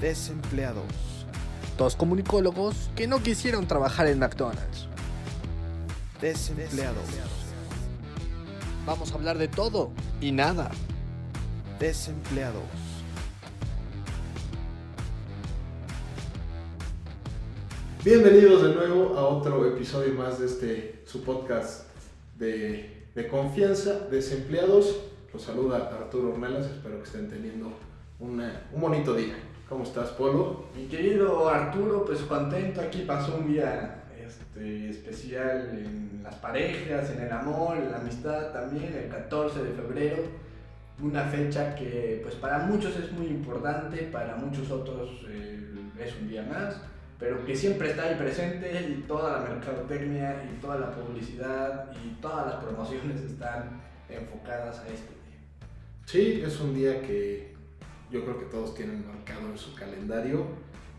Desempleados. 0.00 0.84
Dos 1.76 1.96
comunicólogos 1.96 2.90
que 2.96 3.06
no 3.06 3.22
quisieron 3.22 3.66
trabajar 3.66 4.06
en 4.06 4.18
McDonald's. 4.18 4.86
Desempleados. 6.20 7.04
Vamos 8.86 9.12
a 9.12 9.14
hablar 9.14 9.38
de 9.38 9.48
todo 9.48 9.90
y 10.20 10.32
nada. 10.32 10.70
Desempleados. 11.78 12.62
Bienvenidos 18.04 18.62
de 18.62 18.74
nuevo 18.74 19.16
a 19.18 19.28
otro 19.28 19.66
episodio 19.66 20.14
más 20.14 20.38
de 20.38 20.46
este 20.46 21.02
su 21.06 21.22
podcast 21.22 21.86
de, 22.38 23.04
de 23.14 23.28
confianza, 23.28 24.06
desempleados. 24.10 24.96
Los 25.32 25.42
saluda 25.42 25.76
Arturo 25.92 26.32
Ornelas, 26.32 26.66
espero 26.66 26.98
que 26.98 27.04
estén 27.04 27.28
teniendo 27.28 27.72
una- 28.18 28.66
un 28.72 28.80
bonito 28.80 29.14
día. 29.14 29.34
¿Cómo 29.70 29.84
estás, 29.84 30.08
Polo? 30.08 30.64
Mi 30.76 30.86
querido 30.86 31.48
Arturo, 31.48 32.04
pues 32.04 32.22
contento, 32.22 32.80
aquí 32.80 33.02
pasó 33.06 33.36
un 33.36 33.52
día 33.52 34.02
este, 34.20 34.90
especial 34.90 35.70
en 35.72 36.20
las 36.24 36.34
parejas, 36.34 37.08
en 37.10 37.22
el 37.22 37.30
amor, 37.30 37.76
en 37.76 37.92
la 37.92 37.98
amistad 37.98 38.52
también, 38.52 38.92
el 38.92 39.08
14 39.08 39.62
de 39.62 39.70
febrero, 39.70 40.24
una 41.00 41.22
fecha 41.22 41.76
que 41.76 42.18
pues 42.20 42.34
para 42.34 42.58
muchos 42.58 42.96
es 42.96 43.12
muy 43.12 43.26
importante, 43.26 43.98
para 44.12 44.34
muchos 44.34 44.68
otros 44.72 45.24
eh, 45.28 45.72
es 46.00 46.16
un 46.20 46.28
día 46.28 46.42
más, 46.42 46.82
pero 47.20 47.46
que 47.46 47.54
siempre 47.54 47.90
está 47.90 48.06
ahí 48.06 48.16
presente 48.16 48.72
y 48.90 49.02
toda 49.02 49.38
la 49.38 49.50
mercadotecnia 49.50 50.50
y 50.52 50.60
toda 50.60 50.78
la 50.78 50.90
publicidad 50.90 51.92
y 52.04 52.20
todas 52.20 52.54
las 52.54 52.64
promociones 52.64 53.20
están 53.20 53.80
enfocadas 54.08 54.80
a 54.80 54.88
este 54.88 55.12
día. 55.12 55.38
Sí, 56.06 56.42
es 56.44 56.58
un 56.58 56.74
día 56.74 57.00
que 57.02 57.49
yo 58.10 58.24
creo 58.24 58.38
que 58.38 58.46
todos 58.46 58.74
tienen 58.74 59.06
marcado 59.06 59.48
en 59.50 59.58
su 59.58 59.74
calendario. 59.74 60.44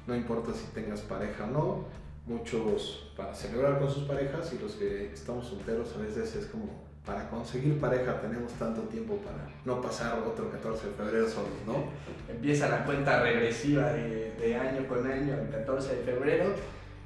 No 0.08 0.16
importa 0.16 0.54
si 0.54 0.66
tengas 0.74 1.02
pareja 1.02 1.46
o 1.46 1.48
no, 1.48 1.86
muchos 2.26 3.12
para 3.16 3.34
celebrar 3.34 3.80
con 3.80 3.90
sus 3.90 4.04
parejas 4.04 4.52
y 4.54 4.60
los 4.60 4.74
que 4.74 5.12
estamos 5.14 5.48
solteros 5.48 5.96
a 5.96 6.00
veces 6.00 6.36
es 6.36 6.46
como 6.48 6.92
para 7.06 7.28
conseguir 7.30 7.80
pareja 7.80 8.22
tenemos 8.22 8.54
tanto 8.54 8.82
tiempo 8.84 9.18
para 9.18 9.50
no 9.66 9.82
pasar 9.82 10.20
otro 10.20 10.52
14 10.52 10.88
de 10.88 10.94
febrero 10.94 11.28
solos, 11.28 11.50
¿no? 11.66 11.86
empieza 12.32 12.70
la 12.70 12.86
cuenta 12.86 13.24
regresiva 13.24 13.92
de, 13.94 14.56
año 14.56 14.88
con 14.88 15.06
año, 15.06 15.34
el 15.34 15.50
14 15.50 15.96
de 15.96 16.04
febrero, 16.04 16.54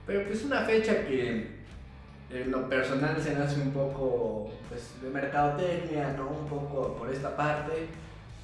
pero 0.05 0.25
pues 0.27 0.43
una 0.43 0.61
fecha 0.61 1.05
que 1.05 1.55
en 2.29 2.51
lo 2.51 2.67
personal 2.67 3.21
se 3.21 3.35
me 3.35 3.43
hace 3.43 3.61
un 3.61 3.71
poco 3.71 4.51
pues, 4.69 5.01
de 5.01 5.09
mercadotecnia, 5.09 6.13
¿no? 6.13 6.29
Un 6.29 6.47
poco 6.47 6.95
por 6.95 7.09
esta 7.11 7.35
parte. 7.35 7.87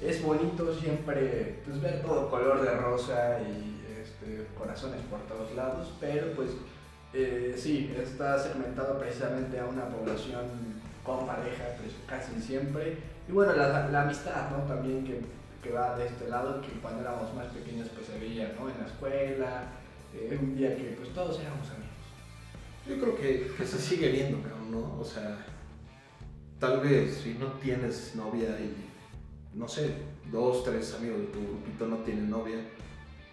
Es 0.02 0.22
bonito 0.22 0.74
siempre 0.74 1.60
pues, 1.64 1.80
ver 1.80 2.02
todo 2.02 2.28
color 2.28 2.62
de 2.62 2.74
rosa 2.76 3.40
y 3.40 3.80
este, 4.00 4.46
corazones 4.58 5.00
por 5.02 5.20
todos 5.20 5.54
lados, 5.54 5.92
pero 6.00 6.32
pues 6.32 6.50
eh, 7.14 7.54
sí, 7.56 7.94
está 7.96 8.38
segmentado 8.38 8.98
precisamente 8.98 9.60
a 9.60 9.66
una 9.66 9.86
población 9.88 10.44
con 11.04 11.26
pareja 11.26 11.64
pues, 11.80 11.94
casi 12.06 12.40
siempre. 12.40 12.96
Y 13.28 13.32
bueno, 13.32 13.52
la, 13.52 13.88
la 13.88 14.02
amistad, 14.02 14.50
¿no? 14.50 14.64
También 14.64 15.04
que 15.04 15.20
que 15.62 15.70
va 15.70 15.96
de 15.96 16.06
este 16.06 16.28
lado, 16.28 16.60
que 16.60 16.72
cuando 16.80 17.02
éramos 17.02 17.32
más 17.34 17.46
pequeños 17.46 17.88
pues 17.94 18.06
se 18.06 18.18
veía, 18.18 18.54
¿no? 18.58 18.68
En 18.68 18.78
la 18.78 18.86
escuela, 18.86 19.62
eh, 20.12 20.36
un 20.40 20.56
día 20.56 20.76
que 20.76 20.96
pues 20.98 21.14
todos 21.14 21.40
éramos 21.40 21.68
amigos. 21.70 21.88
Yo 22.88 22.98
creo 23.00 23.16
que, 23.16 23.52
que 23.56 23.64
se 23.64 23.78
sigue 23.78 24.10
viendo, 24.10 24.38
¿no? 24.70 24.98
O 24.98 25.04
sea, 25.04 25.38
tal 26.58 26.80
vez 26.80 27.20
si 27.22 27.34
no 27.34 27.46
tienes 27.52 28.16
novia 28.16 28.48
y, 28.58 28.90
no 29.54 29.68
sé, 29.68 29.94
dos, 30.30 30.64
tres 30.64 30.94
amigos 30.94 31.20
de 31.20 31.26
tu 31.26 31.38
grupito 31.40 31.86
no 31.86 31.96
tienen 31.98 32.30
novia, 32.30 32.56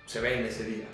se 0.05 0.21
ven 0.21 0.45
ese 0.45 0.65
día, 0.65 0.87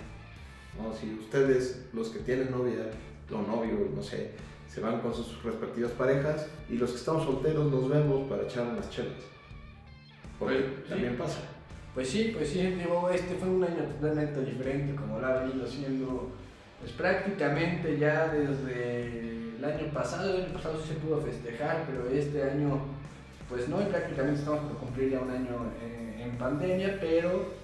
¿no? 0.80 0.92
Si 0.94 1.12
ustedes, 1.14 1.86
los 1.92 2.10
que 2.10 2.20
tienen 2.20 2.50
novia 2.50 2.90
o 3.30 3.38
novio, 3.42 3.88
no 3.94 4.02
sé, 4.02 4.32
se 4.68 4.80
van 4.80 5.00
con 5.00 5.14
sus 5.14 5.42
respectivas 5.42 5.92
parejas 5.92 6.48
y 6.68 6.74
los 6.76 6.90
que 6.90 6.96
estamos 6.96 7.24
solteros 7.24 7.70
nos 7.70 7.88
vemos 7.88 8.28
para 8.28 8.42
echar 8.44 8.66
unas 8.66 8.88
chelas. 8.90 9.14
Porque 10.38 10.56
Pues, 10.56 10.66
sí. 10.84 10.90
también 10.90 11.16
pasa. 11.16 11.38
Pues 11.94 12.10
sí, 12.10 12.32
pues 12.36 12.50
sí, 12.50 12.60
digo, 12.60 13.08
este 13.08 13.34
fue 13.36 13.48
un 13.48 13.64
año 13.64 13.84
totalmente 13.98 14.40
diferente 14.44 14.94
como 14.94 15.18
lo 15.18 15.26
ha 15.26 15.44
venido 15.44 15.66
siendo, 15.66 16.30
pues 16.78 16.92
prácticamente 16.92 17.98
ya 17.98 18.28
desde 18.28 19.56
el 19.56 19.64
año 19.64 19.90
pasado, 19.94 20.36
el 20.36 20.44
año 20.44 20.52
pasado 20.52 20.78
sí 20.82 20.88
se 20.88 20.94
pudo 20.96 21.22
festejar, 21.22 21.86
pero 21.88 22.06
este 22.10 22.42
año 22.42 22.80
pues 23.48 23.68
no, 23.68 23.80
y 23.80 23.84
prácticamente 23.84 24.40
estamos 24.40 24.60
por 24.60 24.78
cumplir 24.78 25.10
ya 25.10 25.20
un 25.20 25.30
año 25.30 25.72
en, 25.82 26.20
en 26.20 26.38
pandemia, 26.38 26.98
pero 27.00 27.54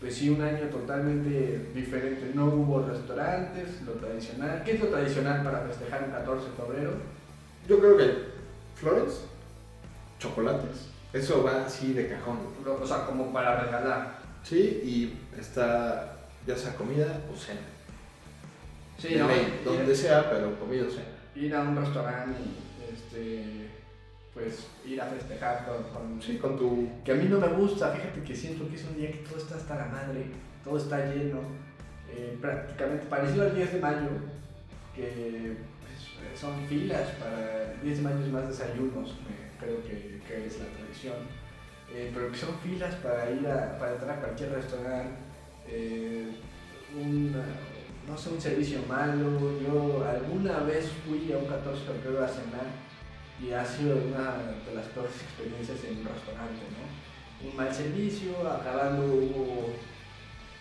pues 0.00 0.14
sí, 0.14 0.28
un 0.28 0.42
año 0.42 0.66
totalmente 0.68 1.70
diferente. 1.74 2.32
No 2.34 2.46
hubo 2.46 2.86
restaurantes, 2.86 3.82
lo 3.82 3.92
tradicional. 3.92 4.62
¿Qué 4.64 4.72
es 4.72 4.80
lo 4.80 4.88
tradicional 4.88 5.42
para 5.42 5.60
festejar 5.60 6.04
un 6.04 6.10
14 6.10 6.50
de 6.50 6.56
febrero? 6.56 6.92
Yo 7.66 7.78
creo 7.78 7.96
que 7.96 8.14
flores, 8.74 9.22
chocolates, 10.18 10.88
eso 11.12 11.42
va 11.42 11.64
así 11.64 11.94
de 11.94 12.08
cajón. 12.08 12.38
O 12.64 12.86
sea, 12.86 13.06
como 13.06 13.32
para 13.32 13.62
regalar. 13.64 14.18
Sí, 14.42 14.58
y 14.84 15.38
está 15.38 16.18
ya 16.46 16.56
sea 16.56 16.74
comida 16.76 17.20
o 17.32 17.36
cena. 17.36 17.60
Sí, 18.98 19.16
¿no? 19.16 19.26
ley, 19.26 19.60
donde 19.64 19.94
sea, 19.94 20.30
pero 20.30 20.58
comida 20.58 20.84
o 20.86 20.90
cena. 20.90 21.06
ir 21.34 21.54
a 21.54 21.62
un 21.62 21.76
restaurante 21.76 22.38
este, 22.92 23.70
pues 24.36 24.66
ir 24.84 25.00
a 25.00 25.06
festejar 25.06 25.64
con, 25.64 26.20
con- 26.20 26.58
tu... 26.58 26.88
Que 27.02 27.12
a 27.12 27.14
mí 27.14 27.24
no 27.24 27.40
me 27.40 27.48
gusta, 27.48 27.90
fíjate 27.92 28.22
que 28.22 28.36
siento 28.36 28.68
que 28.68 28.76
es 28.76 28.84
un 28.84 28.94
día 28.94 29.10
que 29.10 29.20
todo 29.26 29.38
está 29.38 29.54
hasta 29.54 29.76
la 29.76 29.86
madre, 29.86 30.26
todo 30.62 30.76
está 30.76 31.06
lleno, 31.06 31.38
eh, 32.10 32.36
prácticamente 32.38 33.06
parecido 33.06 33.44
al 33.44 33.56
10 33.56 33.72
de 33.72 33.80
mayo, 33.80 34.08
que 34.94 35.56
pues, 35.80 36.38
son 36.38 36.66
filas 36.66 37.08
para, 37.12 37.72
el 37.72 37.80
10 37.80 37.96
de 37.96 38.02
mayo 38.02 38.26
es 38.26 38.30
más 38.30 38.46
desayunos, 38.46 39.14
creo 39.58 39.82
que, 39.82 40.20
que 40.28 40.46
es 40.46 40.58
la 40.58 40.66
tradición, 40.66 41.16
eh, 41.94 42.10
pero 42.12 42.30
que 42.30 42.36
son 42.36 42.58
filas 42.62 42.94
para 42.96 43.30
ir 43.30 43.46
a, 43.48 43.78
para 43.78 43.92
entrar 43.94 44.18
a 44.18 44.20
cualquier 44.20 44.52
restaurante, 44.52 45.14
eh, 45.66 46.28
no 48.06 48.18
sé, 48.18 48.28
un 48.28 48.40
servicio 48.40 48.80
malo, 48.86 49.58
yo 49.62 50.06
alguna 50.06 50.58
vez 50.58 50.90
fui 51.06 51.32
a 51.32 51.38
un 51.38 51.46
14 51.46 51.80
de 51.90 51.98
febrero 52.00 52.22
a 52.22 52.28
cenar 52.28 52.85
y 53.40 53.52
ha 53.52 53.64
sido 53.64 53.96
una 53.96 54.56
de 54.66 54.74
las 54.74 54.86
peores 54.86 55.12
experiencias 55.22 55.84
en 55.84 55.98
un 55.98 56.06
restaurante, 56.06 56.62
¿no? 56.72 57.48
Un 57.48 57.56
mal 57.56 57.72
servicio, 57.72 58.32
acabando 58.48 59.04
hubo 59.04 59.72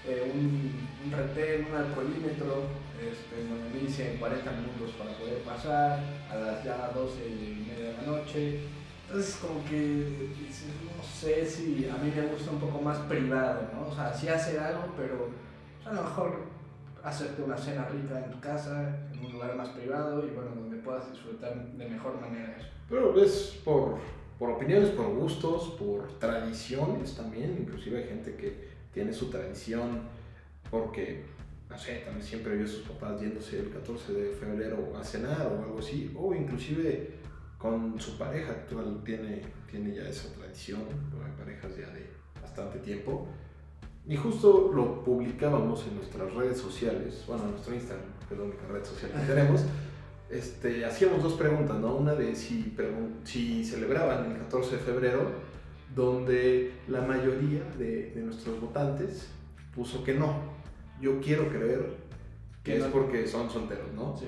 eh, 0.06 0.32
un, 0.34 0.88
un 1.06 1.12
retén, 1.12 1.68
un 1.72 1.76
alcoholímetro, 1.76 2.64
este, 3.00 3.48
donde 3.48 3.70
me 3.74 3.88
dicen 3.88 4.18
40 4.18 4.52
minutos 4.52 4.92
para 4.98 5.18
poder 5.18 5.40
pasar, 5.40 6.00
a 6.30 6.36
las 6.36 6.64
ya 6.64 6.92
12 6.94 7.28
y 7.28 7.66
media 7.70 7.92
de 7.92 7.94
la 7.94 8.02
noche. 8.04 8.60
Entonces 9.08 9.36
como 9.36 9.64
que 9.66 10.30
no 10.98 11.04
sé 11.04 11.46
si 11.46 11.88
a 11.88 11.98
mí 12.04 12.12
me 12.14 12.28
gusta 12.28 12.52
un 12.52 12.60
poco 12.60 12.82
más 12.82 12.98
privado, 13.00 13.70
¿no? 13.74 13.88
O 13.88 13.96
sea, 13.96 14.14
sí 14.14 14.28
hacer 14.28 14.60
algo, 14.60 14.94
pero 14.98 15.30
pues, 15.84 15.88
a 15.88 15.94
lo 15.94 16.04
mejor 16.04 16.55
hacerte 17.06 17.44
una 17.44 17.56
cena 17.56 17.86
rica 17.86 18.26
en 18.26 18.32
tu 18.32 18.40
casa, 18.40 18.98
en 19.14 19.24
un 19.24 19.34
lugar 19.34 19.56
más 19.56 19.70
privado 19.70 20.26
y 20.26 20.32
bueno, 20.32 20.52
donde 20.56 20.78
puedas 20.78 21.10
disfrutar 21.12 21.56
de 21.56 21.88
mejor 21.88 22.20
manera 22.20 22.56
eso. 22.58 22.68
Pero 22.90 23.16
es 23.22 23.62
por, 23.64 24.00
por 24.40 24.50
opiniones, 24.50 24.90
por 24.90 25.08
gustos, 25.14 25.76
por 25.80 26.08
tradiciones 26.18 27.16
también. 27.16 27.58
Inclusive 27.60 28.00
hay 28.00 28.10
gente 28.10 28.36
que 28.36 28.70
tiene 28.92 29.14
su 29.14 29.30
tradición 29.30 30.02
porque, 30.72 31.26
no 31.70 31.78
sé, 31.78 31.98
también 32.06 32.26
siempre 32.26 32.56
vio 32.56 32.66
a 32.66 32.70
sus 32.70 32.82
papás 32.82 33.22
yéndose 33.22 33.60
el 33.60 33.70
14 33.70 34.14
de 34.14 34.32
febrero 34.32 34.98
a 35.00 35.04
cenar 35.04 35.46
o 35.48 35.64
algo 35.64 35.80
así. 35.80 36.12
O 36.18 36.34
inclusive 36.34 37.12
con 37.60 38.00
su 38.00 38.18
pareja 38.18 38.52
actual 38.52 39.02
tiene, 39.06 39.44
tiene 39.70 39.94
ya 39.94 40.10
esa 40.10 40.34
tradición. 40.34 40.82
Hay 41.24 41.32
parejas 41.38 41.78
ya 41.78 41.88
de 41.92 42.10
bastante 42.42 42.80
tiempo. 42.80 43.28
Y 44.08 44.16
justo 44.18 44.72
lo 44.74 45.04
publicábamos 45.04 45.86
en 45.88 45.96
nuestras 45.96 46.32
redes 46.34 46.60
sociales, 46.60 47.24
bueno, 47.28 47.44
en 47.46 47.52
nuestro 47.52 47.74
Instagram, 47.74 48.06
que 48.28 48.34
es 48.36 48.40
la 48.40 48.46
única 48.46 48.68
red 48.68 48.84
social 48.86 49.12
que 49.12 49.34
tenemos. 49.34 49.62
Este, 50.30 50.86
hacíamos 50.86 51.24
dos 51.24 51.34
preguntas, 51.34 51.78
¿no? 51.80 51.96
Una 51.96 52.14
de 52.14 52.36
si, 52.36 52.76
si 53.24 53.66
celebraban 53.66 54.32
el 54.32 54.38
14 54.38 54.76
de 54.78 54.82
febrero, 54.82 55.32
donde 55.96 56.74
la 56.88 57.02
mayoría 57.02 57.64
de, 57.78 58.12
de 58.12 58.22
nuestros 58.22 58.60
votantes 58.60 59.28
puso 59.74 60.04
que 60.04 60.14
no. 60.14 60.36
Yo 61.02 61.20
quiero 61.20 61.48
creer 61.50 61.96
que 62.64 62.72
Que 62.72 62.78
es 62.78 62.84
no. 62.84 62.92
porque 62.92 63.28
son 63.28 63.50
solteros, 63.50 63.92
¿no? 63.94 64.16
Sí. 64.18 64.28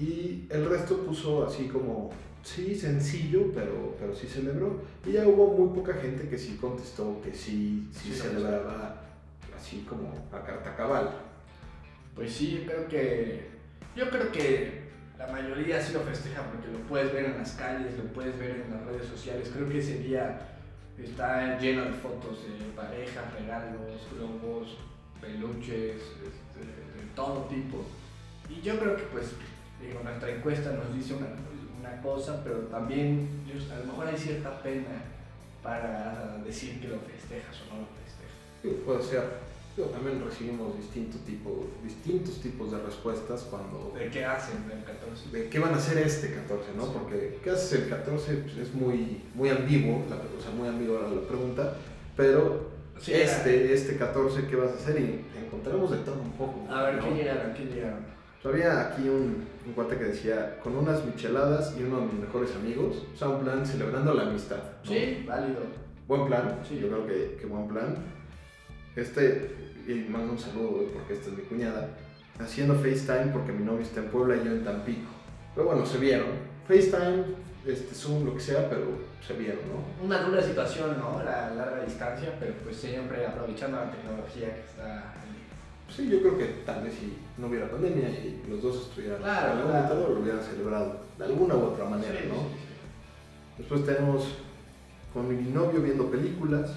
Y 0.00 0.46
el 0.50 0.64
resto 0.66 0.98
puso 0.98 1.46
así 1.46 1.68
como, 1.68 2.10
sí, 2.42 2.74
sencillo, 2.74 3.52
pero, 3.54 3.96
pero 3.98 4.14
sí 4.14 4.26
celebró. 4.26 4.80
Y 5.06 5.12
ya 5.12 5.26
hubo 5.26 5.56
muy 5.56 5.78
poca 5.78 5.94
gente 5.94 6.28
que 6.28 6.38
sí 6.38 6.58
contestó 6.60 7.20
que 7.22 7.32
sí, 7.32 7.88
sí, 7.92 8.12
Sí, 8.12 8.20
celebraba 8.20 9.02
así 9.56 9.84
como 9.88 10.12
a 10.32 10.44
carta 10.44 10.74
cabal. 10.76 11.10
Pues 12.14 12.32
sí, 12.32 12.58
yo 12.58 12.66
creo 12.70 12.88
que. 12.88 13.52
Yo 13.94 14.08
creo 14.08 14.32
que 14.32 14.82
la 15.18 15.26
mayoría 15.26 15.80
sí 15.80 15.92
lo 15.92 16.00
festeja 16.00 16.42
porque 16.50 16.68
lo 16.68 16.78
puedes 16.88 17.12
ver 17.12 17.26
en 17.26 17.38
las 17.38 17.52
calles, 17.52 17.96
lo 17.96 18.04
puedes 18.12 18.38
ver 18.38 18.62
en 18.66 18.70
las 18.70 18.84
redes 18.86 19.06
sociales. 19.06 19.50
Creo 19.54 19.68
que 19.68 19.78
ese 19.78 19.98
día 19.98 20.48
está 20.98 21.58
lleno 21.58 21.84
de 21.84 21.92
fotos 21.92 22.44
de 22.44 22.64
parejas, 22.74 23.32
regalos, 23.38 24.08
globos. 24.14 24.78
peluches, 25.20 26.02
este, 26.02 26.60
de 26.60 27.06
todo 27.14 27.44
tipo. 27.44 27.84
Y 28.48 28.60
yo 28.60 28.78
creo 28.78 28.96
que 28.96 29.04
pues, 29.04 29.32
digo, 29.86 30.00
nuestra 30.02 30.30
encuesta 30.30 30.72
nos 30.72 30.94
dice 30.94 31.14
una, 31.14 31.26
una 31.80 32.00
cosa, 32.02 32.42
pero 32.44 32.58
también 32.70 33.28
yo- 33.46 33.74
a 33.74 33.78
lo 33.80 33.84
mejor 33.86 34.06
hay 34.06 34.16
cierta 34.16 34.62
pena 34.62 35.02
para 35.62 36.38
decir 36.44 36.80
que 36.80 36.88
lo 36.88 36.98
festejas 37.00 37.56
o 37.62 37.74
no 37.74 37.80
lo 37.82 37.86
festejas. 38.02 38.84
Puede 38.84 39.02
ser. 39.02 39.52
Digo, 39.76 39.88
también 39.88 40.22
recibimos 40.22 40.76
distinto 40.76 41.16
tipo, 41.24 41.66
distintos 41.82 42.40
tipos 42.42 42.70
de 42.72 42.78
respuestas 42.82 43.42
cuando... 43.44 43.94
¿De 43.98 44.10
qué 44.10 44.22
hacen 44.22 44.68
del 44.68 44.84
14? 44.84 45.30
de 45.30 45.48
qué 45.48 45.58
van 45.58 45.72
a 45.72 45.78
hacer 45.78 45.96
este 45.96 46.34
14, 46.34 46.72
¿no? 46.76 46.84
Sí. 46.84 46.90
Porque 46.92 47.38
qué 47.42 47.50
haces 47.50 47.72
el 47.80 47.88
14 47.88 48.34
pues, 48.34 48.56
es 48.58 48.74
muy, 48.74 49.22
muy 49.34 49.48
ambiguo, 49.48 50.04
la, 50.10 50.16
o 50.16 50.42
sea, 50.42 50.50
muy 50.54 50.68
ambigua 50.68 51.00
la 51.08 51.26
pregunta, 51.26 51.74
pero 52.16 52.70
Sí, 53.00 53.14
este, 53.14 53.72
este 53.72 53.96
14, 53.96 54.46
¿qué 54.46 54.56
vas 54.56 54.72
a 54.72 54.74
hacer? 54.74 55.00
Y 55.00 55.24
encontramos 55.42 55.90
de 55.90 55.96
todo 55.98 56.20
un 56.20 56.32
poco. 56.32 56.70
A 56.70 56.82
ver, 56.84 56.96
¿no? 56.96 57.08
¿qué 57.08 57.14
llegaron? 57.14 57.54
¿Qué 57.54 57.64
llegaron? 57.64 58.00
Había 58.44 58.88
aquí 58.88 59.08
un, 59.08 59.44
un 59.66 59.72
cuate 59.72 59.96
que 59.96 60.04
decía, 60.04 60.58
con 60.62 60.76
unas 60.76 61.04
micheladas 61.04 61.74
y 61.78 61.84
uno 61.84 62.00
de 62.00 62.06
mis 62.06 62.14
mejores 62.14 62.54
amigos, 62.56 63.06
o 63.14 63.16
sea, 63.16 63.28
un 63.28 63.44
plan 63.44 63.64
celebrando 63.64 64.14
la 64.14 64.22
amistad. 64.24 64.56
¿no? 64.84 64.90
Sí, 64.90 65.24
válido. 65.26 65.60
Buen 66.08 66.26
plan, 66.26 66.58
Sí. 66.68 66.78
yo 66.80 66.88
creo 66.88 67.06
que, 67.06 67.36
que 67.40 67.46
buen 67.46 67.68
plan. 67.68 67.94
Este, 68.96 69.54
y 69.86 69.94
mando 70.10 70.32
un 70.32 70.38
saludo 70.38 70.86
porque 70.92 71.14
esta 71.14 71.28
es 71.30 71.36
mi 71.36 71.42
cuñada, 71.44 71.88
haciendo 72.40 72.74
FaceTime 72.74 73.32
porque 73.32 73.52
mi 73.52 73.64
novio 73.64 73.82
está 73.82 74.00
en 74.00 74.08
Puebla 74.08 74.36
y 74.36 74.44
yo 74.44 74.50
en 74.52 74.64
Tampico. 74.64 75.10
Pero 75.54 75.68
bueno, 75.68 75.86
se 75.86 75.98
vieron. 75.98 76.26
FaceTime, 76.66 77.24
este, 77.64 77.94
Zoom, 77.94 78.24
lo 78.26 78.34
que 78.34 78.40
sea, 78.40 78.68
pero 78.68 78.86
se 79.26 79.34
vieron, 79.34 79.60
¿no? 79.68 80.04
Una 80.04 80.22
dura 80.22 80.42
situación, 80.42 80.96
¿no? 80.98 81.22
La 81.24 81.50
larga 81.54 81.84
distancia, 81.84 82.34
pero 82.40 82.54
pues 82.64 82.76
siempre 82.76 83.24
aprovechando 83.24 83.76
la 83.78 83.90
tecnología 83.90 84.52
que 84.52 84.60
está. 84.62 85.14
Sí, 85.94 86.08
yo 86.08 86.20
creo 86.20 86.38
que 86.38 86.44
tal 86.64 86.82
vez 86.84 86.94
si 86.94 87.12
no 87.38 87.48
hubiera 87.48 87.70
pandemia 87.70 88.08
y 88.08 88.42
los 88.48 88.62
dos 88.62 88.82
estuvieran 88.88 89.18
Claro, 89.18 89.52
en 89.52 89.58
algún 89.58 89.70
claro. 89.72 90.08
lo 90.14 90.20
hubieran 90.20 90.42
celebrado 90.42 90.96
de 91.18 91.24
alguna 91.24 91.54
u 91.54 91.62
otra 91.64 91.84
manera, 91.84 92.18
Sí, 92.20 92.28
¿no? 92.28 92.34
sí, 92.34 92.40
sí. 92.58 93.58
Después 93.58 93.84
tenemos 93.84 94.24
con 95.12 95.28
mi 95.28 95.50
novio 95.50 95.80
viendo 95.82 96.10
películas, 96.10 96.70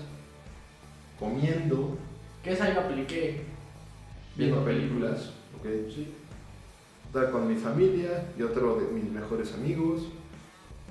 comiendo, 1.19 1.97
Que 2.43 2.51
esa 2.53 2.73
yo 2.73 2.81
apliqué. 2.81 3.41
viendo 4.35 4.63
películas, 4.65 5.31
¿ok? 5.57 5.65
Sí. 5.93 6.13
Estar 7.07 7.31
con 7.31 7.47
mi 7.47 7.55
familia 7.55 8.25
y 8.37 8.41
otro 8.43 8.75
de 8.75 8.91
mis 8.91 9.09
mejores 9.09 9.53
amigos. 9.53 10.07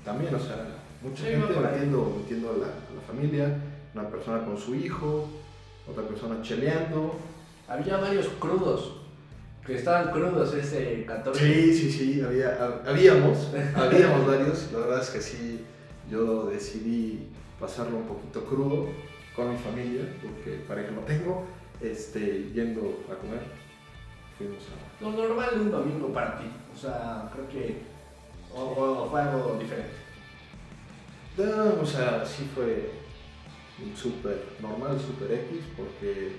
También, 0.03 0.33
o 0.33 0.39
sea, 0.39 0.67
mucha 1.03 1.23
gente 1.25 1.53
metiendo, 1.59 2.17
metiendo 2.19 2.49
a, 2.49 2.53
la, 2.57 2.65
a 2.65 2.95
la 2.95 3.01
familia, 3.07 3.55
una 3.93 4.09
persona 4.09 4.43
con 4.43 4.57
su 4.57 4.73
hijo, 4.73 5.27
otra 5.89 6.03
persona 6.07 6.41
cheleando. 6.41 7.15
Había 7.67 7.97
varios 7.97 8.27
crudos. 8.39 8.93
Que 9.65 9.75
estaban 9.75 10.11
crudos 10.11 10.53
ese 10.53 11.03
14. 11.05 11.39
Sí, 11.39 11.73
sí, 11.73 11.91
sí, 11.91 12.21
había, 12.21 12.59
hab- 12.59 12.87
habíamos, 12.87 13.49
habíamos 13.75 14.27
varios. 14.27 14.71
La 14.71 14.79
verdad 14.79 15.01
es 15.01 15.09
que 15.09 15.21
sí, 15.21 15.61
yo 16.09 16.45
decidí 16.45 17.29
pasarlo 17.59 17.97
un 17.97 18.03
poquito 18.07 18.45
crudo 18.45 18.89
con 19.35 19.51
mi 19.51 19.57
familia, 19.57 20.03
porque 20.21 20.59
pareja 20.67 20.91
no 20.91 21.01
tengo, 21.01 21.45
este, 21.81 22.51
yendo 22.53 23.03
a 23.11 23.15
comer. 23.15 23.41
Fuimos 24.37 24.63
a... 24.69 25.03
Lo 25.03 25.11
normal 25.11 25.49
de 25.55 25.61
un 25.61 25.71
domingo 25.71 26.13
para 26.13 26.37
ti. 26.37 26.45
O 26.73 26.77
sea, 26.77 27.27
creo 27.33 27.47
que. 27.49 27.77
O, 28.53 28.61
o 28.61 29.09
fue 29.09 29.21
algo 29.21 29.57
diferente. 29.59 29.91
No, 31.37 31.81
o 31.81 31.85
sea, 31.85 32.23
sí 32.25 32.47
fue 32.53 32.91
súper 33.95 34.41
normal, 34.61 34.97
súper 34.99 35.31
X, 35.39 35.57
porque 35.75 36.33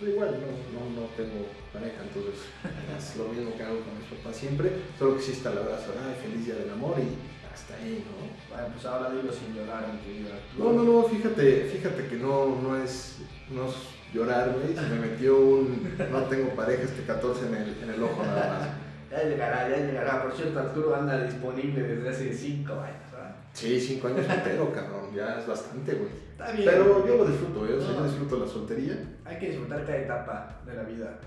pero 0.00 0.12
igual 0.12 0.40
no, 0.40 0.48
no, 0.72 1.02
no 1.02 1.06
tengo 1.14 1.46
pareja, 1.72 2.02
entonces 2.02 2.48
es 2.98 3.16
lo 3.16 3.28
mismo 3.28 3.54
que 3.54 3.62
hago 3.62 3.80
con 3.80 3.98
mis 3.98 4.08
papás 4.08 4.36
siempre, 4.36 4.72
solo 4.98 5.16
que 5.16 5.22
sí 5.22 5.32
está 5.32 5.52
el 5.52 5.58
abrazo, 5.58 5.92
ay, 5.92 6.16
feliz 6.20 6.46
día 6.46 6.54
del 6.56 6.70
amor 6.70 6.96
y 6.98 7.14
hasta 7.52 7.74
ahí, 7.74 8.04
¿no? 8.08 8.24
Bueno, 8.48 8.72
pues 8.72 8.86
ahora 8.86 9.10
dilo 9.10 9.32
sin 9.32 9.54
llorar, 9.54 9.84
querido 10.04 10.30
No, 10.58 10.72
no, 10.72 10.82
no, 10.82 11.02
fíjate, 11.04 11.64
fíjate 11.64 12.06
que 12.06 12.16
no, 12.16 12.56
no 12.60 12.82
es, 12.82 13.18
no 13.50 13.68
es 13.68 13.74
llorar, 14.14 14.56
güey, 14.56 14.74
se 14.74 14.94
me 14.94 15.06
metió 15.06 15.38
un, 15.38 15.94
no 16.10 16.22
tengo 16.24 16.50
pareja 16.56 16.84
este 16.84 17.04
14 17.04 17.46
en 17.46 17.54
el, 17.54 17.82
en 17.82 17.90
el 17.90 18.02
ojo 18.02 18.24
nada 18.24 18.78
Ya 19.10 19.24
llegará, 19.24 19.68
ya 19.68 19.76
llegará. 19.76 20.22
Por 20.22 20.36
cierto, 20.36 20.60
Arturo 20.60 20.94
anda 20.94 21.24
disponible 21.24 21.82
desde 21.82 22.08
hace 22.08 22.32
5 22.32 22.72
años. 22.72 23.10
¿verdad? 23.10 23.30
más. 23.30 23.36
Sí, 23.52 23.80
cinco 23.80 24.06
años 24.06 24.26
soltero, 24.26 24.72
cabrón, 24.72 25.12
ya 25.14 25.40
es 25.40 25.46
bastante, 25.46 25.94
güey. 25.94 26.10
Está 26.40 26.52
bien. 26.52 26.68
Pero 26.70 27.06
yo 27.06 27.16
lo 27.16 27.26
disfruto, 27.26 27.66
¿eh? 27.66 27.74
O 27.74 27.80
sea, 27.80 27.94
yo 27.94 28.04
disfruto 28.04 28.38
la 28.38 28.46
soltería. 28.46 29.16
Hay 29.24 29.38
que 29.38 29.48
disfrutar 29.50 29.84
cada 29.84 29.98
etapa 29.98 30.60
de 30.64 30.74
la 30.74 30.82
vida. 30.84 31.18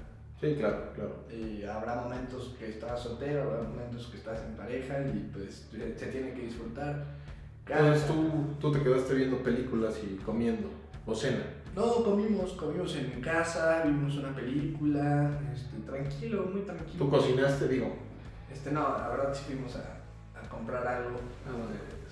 Sí, 0.42 0.56
claro, 0.58 0.92
claro. 0.94 1.16
Y 1.32 1.64
habrá 1.64 1.96
momentos 1.96 2.56
que 2.58 2.70
estás 2.70 3.00
soltero, 3.00 3.44
habrá 3.44 3.62
momentos 3.64 4.08
que 4.08 4.18
estás 4.18 4.42
en 4.44 4.56
pareja 4.56 5.00
y 5.02 5.30
pues 5.32 5.70
se 5.72 6.08
tiene 6.08 6.34
que 6.34 6.42
disfrutar. 6.42 7.06
Entonces 7.66 8.08
tú, 8.08 8.56
tú 8.60 8.72
te 8.72 8.84
quedaste 8.84 9.14
viendo 9.14 9.38
películas 9.38 10.00
y 10.04 10.16
comiendo, 10.18 10.70
o 11.06 11.16
cena. 11.16 11.44
No, 11.76 12.04
comimos, 12.04 12.54
comimos 12.54 12.96
en 12.98 13.16
mi 13.16 13.22
casa, 13.22 13.84
vimos 13.86 14.18
una 14.18 14.36
película, 14.36 15.40
este, 15.54 15.78
tranquilo, 15.90 16.44
muy 16.52 16.62
tranquilo. 16.62 17.06
Tú 17.06 17.10
cocinaste, 17.10 17.68
digo. 17.68 17.96
Este, 18.52 18.72
no, 18.72 18.82
la 18.82 19.08
verdad 19.10 19.34
sí 19.34 19.46
fuimos 19.48 19.76
a, 19.78 20.40
a 20.40 20.50
comprar 20.50 20.86
algo 20.86 21.16
este, 21.16 22.03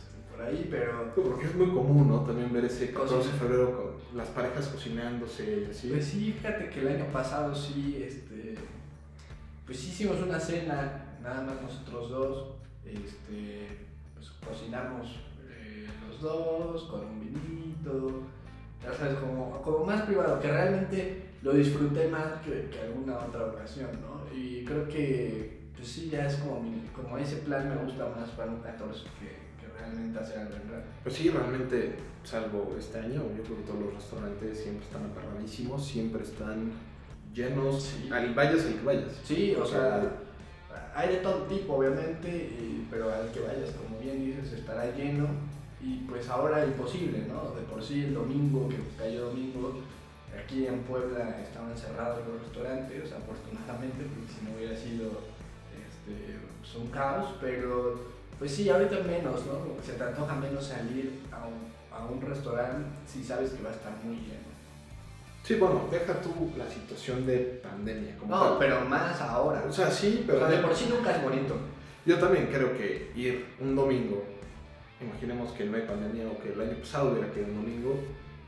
por 0.41 0.49
ahí, 0.49 0.67
pero 0.69 1.11
Porque 1.15 1.45
es 1.45 1.55
muy 1.55 1.67
común, 1.69 2.07
¿no? 2.07 2.21
También 2.21 2.51
ver 2.51 2.65
ese 2.65 2.91
14 2.91 3.31
de 3.31 3.37
febrero 3.37 3.77
con 4.09 4.17
las 4.17 4.27
parejas 4.29 4.67
cocinándose 4.67 5.65
y 5.67 5.71
así. 5.71 5.89
Pues 5.89 6.05
sí, 6.05 6.33
fíjate 6.37 6.69
que 6.69 6.79
el 6.81 6.87
año 6.89 7.05
pasado 7.11 7.53
sí, 7.53 8.01
este, 8.05 8.55
pues 9.65 9.79
sí 9.79 9.89
hicimos 9.89 10.17
una 10.21 10.39
cena, 10.39 11.17
nada 11.21 11.43
más 11.43 11.61
nosotros 11.61 12.09
dos, 12.09 12.47
este, 12.85 13.67
pues 14.15 14.31
cocinamos 14.45 15.19
eh, 15.49 15.87
los 16.07 16.21
dos 16.21 16.83
con 16.85 17.05
un 17.05 17.19
vinito, 17.19 18.23
ya 18.83 18.93
sabes, 18.93 19.15
como, 19.19 19.61
como 19.61 19.85
más 19.85 20.01
privado, 20.03 20.39
que 20.39 20.47
realmente 20.51 21.25
lo 21.43 21.53
disfruté 21.53 22.07
más 22.07 22.41
que, 22.43 22.67
que 22.71 22.79
alguna 22.81 23.17
otra 23.19 23.45
ocasión, 23.47 23.89
¿no? 24.01 24.35
Y 24.35 24.63
creo 24.65 24.87
que, 24.87 25.61
pues 25.75 25.87
sí, 25.87 26.09
ya 26.11 26.25
es 26.27 26.35
como, 26.35 26.61
mi- 26.61 26.87
como 26.93 27.17
ese 27.17 27.37
plan 27.37 27.67
me 27.69 27.75
gusta 27.83 28.07
más 28.15 28.29
para 28.31 28.51
un 28.51 28.59
14 28.61 29.03
que, 29.19 29.25
que 29.27 29.40
realmente 29.81 30.19
hacer 30.19 30.39
algo 30.39 30.55
en. 30.55 30.83
Pues 31.03 31.15
sí, 31.15 31.29
realmente, 31.29 31.95
salvo 32.23 32.75
este 32.79 32.99
año, 32.99 33.23
yo 33.35 33.43
creo 33.43 33.57
que 33.57 33.63
todos 33.63 33.79
los 33.81 33.93
restaurantes 33.95 34.59
siempre 34.59 34.85
están 34.85 35.05
aperradísimos, 35.05 35.85
siempre 35.85 36.23
están 36.23 36.71
llenos, 37.33 37.83
Sí. 37.83 38.09
al 38.11 38.33
vayas 38.33 38.65
al 38.65 38.73
que 38.75 38.85
vayas. 38.85 39.11
Sí, 39.23 39.55
o 39.55 39.65
sea, 39.65 40.11
hay 40.95 41.09
de 41.09 41.17
todo 41.17 41.43
tipo, 41.43 41.73
obviamente, 41.75 42.27
y- 42.29 42.87
pero 42.89 43.11
al 43.11 43.29
que 43.31 43.39
vayas, 43.39 43.71
como 43.71 43.99
bien 43.99 44.19
dices, 44.25 44.53
estará 44.53 44.85
lleno. 44.95 45.27
Y 45.83 45.97
pues 46.07 46.29
ahora 46.29 46.63
imposible, 46.65 47.25
¿no? 47.27 47.55
De 47.55 47.63
por 47.63 47.81
sí 47.81 48.03
el 48.03 48.13
domingo, 48.13 48.69
que 48.69 48.75
cayó 48.99 49.29
domingo, 49.29 49.79
aquí 50.37 50.67
en 50.67 50.79
Puebla 50.83 51.39
estaban 51.41 51.75
cerrados 51.75 52.19
los 52.27 52.39
restaurantes, 52.43 53.11
afortunadamente, 53.11 54.05
porque 54.05 54.31
si 54.31 54.45
no 54.45 54.55
hubiera 54.55 54.75
sido 54.77 55.07
este, 55.73 56.37
pues, 56.59 56.75
un 56.75 56.87
caos, 56.91 57.33
pero 57.41 57.99
pues 58.39 58.51
sí, 58.55 58.69
ahorita 58.69 58.99
menos, 59.05 59.45
¿no? 59.45 59.59
Se 59.85 59.93
te 59.93 60.03
antoja 60.03 60.35
menos 60.35 60.65
salir 60.65 61.19
a 61.31 61.45
un, 61.47 61.71
a 61.95 62.05
un 62.05 62.21
restaurante 62.21 62.87
si 63.05 63.23
sabes 63.23 63.51
que 63.51 63.63
va 63.63 63.69
a 63.69 63.73
estar 63.73 63.91
muy 64.03 64.15
lleno. 64.15 64.51
Sí, 65.43 65.55
bueno, 65.55 65.87
deja 65.91 66.13
tú 66.21 66.51
la 66.57 66.69
situación 66.69 67.25
de 67.25 67.59
pandemia 67.63 68.15
como 68.17 68.35
No, 68.35 68.43
tal. 68.49 68.57
pero 68.59 68.81
más 68.85 69.19
ahora. 69.21 69.63
O 69.67 69.71
sea, 69.73 69.89
sí, 69.89 70.21
O 70.23 70.27
pero 70.27 70.39
sea, 70.39 70.49
de 70.49 70.57
por 70.57 70.75
sí 70.75 70.87
nunca 70.89 71.15
es 71.15 71.23
bonito. 71.23 71.55
yo 72.05 72.17
también 72.19 72.47
creo 72.47 72.77
que 72.77 73.11
ir 73.15 73.45
un 73.59 73.75
domingo, 73.75 74.23
imaginemos 75.01 75.51
que 75.53 75.65
no 75.65 75.77
hay 75.77 75.83
pandemia 75.83 76.27
o 76.27 76.39
que 76.41 76.53
el 76.53 76.61
año 76.61 76.77
pasado 76.79 77.11
hubiera 77.11 77.31
que 77.31 77.41
un 77.41 77.55
domingo, 77.55 77.95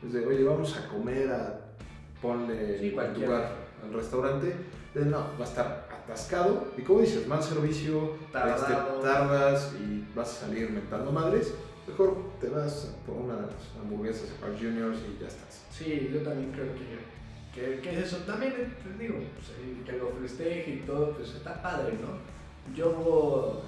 es 0.06 0.12
de, 0.12 0.24
oye, 0.26 0.44
vamos 0.44 0.76
a 0.76 0.88
comer 0.88 1.30
a, 1.32 1.60
ponle 2.22 2.78
Sí, 2.78 2.90
lugar 2.90 3.52
al 3.84 3.92
restaurante, 3.92 4.54
de, 4.94 5.04
no, 5.04 5.18
va 5.38 5.44
a 5.44 5.48
estar 5.48 5.83
atascado, 6.04 6.68
y 6.76 6.82
como 6.82 7.00
dices, 7.00 7.26
mal 7.26 7.42
servicio, 7.42 8.16
este, 8.26 8.74
tardas 9.02 9.72
y 9.80 10.06
vas 10.14 10.28
a 10.30 10.46
salir 10.46 10.70
mentando 10.70 11.10
madres, 11.10 11.54
mejor 11.86 12.16
te 12.40 12.48
vas 12.48 12.94
por 13.06 13.16
unas 13.16 13.50
hamburguesas 13.80 14.30
de 14.30 14.36
Carl 14.36 14.56
Juniors 14.56 14.98
y 15.00 15.20
ya 15.20 15.28
estás. 15.28 15.64
Sí, 15.70 16.10
yo 16.12 16.20
también 16.22 16.52
creo 16.52 16.66
que, 16.74 17.00
que, 17.54 17.80
que 17.80 18.00
eso 18.00 18.18
también, 18.18 18.52
te 18.52 19.02
digo, 19.02 19.18
pues, 19.34 19.84
que 19.84 19.92
lo 19.92 20.10
festeje 20.20 20.70
y 20.70 20.80
todo, 20.86 21.12
pues 21.12 21.34
está 21.34 21.60
padre, 21.62 21.94
¿no? 21.94 22.74
Yo, 22.74 23.62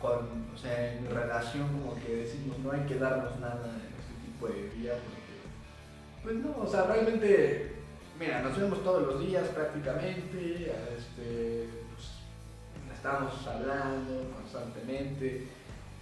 con, 0.00 0.18
o 0.54 0.58
sea, 0.58 0.94
en 0.94 1.10
relación, 1.10 1.68
como 1.68 1.94
que 2.00 2.16
decimos, 2.16 2.58
no 2.60 2.72
hay 2.72 2.80
que 2.80 2.96
darnos 2.96 3.38
nada 3.40 3.66
en 3.66 3.92
este 3.98 4.14
tipo 4.26 4.46
de 4.46 4.70
día, 4.78 4.92
porque, 4.94 6.22
pues 6.22 6.36
no, 6.36 6.62
o 6.62 6.66
sea, 6.66 6.84
realmente, 6.84 7.77
mira, 8.18 8.42
nos 8.42 8.58
vemos 8.58 8.82
todos 8.82 9.06
los 9.06 9.20
días 9.20 9.48
prácticamente, 9.48 10.72
este, 10.96 11.68
pues, 11.94 12.94
estamos 12.94 13.46
hablando 13.46 14.30
constantemente, 14.34 15.46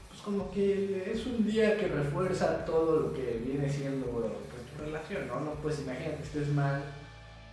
pues 0.09 0.21
como 0.23 0.51
que 0.51 1.13
es 1.13 1.27
un 1.27 1.47
día 1.47 1.77
que 1.79 1.89
refuerza 1.89 2.65
todo 2.65 3.01
lo 3.01 3.13
que 3.13 3.43
viene 3.45 3.69
siendo 3.69 4.07
pues, 4.07 4.33
tu 4.73 4.85
relación, 4.85 5.29
¿no? 5.29 5.41
No 5.41 5.55
pues 5.63 5.81
imagínate 5.81 6.17
que 6.17 6.23
estés 6.23 6.49
mal 6.49 6.83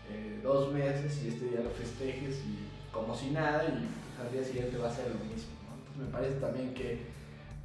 eh, 0.10 0.39
dos 0.41 0.72
meses 0.72 1.22
y 1.24 1.29
este 1.29 1.46
día 1.46 1.60
lo 1.62 1.70
festejes 1.72 2.38
y 2.38 2.67
como 2.91 3.15
si 3.15 3.32
nada 3.32 3.65
y 3.65 3.72
pues, 3.72 4.27
al 4.27 4.32
día 4.32 4.43
siguiente 4.43 4.77
va 4.77 4.89
a 4.89 4.96
ser 4.96 5.08
lo 5.08 5.25
mismo. 5.25 5.51
¿no? 5.67 5.75
Entonces 5.75 6.05
me 6.05 6.12
parece 6.12 6.39
también 6.39 6.74
que, 6.74 7.00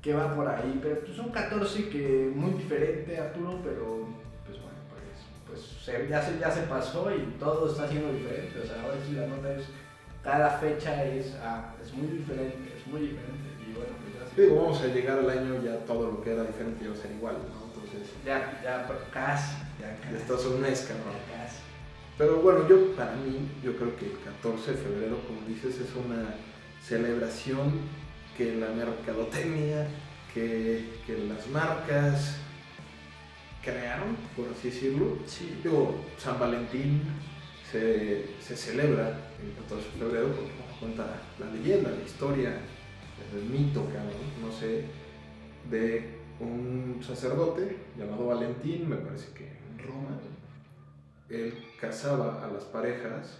que 0.03 0.15
va 0.15 0.35
por 0.35 0.49
ahí, 0.49 0.79
pero 0.83 1.01
un 1.23 1.31
14 1.31 1.89
que 1.89 2.33
muy 2.35 2.53
diferente 2.53 3.19
Arturo, 3.19 3.61
pero 3.63 4.09
pues, 5.49 5.61
se- 5.85 6.09
ya, 6.09 6.23
se, 6.23 6.39
ya 6.39 6.51
se 6.51 6.63
pasó 6.63 7.11
y 7.15 7.21
todo 7.41 7.71
está 7.71 7.89
siendo 7.89 8.13
diferente. 8.13 8.61
O 8.61 8.67
sea, 8.67 8.83
ahora 8.83 8.97
sí 9.07 9.13
la 9.15 9.27
nota 9.27 9.53
es, 9.55 9.65
cada 10.23 10.51
fecha 10.59 11.05
es, 11.05 11.35
ah, 11.43 11.75
es 11.83 11.93
muy 11.95 12.07
diferente, 12.19 12.75
es 12.79 12.87
muy 12.87 13.01
diferente 13.01 13.49
y 13.67 13.73
bueno, 13.75 13.93
pues 14.03 14.15
ya 14.15 14.35
se- 14.35 14.43
Digo, 14.43 14.63
vamos 14.63 14.81
a 14.83 14.87
llegar 14.89 15.19
al 15.19 15.31
año 15.31 15.63
ya 15.65 15.79
todo 15.87 16.11
lo 16.13 16.23
que 16.23 16.33
era 16.33 16.45
diferente 16.45 16.85
ya 16.85 16.91
va 16.91 16.97
a 16.97 16.99
ser 17.03 17.11
igual, 17.13 17.37
¿no? 17.49 17.67
Entonces, 17.73 18.15
Ya, 18.25 18.61
ya, 18.63 18.85
pero 18.87 19.01
casi, 19.13 19.55
ya 19.81 19.89
ya 19.97 20.01
casi. 20.03 20.17
estás 20.17 20.45
un 20.47 20.61
mes, 20.61 20.87
ya 20.89 20.95
casi. 20.95 21.57
Pero 22.19 22.41
bueno, 22.41 22.69
yo 22.69 22.95
para 22.97 23.13
mí, 23.15 23.49
yo 23.63 23.77
creo 23.77 23.97
que 23.97 24.07
el 24.07 24.19
14 24.19 24.73
de 24.73 24.77
febrero, 24.77 25.19
como 25.27 25.41
dices, 25.47 25.79
es 25.81 25.95
una 25.95 26.35
celebración 26.83 27.73
que 28.37 28.55
la 28.57 28.69
mercadotecnia, 28.71 29.87
que, 30.35 30.85
que 31.07 31.17
las 31.29 31.47
marcas 31.49 32.37
crearon, 33.63 34.17
por 34.37 34.47
así 34.49 34.71
decirlo. 34.71 35.19
Sí. 35.27 35.61
Digo, 35.63 35.95
San 36.17 36.39
Valentín 36.39 37.03
se, 37.71 38.27
se 38.41 38.57
celebra 38.57 39.09
el 39.43 39.53
14 39.63 39.85
de 39.85 39.99
febrero 39.99 40.27
porque 40.29 40.53
como 40.53 40.81
cuenta 40.81 41.21
la 41.39 41.51
leyenda, 41.53 41.91
la 41.91 42.03
historia, 42.05 42.61
el 43.35 43.45
mito, 43.45 43.85
cabrón, 43.87 44.13
no 44.41 44.53
sé, 44.53 44.85
de 45.71 46.19
un 46.41 47.01
sacerdote 47.03 47.77
llamado 47.99 48.27
Valentín, 48.27 48.89
me 48.89 48.97
parece 48.97 49.33
que 49.33 49.47
en 49.47 49.79
Roma, 49.79 50.19
él 51.29 51.53
casaba 51.81 52.45
a 52.45 52.49
las 52.49 52.65
parejas 52.65 53.39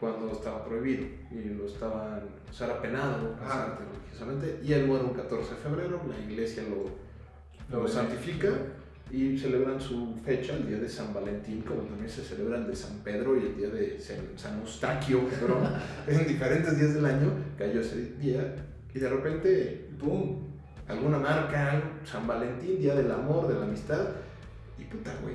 cuando 0.00 0.30
estaba 0.32 0.64
prohibido 0.64 1.06
y 1.32 1.48
lo 1.50 1.66
estaban, 1.66 2.22
o 2.48 2.52
sea, 2.52 2.68
era 2.68 2.80
penado 2.80 3.36
casarte 3.36 3.84
religiosamente 3.84 4.60
y 4.64 4.72
él 4.72 4.86
muere 4.86 5.04
un 5.04 5.14
14 5.14 5.54
de 5.54 5.60
febrero, 5.60 6.00
la 6.08 6.18
iglesia 6.18 6.62
lo, 6.62 7.78
lo 7.78 7.88
santifica 7.88 8.48
y 9.10 9.38
celebran 9.38 9.80
su 9.80 10.14
fecha, 10.24 10.54
el 10.54 10.66
día 10.68 10.78
de 10.78 10.88
San 10.88 11.14
Valentín, 11.14 11.62
como 11.62 11.82
también 11.82 12.08
se 12.10 12.22
celebra 12.22 12.58
el 12.58 12.66
de 12.66 12.76
San 12.76 12.98
Pedro 12.98 13.36
y 13.38 13.46
el 13.46 13.56
día 13.56 13.68
de 13.70 13.98
San, 14.36 14.58
Eustaquio, 14.60 15.20
cabrón. 15.40 15.64
en 16.06 16.26
diferentes 16.26 16.78
días 16.78 16.94
del 16.94 17.06
año 17.06 17.30
cayó 17.56 17.80
ese 17.80 18.14
día 18.18 18.54
y 18.94 18.98
de 18.98 19.08
repente, 19.08 19.88
¡pum! 19.98 20.40
Alguna 20.88 21.18
marca, 21.18 21.82
San 22.04 22.26
Valentín, 22.26 22.78
día 22.78 22.94
del 22.94 23.10
amor, 23.10 23.46
de 23.48 23.54
la 23.58 23.64
amistad, 23.66 24.08
y 24.78 24.84
puta, 24.84 25.14
güey, 25.22 25.34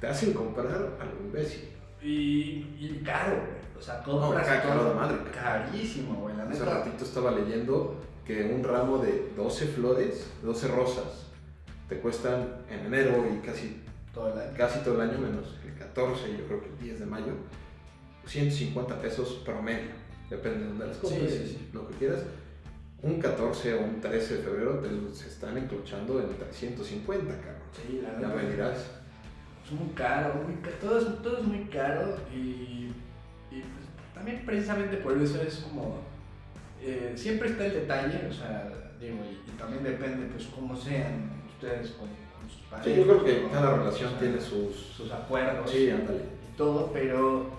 te 0.00 0.06
hacen 0.06 0.32
comprar 0.32 0.68
algo 0.98 1.20
imbécil. 1.24 1.68
Y, 2.02 2.66
y 2.78 3.02
caro. 3.04 3.36
O 3.78 3.82
sea, 3.82 4.02
compras 4.02 4.46
No, 4.46 4.54
ca- 4.54 4.62
caro 4.62 4.88
de 4.88 4.94
madre. 4.94 5.16
carísimo, 5.34 6.14
güey. 6.20 6.34
La 6.36 6.44
Hace 6.44 6.60
neta. 6.60 6.78
ratito 6.78 7.04
estaba 7.04 7.30
leyendo 7.32 7.96
que 8.24 8.44
un 8.54 8.64
ramo 8.64 8.96
de 8.98 9.30
12 9.36 9.66
flores, 9.66 10.30
12 10.42 10.68
rosas, 10.68 11.26
te 11.88 11.98
cuestan 12.00 12.48
en 12.70 12.86
enero 12.86 13.24
y 13.32 13.44
casi 13.46 13.82
Todo 14.12 14.32
el 14.32 14.38
año. 14.40 14.50
casi 14.56 14.80
todo 14.80 15.00
el 15.02 15.10
año, 15.10 15.18
menos 15.18 15.56
el 15.64 15.74
14, 15.74 16.36
yo 16.38 16.44
creo 16.46 16.60
que 16.62 16.68
el 16.68 16.78
10 16.78 17.00
de 17.00 17.06
mayo, 17.06 17.32
150 18.26 19.00
pesos 19.00 19.42
promedio. 19.44 19.90
Depende 20.30 20.60
de 20.60 20.66
dónde 20.66 20.86
las 20.88 20.96
compres, 20.98 21.30
Sí, 21.32 21.38
sí, 21.38 21.46
sí. 21.58 21.68
lo 21.72 21.86
que 21.88 21.94
quieras. 21.94 22.22
Un 23.02 23.20
14 23.20 23.74
o 23.74 23.80
un 23.84 24.00
13 24.00 24.36
de 24.38 24.42
febrero 24.42 24.78
te 24.80 24.90
los 24.90 25.22
están 25.24 25.56
enclochando 25.56 26.20
en 26.20 26.28
350, 26.36 27.34
cabrón. 27.36 27.54
Sí, 27.72 28.00
la 28.02 28.20
Ya 28.20 28.28
neta. 28.28 28.42
me 28.42 28.50
dirás. 28.50 28.78
Es 29.64 29.72
muy 29.72 29.92
caro, 29.94 30.34
muy 30.44 30.56
caro. 30.56 30.76
Todo 30.80 30.98
es, 30.98 31.22
todo 31.22 31.38
es 31.38 31.44
muy 31.44 31.64
caro 31.66 32.16
y, 32.34 32.90
y 33.50 33.60
pues, 33.60 33.86
también 34.14 34.42
precisamente 34.44 34.96
por 34.96 35.16
eso 35.18 35.40
es 35.42 35.56
como. 35.56 35.98
eh, 36.82 37.12
siempre 37.16 37.50
está 37.50 37.66
el 37.66 37.72
detalle, 37.74 38.26
o 38.28 38.32
sea, 38.32 38.72
digo, 39.00 39.18
y, 39.24 39.48
y 39.50 39.54
también 39.56 39.84
depende, 39.84 40.26
pues, 40.32 40.46
cómo 40.46 40.74
sean 40.76 41.30
ustedes 41.56 41.90
con, 41.92 42.08
con 42.08 42.50
sus 42.50 42.62
parejas. 42.70 42.86
Sí, 42.86 42.96
yo 42.96 43.02
creo 43.04 43.24
que 43.24 43.48
cada 43.50 43.76
relación 43.76 44.12
tiene 44.18 44.40
sus... 44.40 44.76
sus 44.96 45.10
acuerdos. 45.10 45.70
Sí, 45.70 45.88
y 45.90 46.56
todo, 46.56 46.90
pero 46.92 47.50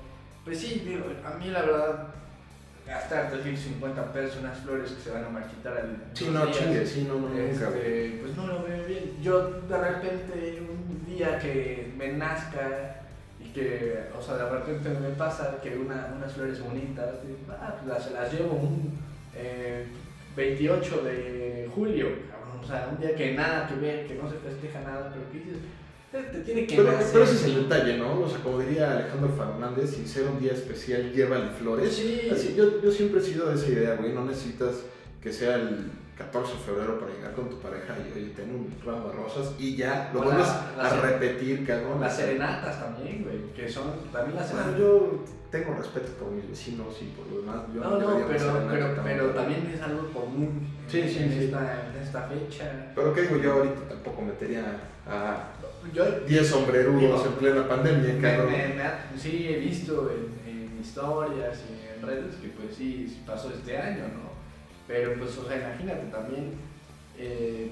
pues 0.44 0.60
sí, 0.60 0.82
digo, 0.86 1.04
a 1.26 1.38
mí 1.38 1.50
la 1.50 1.62
verdad, 1.62 2.08
gastar 2.86 3.30
350 3.30 4.14
pesos 4.14 4.38
en 4.38 4.46
unas 4.46 4.60
flores 4.60 4.92
que 4.92 5.02
se 5.02 5.12
van 5.12 5.26
a 5.26 5.30
marchitar 5.30 5.78
al. 5.78 6.04
Sí, 6.14 6.30
no, 6.32 6.50
chingue, 6.52 6.86
sí, 6.86 7.06
no, 7.08 7.16
no, 7.16 7.28
nunca. 7.28 7.68
este, 7.68 8.20
pues 8.22 8.38
no 8.38 8.48
lo 8.48 8.64
veo 8.64 8.86
bien. 8.88 9.18
Yo 9.22 9.62
de 9.62 9.78
repente 9.78 10.62
un 10.62 11.06
día 11.06 11.38
que 11.40 11.92
me 11.98 12.14
nazca 12.14 13.02
y 13.44 13.50
que, 13.50 14.06
o 14.18 14.22
sea, 14.22 14.36
de 14.38 14.50
repente 14.50 14.90
me 14.90 15.10
pasa 15.10 15.60
que 15.62 15.78
una, 15.78 16.14
unas 16.16 16.32
flores 16.32 16.64
bonitas, 16.64 17.16
ah, 17.50 17.76
pues 17.76 17.88
las, 17.88 18.12
las 18.12 18.32
llevo 18.32 18.54
un 18.56 18.98
eh, 19.36 19.86
28 20.38 21.02
de 21.04 21.70
julio, 21.76 22.08
o 22.62 22.66
sea, 22.66 22.90
un 22.92 23.00
día 23.00 23.16
que 23.16 23.34
nada 23.34 23.68
que 23.68 23.76
ver, 23.76 24.08
que 24.08 24.16
no 24.16 24.30
se 24.30 24.38
festeja 24.38 24.82
nada, 24.82 25.12
pero 25.14 25.30
que 25.32 25.40
dices, 25.40 25.62
te, 26.12 26.40
tiene 26.40 26.66
que 26.66 26.76
Pero, 26.78 26.94
pero 27.12 27.24
ese 27.24 27.36
es 27.36 27.44
el 27.46 27.64
detalle, 27.64 27.98
¿no? 27.98 28.22
O 28.22 28.30
sea, 28.30 28.40
como 28.40 28.60
diría 28.60 28.92
Alejandro 28.92 29.30
Fernández, 29.30 29.92
sin 29.92 30.08
ser 30.08 30.28
un 30.28 30.40
día 30.40 30.54
especial, 30.54 31.12
llévale 31.12 31.50
flores. 31.50 31.94
Sí. 31.94 32.30
Así, 32.32 32.56
yo, 32.56 32.82
yo 32.82 32.92
siempre 32.92 33.20
he 33.20 33.24
sido 33.24 33.50
de 33.50 33.56
esa 33.56 33.68
idea, 33.68 33.96
güey. 33.96 34.14
No 34.14 34.26
necesitas 34.26 34.84
que 35.22 35.34
sea 35.34 35.56
el 35.56 35.92
14 36.18 36.54
de 36.54 36.60
febrero 36.60 37.00
para 37.00 37.14
llegar 37.14 37.34
con 37.34 37.50
tu 37.50 37.60
pareja 37.60 37.96
y, 38.00 38.12
oye, 38.18 38.30
ten 38.36 38.50
un 38.50 38.74
ramo 38.86 39.10
de 39.10 39.14
rosas 39.16 39.54
y 39.60 39.76
ya 39.76 40.10
lo 40.14 40.22
vuelves 40.24 40.48
a 40.48 40.90
repetir, 41.02 41.66
cabrón. 41.66 42.02
Las 42.02 42.16
serenatas 42.16 42.80
también, 42.80 43.24
güey, 43.24 43.54
que 43.56 43.70
son 43.72 43.92
también 44.12 44.36
las 44.36 44.52
Bueno, 44.52 44.66
serenatas. 44.72 44.80
yo 44.80 45.24
tengo 45.52 45.74
respeto 45.76 46.08
por 46.20 46.32
mis 46.32 46.50
vecinos 46.50 46.96
y 47.02 47.06
por 47.16 47.28
lo 47.28 47.42
demás. 47.42 47.58
Yo 47.74 47.82
No, 47.82 47.90
no, 47.92 47.98
pero, 48.28 48.28
pero, 48.28 48.62
nada, 48.66 49.02
pero 49.04 49.30
también 49.32 49.72
es 49.74 49.82
algo 49.82 50.08
común 50.12 50.68
Sí, 50.88 51.02
en, 51.02 51.10
sí, 51.10 51.18
en 51.20 51.32
sí. 51.32 51.44
Esta, 51.46 51.86
en 51.96 52.02
esta 52.02 52.22
fecha. 52.24 52.92
Pero 52.96 53.14
qué 53.14 53.22
digo, 53.22 53.38
yo 53.38 53.54
ahorita 53.54 53.82
tampoco 53.90 54.22
metería 54.24 54.64
a 55.06 55.50
Yo 55.94 56.04
10 56.28 56.48
sombrerudos 56.48 57.00
Digo, 57.02 57.26
en 57.26 57.34
plena 57.34 57.68
pandemia, 57.68 58.14
me- 58.16 58.20
cabrón. 58.22 58.52
me- 58.52 58.74
me 58.74 58.82
ha- 58.82 59.06
sí 59.18 59.48
he 59.50 59.58
visto 59.60 60.10
en, 60.12 60.50
en 60.50 60.80
historias 60.82 61.60
y 61.70 61.96
en 62.00 62.06
redes 62.06 62.36
que 62.42 62.48
pues 62.50 62.76
sí 62.76 63.22
pasó 63.26 63.50
este 63.52 63.78
año, 63.78 64.04
¿no? 64.14 64.37
Pero 64.88 65.14
pues, 65.18 65.38
o 65.38 65.48
sea, 65.48 65.58
imagínate 65.58 66.08
también, 66.08 66.54
eh, 67.18 67.72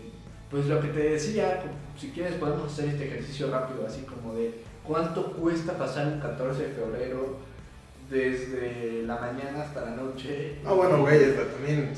pues 0.50 0.66
lo 0.66 0.82
que 0.82 0.90
te 0.90 1.12
decía, 1.12 1.64
si 1.98 2.12
quieres 2.12 2.36
podemos 2.36 2.72
hacer 2.72 2.90
este 2.90 3.08
ejercicio 3.08 3.50
rápido, 3.50 3.86
así 3.88 4.02
como 4.02 4.34
de 4.34 4.62
cuánto 4.84 5.34
cuesta 5.34 5.78
pasar 5.78 6.08
un 6.08 6.20
14 6.20 6.64
de 6.64 6.74
febrero 6.74 7.38
desde 8.10 9.04
la 9.04 9.16
mañana 9.16 9.64
hasta 9.64 9.82
la 9.82 9.96
noche. 9.96 10.60
Ah, 10.66 10.74
bueno, 10.74 11.02
güey, 11.02 11.20
también 11.36 11.94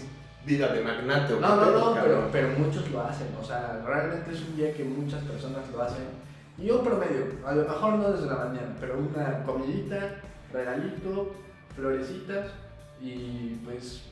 vida 0.46 0.70
de 0.70 0.82
magnate 0.82 1.34
o 1.34 1.40
No, 1.40 1.56
no, 1.58 1.72
no, 1.72 2.02
pero, 2.02 2.30
pero 2.32 2.50
muchos 2.58 2.90
lo 2.92 3.02
hacen, 3.02 3.28
o 3.40 3.44
sea, 3.44 3.84
realmente 3.86 4.32
es 4.32 4.42
un 4.42 4.56
día 4.56 4.74
que 4.74 4.84
muchas 4.84 5.24
personas 5.24 5.70
lo 5.72 5.82
hacen. 5.82 6.06
Y 6.58 6.72
un 6.72 6.84
promedio, 6.84 7.26
a 7.46 7.54
lo 7.54 7.68
mejor 7.68 7.94
no 7.96 8.12
desde 8.12 8.28
la 8.28 8.46
mañana, 8.46 8.76
pero 8.80 8.98
una 8.98 9.44
comidita, 9.44 10.22
regalito, 10.52 11.36
florecitas 11.76 12.48
y 13.00 13.60
pues 13.64 14.04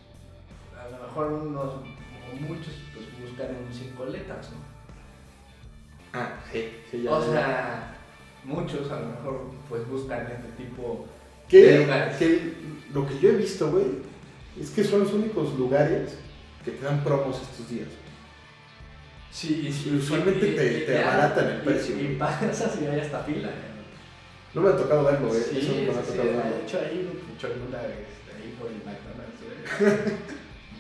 a 0.85 0.89
lo 0.97 1.07
mejor 1.07 1.31
unos, 1.33 1.73
o 1.73 2.35
muchos, 2.41 2.73
pues 2.93 3.05
buscan 3.29 3.47
en 3.49 3.73
cinco 3.73 4.05
letras, 4.05 4.49
¿no? 4.51 4.57
Ah, 6.19 6.39
sí, 6.51 6.69
sí, 6.91 7.03
ya. 7.03 7.11
O 7.11 7.25
ya. 7.25 7.31
sea, 7.31 7.95
muchos 8.43 8.89
a 8.91 8.99
lo 8.99 9.07
mejor 9.07 9.41
pues 9.67 9.87
buscan 9.87 10.21
este 10.27 10.63
tipo 10.63 11.05
de 11.43 11.49
Que, 11.49 11.77
lugares. 11.79 12.17
que 12.17 12.53
lo 12.93 13.07
que 13.07 13.19
yo 13.19 13.29
he 13.29 13.35
visto, 13.35 13.69
güey, 13.71 13.85
es 14.59 14.69
que 14.69 14.83
son 14.83 15.01
los 15.01 15.13
únicos 15.13 15.53
lugares 15.57 16.17
que 16.63 16.71
te 16.71 16.85
dan 16.85 17.03
promos 17.03 17.41
estos 17.41 17.69
días. 17.69 17.89
Sí, 19.31 19.63
y, 19.67 19.89
Y 19.89 19.97
usualmente 19.97 20.47
te- 20.53 20.81
te 20.81 20.93
ya- 20.93 21.13
abaratan 21.13 21.49
el 21.49 21.57
y- 21.57 21.65
precio, 21.65 21.99
Y, 22.01 22.15
pasas 22.15 22.77
y 22.81 22.85
hay 22.85 22.99
hasta 23.01 23.19
fila. 23.23 23.49
¿no? 23.49 24.61
No 24.61 24.61
me 24.69 24.73
ha 24.73 24.77
tocado 24.77 25.03
verlo, 25.03 25.27
güey. 25.27 25.41
Sí, 25.41 25.57
Eso 25.59 25.73
sí, 25.73 25.83
no 25.85 25.91
me 25.93 25.99
ha 25.99 26.03
sí, 26.03 26.11
tocado 26.11 26.29
de 26.29 26.63
hecho 26.63 26.79
ahí 26.79 27.21
mucho 27.29 27.47
una 27.67 27.81
este, 27.81 28.31
ahí 28.37 28.55
por 28.57 28.69
el 28.69 28.77
McDonald's, 28.85 29.41
güey. 29.43 30.15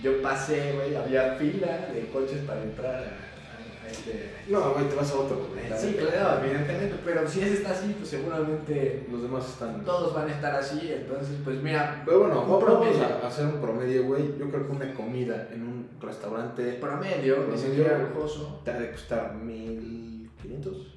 Yo 0.05 0.21
pasé, 0.21 0.73
güey, 0.75 0.95
había 0.95 1.33
fila 1.35 1.89
de 1.93 2.07
coches 2.13 2.41
para 2.45 2.61
entrar 2.61 2.95
a, 2.95 2.99
a- 2.99 3.85
a 3.85 3.89
este... 3.89 4.31
No, 4.47 4.71
güey, 4.73 4.85
te 4.87 4.95
vas 4.95 5.11
a 5.11 5.15
otro, 5.15 5.47
güey. 5.51 5.65
Sí, 5.79 5.95
claro, 5.99 6.43
evidentemente, 6.45 6.95
pero 7.03 7.27
si 7.27 7.41
ese 7.41 7.53
está 7.55 7.71
así, 7.71 7.95
pues 7.97 8.09
seguramente 8.09 9.07
Los 9.11 9.23
demás 9.23 9.49
están. 9.49 9.83
todos 9.83 10.13
van 10.13 10.29
a 10.29 10.31
estar 10.33 10.53
así, 10.55 10.91
entonces, 10.93 11.35
pues 11.43 11.61
mira, 11.63 12.03
Pero 12.05 12.19
bueno, 12.19 12.41
Un 12.43 12.49
vamos 12.65 12.95
a 13.01 13.27
hacer 13.27 13.45
un 13.47 13.59
promedio, 13.59 14.05
güey. 14.05 14.37
Yo 14.37 14.49
creo 14.51 14.67
que 14.67 14.71
una 14.73 14.93
comida 14.93 15.49
en 15.51 15.63
un 15.63 15.89
restaurante 15.99 16.73
promedio, 16.73 17.47
ni 17.51 17.57
siquiera 17.57 17.97
lujoso. 17.97 18.61
te 18.63 18.71
ha 18.71 18.79
de 18.79 18.91
costar 18.91 19.33
1500. 19.33 20.91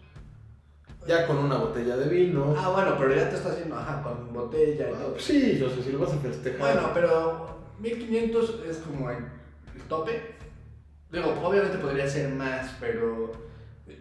Ya 1.07 1.27
con 1.27 1.39
una 1.39 1.57
botella 1.57 1.97
de 1.97 2.09
vino. 2.09 2.55
Ah, 2.59 2.69
bueno, 2.71 2.95
pero 2.99 3.15
ya 3.15 3.31
te 3.31 3.37
está 3.37 3.49
haciendo, 3.51 3.77
ajá, 3.77 4.03
con 4.03 4.33
botella 4.35 4.91
y 4.91 4.93
Ah, 4.93 4.99
todo. 5.01 5.19
sí, 5.19 5.63
o 5.65 5.71
sea, 5.71 5.83
si 5.83 5.93
lo 5.93 6.01
vas 6.01 6.13
a 6.13 6.19
festejar. 6.19 6.59
Bueno, 6.61 6.91
pero 6.93 7.58
1500 7.81 8.63
es 8.69 8.79
como 8.79 9.11
el, 9.11 9.19
el 9.75 9.83
tope. 9.89 10.37
Digo, 11.11 11.35
obviamente 11.43 11.79
podría 11.79 12.09
ser 12.09 12.35
más, 12.35 12.77
pero 12.81 13.33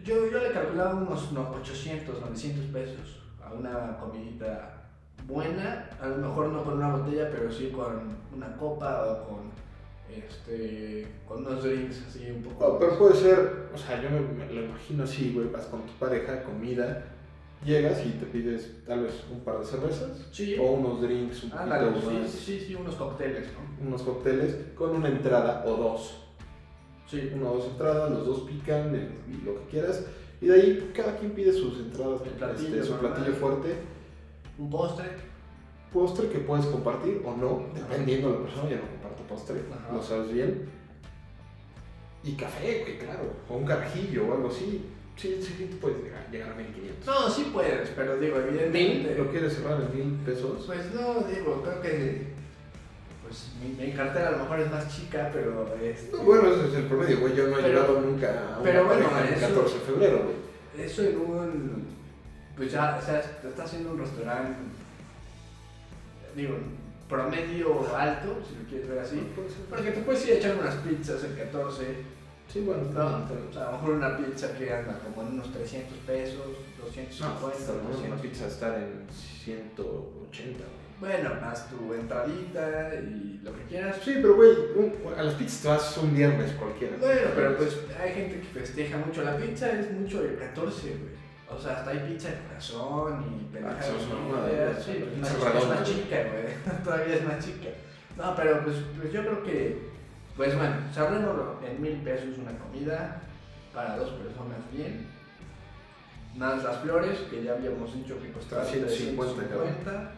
yo, 0.04 0.30
yo 0.30 0.38
le 0.38 0.52
calculaba 0.52 0.94
unos 0.94 1.32
no, 1.32 1.50
800, 1.50 2.20
900 2.20 2.66
pesos 2.66 3.22
a 3.42 3.52
una 3.52 3.96
comidita 3.98 4.90
buena, 5.26 5.88
a 6.00 6.08
lo 6.08 6.16
mejor 6.16 6.48
no 6.48 6.64
con 6.64 6.74
una 6.74 6.96
botella, 6.96 7.30
pero 7.30 7.50
sí 7.50 7.70
con 7.70 8.16
una 8.34 8.56
copa 8.56 9.04
o 9.06 9.28
con, 9.28 9.38
este, 10.14 11.06
con 11.26 11.46
unos 11.46 11.62
drinks 11.62 12.04
así 12.08 12.30
un 12.30 12.42
poco. 12.42 12.64
Oh, 12.64 12.78
pero 12.78 12.98
puede 12.98 13.14
ser, 13.14 13.68
o 13.74 13.78
sea, 13.78 14.02
yo 14.02 14.10
me, 14.10 14.20
me 14.20 14.52
lo 14.52 14.64
imagino 14.64 15.04
así, 15.04 15.32
güey, 15.32 15.50
vas 15.50 15.66
con 15.66 15.82
tu 15.82 15.92
pareja, 15.94 16.42
comida, 16.42 17.04
llegas 17.64 18.04
y 18.06 18.10
te 18.10 18.26
pides 18.26 18.70
tal 18.86 19.02
vez 19.02 19.12
un 19.32 19.40
par 19.40 19.58
de 19.58 19.64
cervezas 19.66 20.28
Sí, 20.30 20.56
o 20.58 20.72
unos 20.72 21.02
drinks, 21.02 21.44
un 21.44 21.52
ándale, 21.52 21.90
sí, 22.00 22.06
más, 22.06 22.30
sí, 22.30 22.60
sí, 22.60 22.74
unos 22.74 22.94
cócteles, 22.94 23.48
¿no? 23.52 23.86
unos 23.88 24.02
cócteles 24.02 24.56
con 24.74 24.90
una 24.96 25.08
entrada 25.08 25.64
o 25.66 25.76
dos. 25.76 26.24
Sí, 27.06 27.30
Una 27.34 27.50
o 27.50 27.56
dos 27.56 27.66
entradas, 27.68 28.10
los 28.10 28.26
dos 28.26 28.40
pican, 28.40 28.94
el- 28.94 29.10
lo 29.44 29.54
que 29.60 29.66
quieras. 29.70 30.04
Y 30.42 30.46
de 30.46 30.54
ahí 30.54 30.90
cada 30.94 31.16
quien 31.16 31.32
pide 31.32 31.52
sus 31.52 31.78
entradas, 31.80 32.20
El 32.22 32.30
platillo 32.32 32.68
este, 32.68 32.84
su 32.84 32.98
platillo 32.98 33.32
fuerte, 33.32 33.74
un 34.58 34.68
postre. 34.70 35.06
postre 35.92 36.28
que 36.28 36.38
puedes 36.40 36.66
compartir 36.66 37.22
o 37.24 37.34
no, 37.34 37.64
dependiendo 37.74 38.28
de 38.30 38.34
la 38.38 38.42
persona, 38.44 38.68
yo 38.70 38.76
no 38.76 38.82
comparto 38.82 39.22
postre, 39.22 39.60
Ajá. 39.74 39.94
lo 39.94 40.02
sabes 40.02 40.30
bien. 40.32 40.68
Y 42.22 42.32
café, 42.32 42.80
güey, 42.82 42.98
claro, 42.98 43.32
o 43.48 43.56
un 43.56 43.64
carajillo 43.64 44.26
o 44.28 44.34
algo 44.34 44.48
así. 44.48 44.84
Sí, 45.18 45.36
sí, 45.42 45.54
sí, 45.58 45.78
puedes 45.80 46.02
llegar, 46.04 46.26
llegar 46.30 46.52
a 46.52 46.54
1500. 46.54 47.06
No, 47.06 47.28
sí 47.30 47.50
puedes, 47.52 47.88
pero 47.90 48.16
digo, 48.18 48.36
¿Mil? 48.38 48.48
evidentemente. 48.48 49.18
¿Lo 49.18 49.30
quieres 49.30 49.52
cerrar 49.54 49.80
en 49.80 49.96
mil 49.96 50.16
pesos? 50.24 50.64
Pues 50.66 50.94
no, 50.94 51.20
digo, 51.28 51.62
creo 51.62 51.82
que. 51.82 52.38
Pues 53.26 53.48
mi, 53.60 53.84
mi 53.86 53.92
cartera 53.92 54.28
a 54.28 54.32
lo 54.32 54.38
mejor 54.38 54.60
es 54.60 54.70
más 54.70 54.88
chica, 54.96 55.28
pero. 55.32 55.74
Este, 55.82 56.16
No, 56.16 56.22
bueno, 56.22 56.48
ese 56.54 56.68
es 56.68 56.74
el 56.74 56.84
promedio, 56.84 57.18
güey. 57.20 57.34
Yo 57.34 57.48
no 57.48 57.58
he 57.58 57.62
Pero- 57.62 57.68
llegado 57.80 58.00
nunca 58.00 58.28
a 58.30 58.54
una 58.60 58.62
pero 58.62 58.84
bueno, 58.86 59.06
el 59.18 59.34
eso- 59.34 59.48
14 59.48 59.74
de 59.74 59.80
febrero, 59.84 60.22
güey. 60.24 60.86
Eso 60.86 61.02
en 61.02 61.16
un. 61.18 61.84
Pues 62.56 62.70
ya, 62.72 62.96
o 63.00 63.04
sea, 63.04 63.20
te 63.20 63.48
estás 63.48 63.66
haciendo 63.66 63.90
un 63.92 63.98
restaurante. 63.98 64.56
Digo, 66.36 66.54
promedio 67.08 67.96
alto, 67.96 68.38
si 68.48 68.54
lo 68.62 68.68
quieres 68.68 68.88
ver 68.88 68.98
así. 69.00 69.20
Porque 69.68 69.90
te 69.90 70.00
puedes 70.02 70.26
ir 70.26 70.34
a 70.34 70.36
echar 70.36 70.56
unas 70.56 70.74
pizzas 70.76 71.24
el 71.24 71.36
14. 71.36 71.84
Sí, 72.48 72.60
bueno, 72.60 72.82
está 72.82 73.18
está 73.20 73.34
bien. 73.34 73.48
o 73.48 73.52
sea, 73.52 73.62
a 73.62 73.66
lo 73.66 73.72
mejor 73.78 73.90
una 73.94 74.16
pizza 74.16 74.56
que 74.56 74.72
anda 74.72 74.98
como 75.00 75.28
en 75.28 75.34
unos 75.34 75.52
300 75.52 75.98
pesos, 75.98 76.46
250, 76.82 77.40
No, 77.42 77.50
está 77.52 77.72
bueno, 77.72 77.88
200. 77.90 78.12
una 78.12 78.22
pizza 78.22 78.46
estar 78.46 78.74
en 78.78 79.06
180, 79.10 80.58
güey. 80.58 80.88
Bueno, 81.00 81.30
más 81.40 81.68
tu 81.70 81.94
entradita 81.94 82.90
y 82.96 83.40
lo 83.44 83.54
que 83.54 83.62
quieras. 83.68 83.96
Sí, 84.04 84.14
pero 84.16 84.34
güey, 84.34 84.50
a 85.16 85.22
las 85.22 85.34
pizzas 85.34 85.62
te 85.62 85.68
vas 85.68 85.98
un 85.98 86.14
viernes 86.16 86.52
cualquiera. 86.52 86.96
Bueno, 86.98 87.30
pero 87.36 87.56
pues 87.56 87.76
hay 88.02 88.12
gente 88.14 88.40
que 88.40 88.46
festeja 88.60 88.96
mucho. 88.96 89.22
La 89.22 89.36
pizza 89.36 89.70
es 89.78 89.92
mucho 89.92 90.22
el 90.24 90.36
14, 90.38 90.88
güey. 90.88 91.18
O 91.50 91.58
sea, 91.60 91.74
hasta 91.78 91.90
hay 91.92 92.00
pizza 92.00 92.28
de 92.30 92.34
corazón 92.48 93.24
y 93.40 93.44
pendejadas. 93.52 93.86
mamada, 94.08 94.80
Sí, 94.80 95.04
es 95.12 95.18
más 95.18 95.36
güey. 95.38 95.84
chica, 95.84 96.16
güey. 96.32 96.82
Todavía 96.84 97.14
es 97.14 97.24
más 97.24 97.44
chica. 97.44 97.68
No, 98.16 98.34
pero 98.34 98.64
pues, 98.64 98.76
pues 99.00 99.12
yo 99.12 99.20
creo 99.20 99.42
que, 99.44 99.87
pues 100.38 100.56
bueno, 100.56 100.76
sabrémoslo 100.94 101.56
en 101.68 101.82
mil 101.82 101.96
pesos 102.02 102.38
una 102.38 102.56
comida 102.58 103.20
para 103.74 103.98
dos 103.98 104.10
personas 104.10 104.58
bien. 104.72 105.06
Más 106.36 106.62
las 106.62 106.78
flores, 106.78 107.18
que 107.30 107.42
ya 107.42 107.52
habíamos 107.54 107.92
dicho 107.94 108.18
que 108.22 108.30
costaban 108.32 108.64
150 108.66 109.42
cada 109.48 109.56
uno. 109.56 109.64
350. 109.74 110.12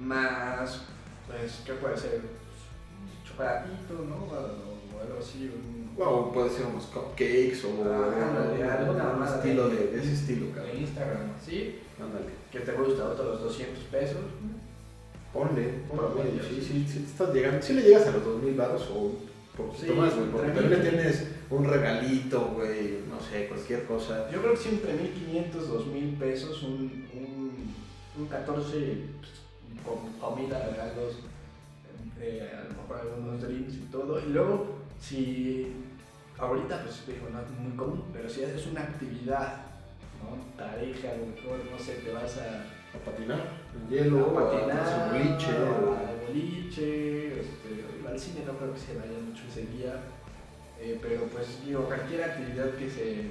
Más, 0.00 0.82
pues, 1.28 1.62
¿qué 1.64 1.72
puede 1.74 1.96
ser? 1.96 2.16
Un 2.20 3.24
chocolatito, 3.24 3.94
¿no? 4.08 4.16
O, 4.26 5.00
algo 5.00 5.18
así. 5.20 5.48
Un, 5.54 5.94
O 6.02 6.32
puede 6.32 6.50
ser 6.50 6.66
unos 6.66 6.86
cupcakes 6.86 7.64
o 7.64 7.84
Ah, 7.84 9.14
un 9.16 9.22
estilo 9.24 9.68
de- 9.68 9.96
ese 9.98 10.12
estilo, 10.14 10.46
de. 10.46 10.74
Instagram, 10.80 11.30
¿sí? 11.44 11.78
Ándale. 12.00 12.26
Que 12.50 12.60
te 12.60 12.72
gusta, 12.72 13.04
otros 13.04 13.42
200 13.42 13.84
pesos. 13.84 14.16
Ponle, 15.32 15.80
ponle, 15.88 16.42
Sí, 16.42 16.60
sí. 16.60 16.60
sí, 16.60 16.86
sí, 16.88 16.98
te 17.00 17.04
estás 17.10 17.32
llegando. 17.34 17.62
Sí 17.62 17.72
le 17.74 17.82
llegas 17.82 18.06
a 18.08 18.10
los 18.10 18.24
2000 18.24 18.54
baros 18.54 18.90
o 18.92 19.12
poquito 19.56 19.92
Sí, 19.92 19.98
más, 19.98 20.14
güey. 20.14 20.28
Porque 20.30 20.48
entre 20.48 20.62
también 20.62 20.82
le 20.82 20.90
tienes 20.90 21.26
un 21.50 21.64
regalito, 21.64 22.46
güey. 22.54 23.00
No 23.08 23.20
sé, 23.20 23.48
cualquier 23.48 23.84
cosa. 23.84 24.30
Yo 24.30 24.40
creo 24.40 24.52
que 24.52 24.58
siempre 24.60 24.92
1500, 24.94 25.68
2000 25.68 26.14
pesos, 26.14 26.62
un, 26.62 27.06
un, 27.14 27.74
un 28.18 28.26
14 28.28 28.70
pues, 29.20 29.32
con 29.84 30.12
comida, 30.20 30.68
regalos, 30.70 31.16
eh, 32.20 32.50
a 32.56 32.64
lo 32.72 32.82
mejor 32.82 33.00
algunos 33.00 33.42
drinks 33.42 33.74
y 33.74 33.88
todo. 33.90 34.20
Y 34.20 34.32
luego, 34.32 34.76
si 35.00 35.72
ahorita, 36.38 36.82
pues 36.82 37.06
digo, 37.06 37.28
no 37.32 37.40
es 37.40 37.50
muy 37.60 37.76
común, 37.76 38.04
pero 38.12 38.28
si 38.28 38.44
haces 38.44 38.66
una 38.66 38.82
actividad, 38.82 39.66
¿no? 40.22 40.56
Pareja, 40.56 41.10
a 41.10 41.16
lo 41.16 41.26
mejor, 41.26 41.58
no 41.70 41.78
sé, 41.78 41.94
te 41.96 42.12
vas 42.12 42.38
a, 42.38 42.66
A 42.96 42.98
patinar 43.04 43.40
en 43.74 43.88
hielo, 43.88 44.38
a 44.38 44.40
a 44.40 44.50
patinar, 44.50 44.80
hacer 44.80 45.12
boliche. 45.12 45.50
al 45.50 46.26
boliche, 46.26 47.40
este, 47.40 47.84
al 48.08 48.18
cine 48.18 48.44
no 48.46 48.56
creo 48.58 48.74
que 48.74 48.80
se 48.80 48.98
vaya 48.98 49.18
mucho 49.18 49.42
ese 49.48 49.66
día, 49.66 49.94
eh, 50.80 50.98
pero 51.00 51.26
pues 51.26 51.64
digo, 51.64 51.84
cualquier 51.84 52.24
actividad 52.24 52.74
que 52.74 52.88
se, 52.90 53.30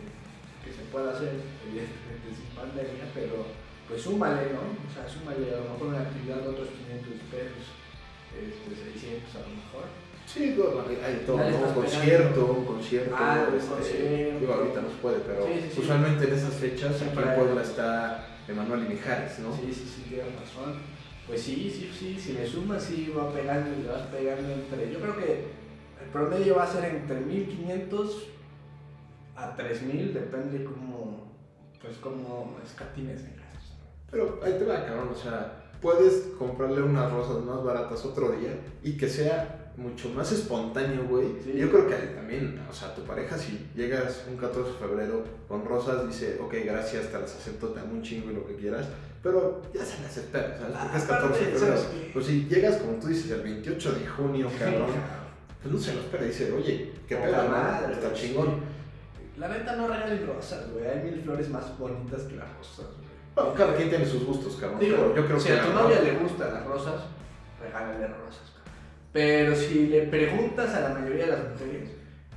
que 0.63 0.71
se 0.71 0.83
pueda 0.91 1.11
hacer, 1.11 1.35
evidentemente 1.67 2.31
sin 2.35 2.49
pandemia, 2.55 3.05
pero 3.13 3.45
pues 3.87 4.01
súmale, 4.01 4.53
¿no? 4.53 4.63
O 4.87 4.91
sea, 4.93 5.03
súmale 5.09 5.51
a 5.51 5.59
lo 5.59 5.73
mejor 5.73 5.87
una 5.87 6.01
actividad 6.01 6.37
de 6.41 6.49
otros 6.49 6.69
500 6.69 7.11
pesos, 7.27 7.63
este, 8.31 8.71
600 8.71 9.35
a 9.35 9.39
lo 9.43 9.51
mejor. 9.59 9.85
Sí, 10.25 10.53
todo, 10.55 10.85
hay 10.87 11.23
todo, 11.25 11.37
¿no? 11.37 11.67
Un 11.67 11.73
concierto, 11.73 12.45
un 12.45 12.65
concierto. 12.65 13.15
Ah, 13.17 13.47
este. 13.51 14.37
Digo, 14.39 14.53
ahorita 14.53 14.81
no 14.81 14.89
se 14.89 14.95
puede, 15.01 15.19
pero 15.19 15.45
Sí, 15.45 15.53
sí, 15.61 15.69
sí. 15.75 15.81
usualmente 15.81 16.23
en 16.23 16.33
esas 16.33 16.53
fechas 16.53 17.01
aquí 17.01 17.17
en. 17.19 17.35
Puebla 17.35 17.61
está 17.61 18.27
Emanuel 18.47 18.85
y 18.85 18.93
Mijares, 18.93 19.39
¿no? 19.39 19.51
Sí, 19.53 19.73
sí, 19.73 19.83
sí, 19.93 20.05
tienes 20.07 20.27
razón. 20.39 20.79
Pues 21.27 21.41
sí, 21.41 21.69
sí, 21.69 21.91
sí, 21.97 22.19
si 22.19 22.33
le 22.33 22.45
sumas, 22.45 22.83
sí 22.83 23.13
va 23.15 23.31
pegando 23.31 23.69
y 23.77 23.83
le 23.83 23.89
vas 23.89 24.07
pegando 24.07 24.51
entre. 24.51 24.91
Yo 24.91 24.99
creo 24.99 25.17
que 25.17 25.45
el 26.03 26.09
promedio 26.11 26.55
va 26.55 26.63
a 26.63 26.67
ser 26.67 26.85
entre 26.85 27.19
1500 27.19 28.27
a 29.35 29.55
3000, 29.55 30.13
depende 30.13 30.63
cómo, 30.63 31.31
pues 31.81 31.97
cómo 31.97 32.57
escatines 32.65 33.21
en 33.21 33.35
gastos. 33.37 33.77
Pero 34.09 34.39
ahí 34.43 34.53
te 34.57 34.65
va, 34.65 34.85
cabrón, 34.85 35.09
o 35.13 35.15
sea, 35.15 35.71
puedes 35.81 36.29
comprarle 36.37 36.81
unas 36.81 37.11
rosas 37.11 37.43
más 37.43 37.63
baratas 37.63 38.05
otro 38.05 38.31
día 38.31 38.59
y 38.83 38.97
que 38.97 39.07
sea 39.07 39.73
mucho 39.77 40.09
más 40.09 40.31
espontáneo, 40.31 41.07
güey. 41.07 41.37
Sí. 41.43 41.53
Yo 41.57 41.69
creo 41.69 41.87
que 41.87 41.95
también, 41.95 42.61
o 42.69 42.73
sea, 42.73 42.93
tu 42.93 43.03
pareja, 43.03 43.37
si 43.37 43.67
llegas 43.75 44.25
un 44.29 44.37
14 44.37 44.71
de 44.71 44.77
febrero 44.77 45.23
con 45.47 45.65
rosas, 45.65 46.07
dice, 46.07 46.39
ok, 46.41 46.53
gracias, 46.65 47.11
te 47.11 47.19
las 47.19 47.35
acepto, 47.35 47.69
te 47.69 47.79
amo 47.79 47.93
un 47.93 48.01
chingo 48.03 48.31
y 48.31 48.35
lo 48.35 48.45
que 48.45 48.55
quieras, 48.55 48.87
pero 49.21 49.61
ya 49.73 49.85
se 49.85 50.01
las 50.01 50.17
espera, 50.17 50.57
¿sabes? 50.57 50.75
Porque 50.77 50.97
es 50.97 51.03
14 51.03 51.45
de 51.45 51.51
febrero. 51.51 51.81
Pues 52.13 52.25
si 52.25 52.45
llegas, 52.47 52.77
como 52.77 52.93
tú 52.93 53.07
dices, 53.07 53.31
el 53.31 53.41
28 53.41 53.91
de 53.93 54.07
junio, 54.07 54.49
cabrón, 54.57 54.87
pues 55.61 55.73
no 55.73 55.79
se 55.79 55.93
lo 55.93 56.01
espera, 56.01 56.23
dice, 56.25 56.51
oye, 56.51 56.91
qué 57.07 57.15
pedo, 57.17 57.49
madre, 57.49 57.93
está 57.93 58.13
chingón. 58.13 58.59
La 59.37 59.47
neta 59.47 59.75
no 59.75 59.87
regalen 59.87 60.27
rosas, 60.27 60.71
güey. 60.71 60.85
Hay 60.85 61.03
mil 61.03 61.21
flores 61.21 61.49
más 61.49 61.77
bonitas 61.77 62.23
que 62.23 62.35
las 62.35 62.47
rosas, 62.57 62.85
güey. 62.97 63.09
Bueno, 63.33 63.53
cada 63.53 63.75
quien 63.75 63.89
tiene 63.89 64.05
sus 64.05 64.25
gustos, 64.25 64.55
cabrón. 64.57 64.79
Digo, 64.79 64.97
pero 64.97 65.15
yo 65.15 65.25
creo 65.25 65.39
si 65.39 65.47
que 65.47 65.53
a 65.53 65.65
tu 65.65 65.73
novia 65.73 66.01
le 66.01 66.11
gustan 66.17 66.53
las 66.53 66.65
rosas, 66.65 67.01
regálale 67.61 68.07
rosas. 68.07 68.51
cabrón. 68.53 68.73
Pero 69.13 69.55
si 69.55 69.87
le 69.87 70.01
preguntas 70.07 70.73
a 70.73 70.81
la 70.81 70.89
mayoría 70.89 71.25
de 71.25 71.31
las 71.31 71.49
mujeres, 71.49 71.89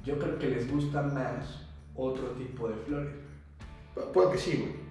yo 0.04 0.18
creo 0.18 0.38
que 0.38 0.48
les 0.48 0.70
gusta 0.70 1.02
más 1.02 1.62
otro 1.94 2.28
tipo 2.32 2.68
de 2.68 2.74
flores. 2.86 3.12
Puede 4.12 4.32
que 4.32 4.38
sí, 4.38 4.56
güey. 4.56 4.84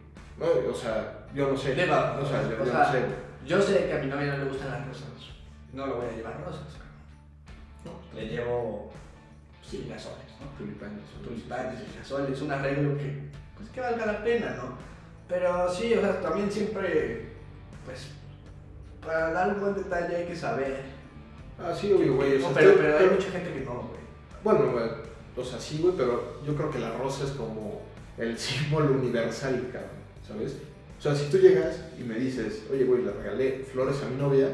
No, 0.65 0.71
O 0.71 0.75
sea, 0.75 1.22
yo 1.33 1.51
no 1.51 1.57
sé. 1.57 1.73
O 1.73 1.75
sea, 1.75 2.17
yo, 2.49 2.61
o 2.61 2.65
yo 2.65 2.71
sea, 2.71 2.85
no 2.85 2.91
sé. 2.91 3.05
Yo 3.45 3.61
sé 3.61 3.87
que 3.87 3.93
a 3.93 3.99
mi 3.99 4.07
novia 4.07 4.33
no 4.33 4.43
le 4.43 4.49
gustan 4.49 4.71
las 4.71 4.87
rosas. 4.87 5.07
No 5.73 5.87
le 5.87 5.93
voy 5.93 6.05
a 6.05 6.11
llevar 6.11 6.43
rosas. 6.45 6.67
cabrón. 7.83 8.01
Le 8.15 8.27
llevo 8.27 8.91
girasoles, 9.63 10.27
¿no? 10.39 10.47
Tulipanes. 10.57 11.03
tulipanes, 11.23 11.79
girasoles, 11.91 12.41
un 12.41 12.51
arreglo 12.51 12.97
que, 12.97 13.29
pues, 13.57 13.69
que 13.69 13.81
valga 13.81 14.05
la 14.05 14.23
pena, 14.23 14.55
¿no? 14.55 14.77
Pero 15.27 15.71
sí, 15.73 15.93
o 15.95 16.01
sea, 16.01 16.21
también 16.21 16.51
siempre, 16.51 17.29
pues, 17.85 18.09
para 19.03 19.31
dar 19.31 19.55
un 19.55 19.61
buen 19.61 19.75
detalle 19.75 20.15
hay 20.15 20.25
que 20.25 20.35
saber. 20.35 20.81
Ah, 21.59 21.73
sí, 21.73 21.91
obvio, 21.91 22.15
güey. 22.15 22.39
No, 22.39 22.49
pero 22.53 22.97
hay 22.97 23.09
mucha 23.09 23.31
gente 23.31 23.51
que 23.53 23.61
no, 23.61 23.73
güey. 23.73 24.01
Bueno, 24.43 24.71
güey. 24.71 24.89
O 25.35 25.43
sea, 25.43 25.59
sí, 25.59 25.79
güey, 25.81 25.95
pero 25.97 26.43
yo 26.45 26.55
creo 26.55 26.69
que 26.69 26.79
la 26.79 26.91
rosa 26.91 27.23
es 27.23 27.31
como 27.31 27.81
el 28.17 28.37
símbolo 28.37 28.93
universal, 28.93 29.69
cabrón. 29.71 30.03
¿Sabes? 30.27 30.57
O 31.03 31.05
sea, 31.05 31.15
si 31.15 31.25
tú 31.29 31.37
llegas 31.37 31.75
y 31.99 32.03
me 32.03 32.15
dices, 32.15 32.61
oye, 32.71 32.85
güey, 32.85 33.03
le 33.03 33.11
regalé 33.11 33.65
flores 33.69 33.97
a 34.01 34.09
mi 34.09 34.15
novia, 34.15 34.47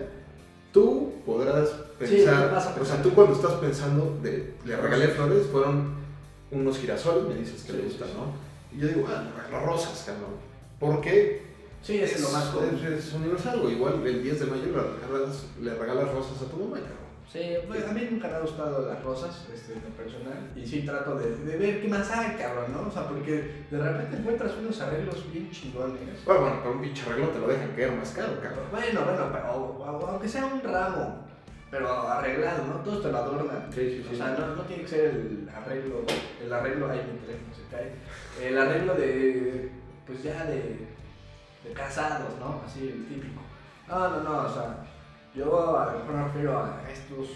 tú 0.73 1.13
podrás 1.23 1.69
Sí, 1.69 1.75
pensar. 2.15 2.51
vas 2.51 2.65
a 2.65 2.71
o 2.71 2.75
pensar. 2.75 2.95
sea, 2.95 3.03
tú 3.03 3.12
cuando 3.13 3.35
estás 3.35 3.53
pensando 3.53 4.17
de 4.23 4.53
le 4.65 4.75
regalé 4.75 5.09
flores, 5.09 5.45
fueron 5.51 5.93
unos 6.49 6.79
girasoles, 6.79 7.25
me 7.27 7.35
dices 7.35 7.62
que 7.63 7.71
Sí, 7.73 7.77
le 7.77 7.83
sí, 7.83 7.89
gustan, 7.89 8.07
sí. 8.07 8.13
¿no? 8.17 8.75
Y 8.75 8.81
yo 8.81 8.88
digo, 8.88 9.07
ah, 9.07 9.23
le 9.23 9.43
regaló 9.43 9.63
rosas, 9.67 10.03
cabrón. 10.07 10.31
¿Por 10.79 11.01
qué? 11.01 11.43
Sí, 11.83 11.99
ese 12.01 12.15
es 12.15 12.21
lo 12.21 12.29
más 12.31 12.45
común. 12.45 12.79
Es, 12.83 13.05
es 13.07 13.13
universal, 13.13 13.59
güey. 13.59 13.73
Igual 13.75 14.05
el 14.07 14.23
10 14.23 14.39
de 14.39 14.45
mayo 14.47 14.63
le 14.65 14.71
regalas, 15.07 15.43
le 15.62 15.73
regalas 15.75 16.12
rosas 16.13 16.41
a 16.41 16.45
tu 16.49 16.57
mamá, 16.57 16.77
cabrón. 16.77 17.09
Sí, 17.32 17.58
pues 17.68 17.88
a 17.88 17.92
mí 17.92 18.08
nunca 18.10 18.28
me 18.28 18.36
han 18.38 18.42
gustado 18.42 18.88
las 18.88 19.04
rosas, 19.04 19.48
este, 19.54 19.74
en 19.74 19.84
lo 19.84 19.89
personal, 19.89 20.50
y 20.56 20.65
sí 20.65 20.82
trato 20.82 21.15
de, 21.15 21.36
de 21.36 21.58
ver 21.58 21.80
qué 21.80 21.88
más 21.88 22.10
hay, 22.10 22.36
cabrón, 22.36 22.74
¿no? 22.74 22.88
O 22.88 22.92
sea, 22.92 23.08
porque 23.08 23.65
de 23.70 23.78
repente 23.78 24.18
encuentras 24.18 24.56
unos 24.58 24.82
arreglos 24.82 25.32
bien 25.32 25.52
chingones. 25.52 26.26
Bueno, 26.26 26.42
bueno, 26.42 26.56
pero 26.63 26.74
un 26.74 26.82
pinche 26.82 27.04
arreglo 27.06 27.28
te 27.28 27.39
lo 27.39 27.48
dejan 27.48 27.72
caer 27.76 27.92
más 27.92 28.10
caro, 28.12 28.42
cabrón. 28.42 28.65
Bueno, 28.72 29.02
bueno, 29.04 29.30
pero 29.32 30.08
aunque 30.08 30.28
sea 30.28 30.46
un 30.46 30.60
ramo, 30.63 31.28
pero 31.70 31.88
arreglado, 32.08 32.65
¿no? 32.65 32.74
Todos 32.78 33.04
te 33.04 33.12
lo 33.12 33.18
adornan. 33.20 33.72
Sí, 33.72 33.82
sí, 33.82 34.06
sí. 34.10 34.15
O 34.15 34.18
sea, 34.18 34.36
no, 34.36 34.56
no 34.56 34.63
tiene 34.63 34.82
que 34.82 34.89
ser 34.89 35.06
el 35.06 35.50
arreglo, 35.56 36.02
el 36.44 36.52
arreglo, 36.52 36.89
ahí 36.89 36.98
mi 37.13 37.20
teléfono 37.20 37.54
se 37.54 37.63
cae, 37.70 37.92
el 38.50 38.58
arreglo 38.58 38.96
de, 38.96 39.70
pues 40.08 40.24
ya 40.24 40.46
de, 40.46 40.88
de 41.63 41.74
casados, 41.76 42.39
¿no? 42.39 42.63
Así, 42.65 42.88
el 42.88 43.06
típico. 43.06 43.42
No, 43.88 44.10
no, 44.10 44.24
no, 44.24 44.48
o 44.48 44.50
sea, 44.52 44.78
yo 45.39 46.04
me 46.12 46.23
refiero 46.23 46.60
a 46.60 46.82
estos, 46.91 47.28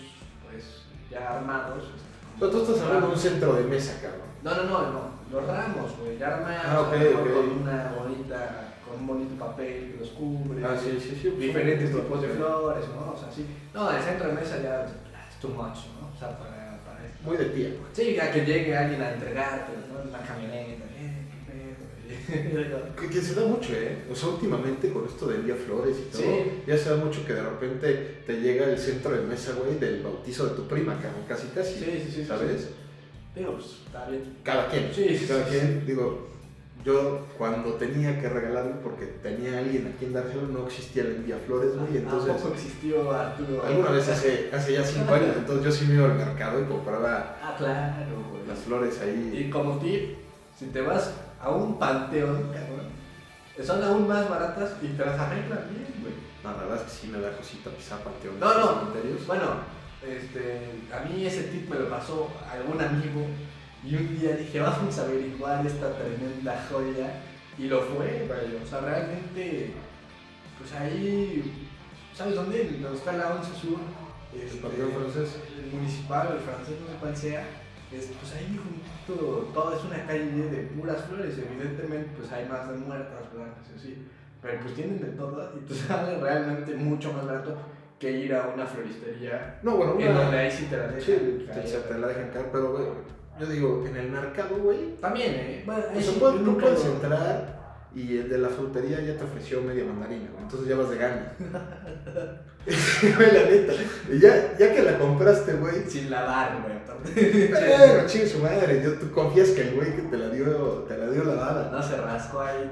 pues, 0.44 0.84
ya 1.10 1.38
armados. 1.38 1.84
este, 1.84 2.08
Pero 2.40 2.52
tú 2.52 2.62
estás 2.64 2.82
hablando 2.82 3.08
de 3.08 3.14
un 3.14 3.20
centro 3.20 3.54
de 3.54 3.64
mesa, 3.64 4.00
cabrón. 4.02 4.28
No, 4.44 4.52
no, 4.56 4.64
no, 4.64 4.92
no, 4.92 5.02
los 5.32 5.48
ramos, 5.48 5.98
güey, 6.00 6.18
ya 6.18 6.36
armados, 6.36 6.60
Ah, 6.66 6.90
con 6.92 7.62
una 7.62 7.94
bonita, 7.98 8.74
con 8.86 9.00
un 9.00 9.08
bonito 9.08 9.36
papel 9.46 9.94
que 9.94 10.00
los 10.02 10.10
cubre. 10.10 10.66
Ah, 10.66 10.76
sí, 10.78 11.00
sí, 11.00 11.18
sí. 11.22 11.30
diferentes 11.30 11.92
tipos 11.92 12.22
de 12.22 12.28
flores, 12.30 12.86
¿no? 12.90 13.14
O 13.14 13.18
sea, 13.18 13.32
sí. 13.32 13.48
No, 13.74 13.90
el 13.90 14.02
centro 14.02 14.28
de 14.28 14.34
mesa 14.34 14.62
ya 14.62 14.84
es 14.84 15.40
too 15.40 15.50
much, 15.50 15.78
¿no? 16.00 16.12
O 16.14 16.20
sea, 16.20 16.38
para, 16.38 16.78
para 16.86 17.06
esto. 17.06 17.24
Muy 17.24 17.38
de 17.38 17.46
tía, 17.46 17.70
güey. 17.70 17.92
Sí, 17.94 18.20
a 18.20 18.32
que 18.32 18.46
llegue 18.46 18.76
alguien 18.78 19.02
a 19.02 19.14
entregarte, 19.14 19.72
¿no? 19.92 20.02
En 20.02 20.10
una 20.10 20.20
camioneta. 20.20 20.84
Que, 23.00 23.10
que 23.10 23.22
se 23.22 23.36
da 23.36 23.46
mucho, 23.46 23.74
¿eh? 23.74 24.04
O 24.12 24.16
sea, 24.16 24.30
últimamente 24.30 24.92
con 24.92 25.06
esto 25.06 25.28
de 25.28 25.36
envía 25.36 25.56
flores 25.56 25.98
y 26.00 26.12
todo, 26.12 26.22
Sí. 26.22 26.62
ya 26.68 26.78
se 26.78 26.90
da 26.90 26.96
mucho 26.98 27.26
que 27.26 27.34
de 27.34 27.44
repente 27.44 28.24
te 28.26 28.40
llega 28.40 28.66
el 28.66 28.78
centro 28.78 29.12
de 29.12 29.22
mesa, 29.22 29.54
güey, 29.62 29.78
del 29.80 30.02
bautizo 30.02 30.48
de 30.48 30.56
tu 30.56 30.68
prima, 30.68 30.98
casi 31.28 31.48
casi. 31.48 31.80
Sí, 31.80 32.02
sí, 32.06 32.12
sí. 32.16 32.26
¿Sabes? 32.26 32.62
sí. 32.62 32.68
Digo, 33.36 33.54
pues 33.54 33.66
está 33.86 34.08
bien. 34.10 34.38
Cada 34.44 34.70
quien. 34.70 34.92
Sí, 34.94 35.18
sí, 35.18 35.26
Cada 35.28 35.44
quien, 35.46 35.86
digo, 35.86 36.30
yo 36.86 37.26
cuando 37.38 37.74
tenía 37.76 38.20
que 38.20 38.30
regalarlo 38.30 38.80
porque 38.82 39.06
tenía 39.24 39.58
alguien 39.60 39.88
a 39.94 39.98
quien 39.98 40.14
dárselo, 40.14 40.48
no 40.48 40.68
existía 40.68 41.04
el 41.04 41.16
envía 41.16 41.38
flores, 41.46 41.76
güey, 41.78 41.98
entonces... 41.98 42.28
Tampoco 42.34 42.54
existió 42.54 43.12
Arturo. 43.12 43.64
Alguna 43.66 43.92
vez 43.92 44.08
hace, 44.10 44.50
hace 44.54 44.74
ya 44.74 44.84
cinco 44.84 45.14
años, 45.14 45.36
entonces 45.38 45.66
yo 45.66 45.72
sí 45.72 45.86
me 45.86 45.96
iba 45.96 46.06
al 46.06 46.16
mercado 46.18 46.62
y 46.62 46.66
compraba 46.66 47.38
Ah, 47.42 47.56
claro, 47.58 48.18
las 48.48 48.60
flores 48.60 49.00
ahí. 49.02 49.46
Y 49.46 49.50
como 49.50 49.78
tip, 49.80 50.16
si 50.60 50.66
te 50.68 50.82
vas 50.82 51.14
a 51.44 51.50
un 51.50 51.78
panteón, 51.78 52.52
cabrón, 52.54 52.88
son 53.64 53.84
aún 53.84 54.08
más 54.08 54.30
baratas 54.30 54.72
y 54.82 54.88
te 54.88 55.06
las 55.06 55.20
arreglan 55.20 55.68
bien, 55.70 55.94
güey. 56.02 56.14
No, 56.44 56.52
la 56.52 56.58
verdad 56.64 56.78
es 56.78 56.84
que 56.84 56.90
sí 57.02 57.08
me 57.08 57.20
da 57.20 57.36
cosita 57.38 57.70
pisar 57.70 58.00
panteones 58.00 58.40
No, 58.40 58.58
no. 58.60 58.80
cementerios. 58.80 59.28
Bueno, 59.28 59.46
este, 60.06 60.72
a 60.94 61.00
mí 61.02 61.26
ese 61.26 61.44
tip 61.44 61.70
me 61.70 61.78
lo 61.80 61.90
pasó 61.90 62.30
algún 62.52 62.82
amigo 62.82 63.26
y 63.86 63.96
un 63.96 64.20
día 64.20 64.36
dije, 64.36 64.60
vamos 64.60 64.98
a 64.98 65.04
averiguar 65.04 65.66
esta 65.66 65.94
tremenda 65.98 66.66
joya 66.70 67.22
y 67.58 67.68
lo 67.68 67.82
fue, 67.82 68.26
güey. 68.28 68.62
O 68.64 68.68
sea, 68.68 68.80
realmente, 68.82 69.74
pues 70.58 70.74
ahí, 70.74 71.70
¿sabes 72.16 72.36
dónde? 72.36 72.64
Donde 72.82 72.98
está 72.98 73.14
la 73.14 73.36
11 73.36 73.50
Sur, 73.62 73.78
este, 74.36 74.58
panteón 74.58 74.92
francés. 74.92 75.38
el 75.60 75.72
municipal, 75.72 76.30
el 76.34 76.40
francés, 76.40 76.76
no 76.82 76.88
sé 76.88 77.00
cuál 77.00 77.16
sea. 77.16 77.46
Es, 77.98 78.06
pues 78.20 78.34
ahí 78.36 78.58
juntito, 78.62 79.50
todo 79.54 79.76
es 79.76 79.84
una 79.84 80.06
calle 80.06 80.26
de 80.50 80.58
puras 80.76 81.04
flores, 81.06 81.38
evidentemente 81.38 82.10
pues 82.18 82.32
hay 82.32 82.48
más 82.48 82.70
de 82.70 82.76
muertas, 82.78 83.32
blancas 83.34 83.64
y 83.74 83.80
así, 83.80 84.08
pero 84.42 84.60
pues 84.62 84.74
tienen 84.76 85.00
de 85.02 85.08
todo 85.10 85.52
y 85.56 85.66
te 85.66 85.74
sale 85.88 86.18
realmente 86.20 86.76
mucho 86.76 87.14
más 87.14 87.26
barato 87.26 87.56
que 88.00 88.12
ir 88.12 88.36
a 88.36 88.48
una 88.54 88.66
floristería 88.66 89.60
No, 89.64 89.78
bueno, 89.78 89.94
en 90.00 90.08
donde 90.14 90.28
una... 90.30 90.40
ahí 90.40 90.52
sí 90.52 90.66
te 90.70 90.78
la 90.78 90.88
dejan 90.88 91.02
Sí, 91.02 91.46
caer. 91.48 91.66
te, 91.66 91.78
te 91.94 92.00
la 92.00 92.08
dejan 92.08 92.30
caer, 92.32 92.50
pero 92.52 92.72
güey, 92.74 92.86
yo 93.40 93.46
digo, 93.48 93.86
en 93.88 93.96
el 93.96 94.10
mercado, 94.10 94.58
güey, 94.58 94.96
También, 95.00 95.32
¿eh? 95.34 95.64
Bueno, 95.66 95.84
ahí 95.90 95.98
o 95.98 96.02
sea, 96.02 96.14
sí, 96.14 96.20
puedes- 96.20 96.42
nunca 96.42 96.62
puedes 96.64 96.86
entrar 96.86 97.63
y 97.96 98.18
el 98.18 98.30
de 98.30 98.38
la 98.38 98.50
frutería 98.50 99.02
ya 99.02 99.16
te 99.16 99.24
ofreció 99.24 99.62
media 99.62 99.86
mandarina, 99.86 100.30
güey, 100.32 100.44
entonces 100.44 100.68
ya 100.68 100.76
vas 100.76 100.90
de 100.90 100.98
gana. 100.98 101.34
Güey, 102.66 103.34
la 103.34 103.44
neta. 103.44 103.74
Y 104.10 104.20
ya, 104.20 104.58
ya 104.58 104.74
que 104.74 104.84
la 104.84 104.98
compraste, 104.98 105.52
güey, 105.56 105.84
Sin 105.86 106.10
lavar, 106.10 106.62
güey. 106.64 106.74
Pero 107.14 108.08
chingue 108.08 108.28
su 108.28 108.40
madre, 108.40 108.82
yo, 108.84 108.94
tú 108.94 109.12
confías 109.12 109.50
que 109.50 109.62
el 109.62 109.76
güey 109.76 109.94
que 109.96 110.04
te 110.04 110.18
la 110.18 110.30
dio, 110.30 110.86
te 110.88 110.98
la 110.98 111.10
dio 111.10 111.24
lavada. 111.24 111.70
No 111.72 111.84
se 111.84 111.98
rascó 111.98 112.40
ahí. 112.42 112.72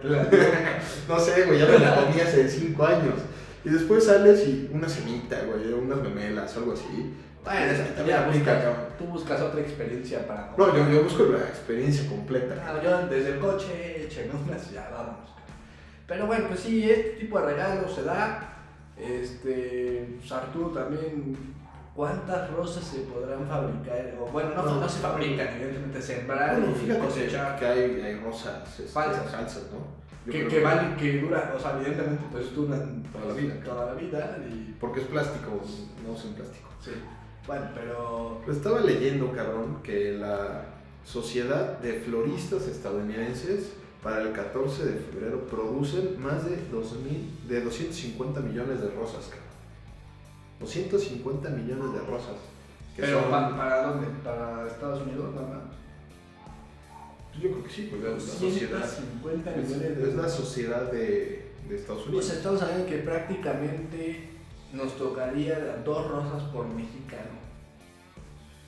No 1.08 1.20
sé, 1.20 1.44
güey, 1.46 1.60
ya 1.60 1.66
me 1.66 1.80
la 1.80 1.96
comí 1.96 2.22
hace 2.22 2.48
5 2.48 2.86
años. 2.86 3.16
Y 3.64 3.70
después 3.70 4.06
sales 4.06 4.48
y 4.48 4.70
una 4.74 4.90
semita, 4.90 5.38
güey, 5.46 5.74
unas 5.74 6.02
memelas, 6.02 6.56
algo 6.58 6.74
así. 6.74 7.14
Bueno, 7.43 7.60
Esa 7.71 7.84
que 7.86 7.89
también 7.91 8.17
ya 8.17 8.25
aplica, 8.27 8.54
buscas, 8.54 8.63
cabrón. 8.63 8.86
tú 8.99 9.06
buscas 9.06 9.41
otra 9.41 9.62
experiencia 9.62 10.27
para 10.27 10.54
No, 10.58 10.75
yo, 10.77 10.89
yo 10.89 11.04
busco 11.04 11.23
la 11.23 11.39
experiencia 11.39 12.08
completa. 12.10 12.56
Ah, 12.67 12.80
yo 12.84 13.08
desde 13.08 13.30
el 13.34 13.39
coche, 13.39 14.08
unas, 14.47 14.71
ya 14.71 14.89
vamos. 14.91 15.30
Pero 16.08 16.27
bueno, 16.27 16.47
pues 16.49 16.60
sí, 16.60 16.89
este 16.89 17.12
tipo 17.21 17.39
de 17.39 17.45
regalos 17.47 17.93
se 17.95 18.04
da. 18.04 18.47
Este, 18.97 20.15
pues 20.19 20.32
Arturo 20.32 20.67
también, 20.69 21.36
¿cuántas 21.95 22.51
rosas 22.51 22.84
se 22.84 22.99
podrán 23.01 23.47
fabricar? 23.47 24.13
O 24.21 24.27
bueno, 24.27 24.51
no, 24.56 24.63
No. 24.63 24.82
no 24.82 24.89
se 24.89 24.99
fabrican, 24.99 25.47
evidentemente, 25.56 26.01
sembrar 26.01 26.60
Bueno, 26.60 26.75
y 26.80 26.86
que, 26.88 26.97
cosechar. 26.99 27.58
que 27.58 27.65
hay, 27.65 28.01
hay 28.01 28.19
rosas 28.19 28.67
este, 28.69 28.84
Falsas. 28.91 29.32
falsas, 29.32 29.63
¿no? 29.71 29.80
Yo 30.27 30.32
Que, 30.32 30.39
creo 30.45 30.49
que 30.49 30.60
vale, 30.63 30.95
que 30.97 31.19
dura, 31.21 31.54
o 31.58 31.60
sea, 31.60 31.71
evidentemente, 31.77 32.23
pues 32.32 32.54
duran 32.54 33.01
Toda 33.12 33.25
la 33.25 33.34
vida. 33.34 33.54
Toda 33.63 33.86
la 33.88 33.93
vida 33.95 34.38
y, 34.47 34.75
Porque 34.80 34.99
es 34.99 35.08
plástico, 35.08 35.60
no 36.06 36.13
usan 36.13 36.34
plástico. 36.34 36.69
sí. 36.84 36.91
Bueno, 37.47 37.65
pero 37.73 38.41
estaba 38.49 38.82
leyendo, 38.82 39.32
cabrón, 39.32 39.80
que 39.84 40.13
la 40.13 40.65
Sociedad 41.06 41.80
de 41.80 41.93
Floristas 41.93 42.67
Estadounidenses 42.67 43.73
para 44.04 44.21
el 44.21 44.32
14 44.32 44.86
de 44.86 44.99
febrero 44.99 45.47
producen 45.47 46.21
más 46.21 46.45
de, 46.45 46.58
2000, 46.71 47.47
de 47.47 47.62
250 47.62 48.39
millones 48.41 48.82
de 48.82 48.89
rosas, 48.91 49.25
cabrón. 49.25 49.41
250 50.60 51.49
millones 51.49 51.93
de 51.93 51.99
rosas. 52.01 52.36
Que 52.95 53.01
Pero 53.04 53.21
son- 53.21 53.32
¿para 53.32 53.88
dónde? 53.88 54.08
¿Para 54.23 54.67
Estados 54.67 55.01
Unidos 55.04 55.34
nada 55.34 55.47
más? 55.47 55.62
Yo 57.41 57.49
creo 57.51 57.63
que 57.63 57.69
sí, 57.69 57.88
pues 57.89 58.04
la 58.04 58.19
sociedad. 58.19 58.86
150 58.88 59.56
Es, 59.56 59.67
millones 59.69 59.97
de 59.97 60.10
es 60.10 60.15
la 60.15 60.30
sociedad 60.30 60.91
de, 60.91 61.51
de 61.69 61.75
Estados 61.75 62.06
Unidos. 62.06 62.25
Pues 62.25 62.38
estamos 62.38 62.62
hablando 62.62 62.86
que 62.86 62.97
prácticamente 62.97 64.30
nos 64.74 64.98
tocaría 64.98 65.78
dos 65.86 66.10
rosas 66.10 66.44
por 66.54 66.68
mexicano. 66.68 67.42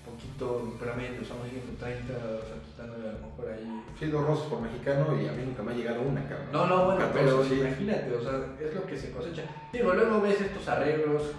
Poquito 0.06 0.76
promedio, 0.80 1.22
estamos 1.22 1.46
diciendo 1.46 1.72
30, 1.80 2.14
o 2.14 2.44
sea, 2.44 2.58
estando 2.70 2.94
a 2.96 3.14
lo 3.14 3.20
mejor 3.28 3.50
ahí. 3.54 3.84
Sí, 3.98 4.08
dos 4.08 4.26
rosas 4.28 4.48
por 4.48 4.62
mexicano 4.62 5.18
y 5.20 5.28
a 5.28 5.32
mí 5.32 5.44
nunca 5.46 5.64
me 5.64 5.72
ha 5.72 5.76
llegado 5.76 6.02
una, 6.02 6.28
cabrón. 6.28 6.48
No, 6.52 6.68
no, 6.68 6.86
bueno, 6.86 7.00
14, 7.02 7.20
pero 7.24 7.44
sí. 7.46 7.54
imagínate, 7.62 8.14
o 8.14 8.22
sea, 8.22 8.46
es 8.60 8.76
lo 8.76 8.86
que 8.86 8.98
se 8.98 9.12
cosecha. 9.12 9.44
Digo, 9.72 9.94
luego 9.94 10.20
ves 10.22 10.42
estos 10.42 10.68
arreglos 10.68 11.32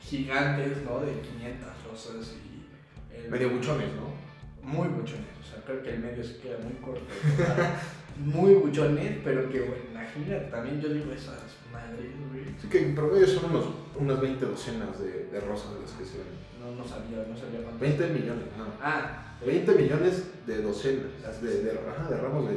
gigantes, 0.00 0.82
¿no? 0.84 1.00
De 1.00 1.12
500 1.20 1.68
rosas 1.90 2.34
y. 2.36 3.14
el- 3.16 3.30
Medio 3.30 3.50
buchones, 3.50 3.88
¿no? 3.94 4.14
Muy 4.62 4.88
buchones, 4.88 5.26
o 5.42 5.44
sea, 5.44 5.62
creo 5.64 5.82
que 5.82 5.90
el 5.90 5.98
medio 5.98 6.22
se 6.22 6.38
queda 6.38 6.56
muy 6.62 6.74
corto. 6.74 7.02
muy 8.18 8.54
buchones, 8.54 9.18
pero 9.24 9.50
que, 9.50 9.58
bueno, 9.60 9.74
imagínate, 9.90 10.46
también 10.52 10.80
yo 10.80 10.88
digo 10.88 11.12
esas 11.12 11.40
güey. 12.30 12.54
Así 12.56 12.68
que 12.68 12.82
en 12.82 12.94
promedio 12.94 13.26
son 13.26 13.50
unos, 13.50 13.64
unas 13.98 14.20
20 14.20 14.46
docenas 14.46 14.98
de, 15.00 15.26
de 15.26 15.40
rosas 15.40 15.72
las 15.80 15.92
que 15.92 16.04
se 16.04 16.18
ven. 16.18 16.44
No, 16.60 16.74
no 16.74 16.88
sabía, 16.88 17.26
no 17.28 17.36
sabía 17.36 17.62
cuánto. 17.62 17.80
20 17.80 18.06
millones, 18.08 18.44
ajá. 18.54 18.70
Ah, 18.82 19.36
20 19.44 19.74
millones 19.74 20.24
de 20.46 20.62
docenas, 20.62 21.42
de, 21.42 21.62
de, 21.62 21.70
ajá, 21.70 22.08
de 22.08 22.16
ramos 22.16 22.48
de... 22.48 22.56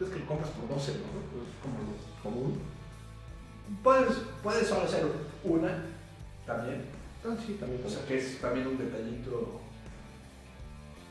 Es 0.00 0.10
que 0.10 0.18
lo 0.18 0.26
compras 0.26 0.50
por 0.50 0.68
12, 0.68 0.92
¿no? 0.92 0.98
Es 0.98 1.54
como 1.62 1.78
lo 1.78 2.22
común. 2.22 2.58
Puedes, 3.82 4.18
puede 4.42 4.64
solo 4.64 4.88
ser 4.88 5.04
una 5.44 5.84
también. 6.46 6.82
Ah, 7.24 7.36
sí, 7.44 7.56
también. 7.58 7.80
O 7.84 7.88
sea 7.88 8.04
que 8.04 8.18
es 8.18 8.40
también 8.40 8.66
un 8.66 8.78
detallito 8.78 9.60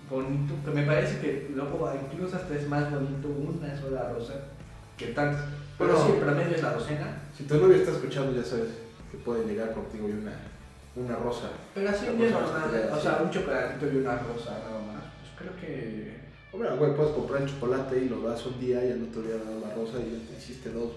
bonito. 0.09 0.53
Que 0.63 0.71
me 0.71 0.83
parece 0.83 1.19
que 1.19 1.51
luego 1.55 1.91
incluso 2.11 2.35
hasta 2.35 2.55
es 2.55 2.67
más 2.67 2.91
bonito 2.91 3.29
una 3.29 3.79
sola 3.79 4.11
rosa 4.11 4.33
que 4.97 5.07
tantas. 5.07 5.45
Pero 5.77 6.05
sí, 6.05 6.11
el 6.13 6.19
promedio 6.19 6.55
es 6.55 6.61
la 6.61 6.73
docena. 6.73 7.21
Si 7.35 7.43
tu 7.45 7.55
novia 7.57 7.77
está 7.77 7.91
escuchando, 7.91 8.31
ya 8.31 8.43
sabes 8.45 8.69
que 9.11 9.17
puede 9.17 9.45
llegar 9.45 9.73
contigo 9.73 10.07
y 10.07 10.11
una, 10.13 10.33
una 10.95 11.15
rosa. 11.15 11.49
Pero 11.73 11.89
así 11.89 12.07
un 12.09 12.17
día 12.19 12.29
normal, 12.31 12.89
O 12.91 12.95
sí. 12.95 13.01
sea, 13.01 13.21
un 13.23 13.29
chocolatito 13.31 13.85
y 13.91 13.97
una 13.97 14.17
rosa 14.19 14.51
nada 14.51 14.81
más. 14.93 15.03
Pues 15.19 15.31
creo 15.37 15.55
que. 15.59 16.13
Hombre, 16.51 16.69
güey, 16.77 16.95
puedes 16.95 17.13
comprar 17.13 17.41
el 17.41 17.49
chocolate 17.49 17.97
y 17.97 18.09
lo 18.09 18.21
das 18.21 18.45
un 18.45 18.59
día 18.59 18.85
y 18.85 18.91
al 18.91 19.03
otro 19.03 19.23
día 19.23 19.35
das 19.35 19.69
la 19.69 19.73
rosa 19.75 19.97
y 19.99 20.11
ya 20.11 20.27
te 20.29 20.37
hiciste 20.37 20.69
dos. 20.71 20.91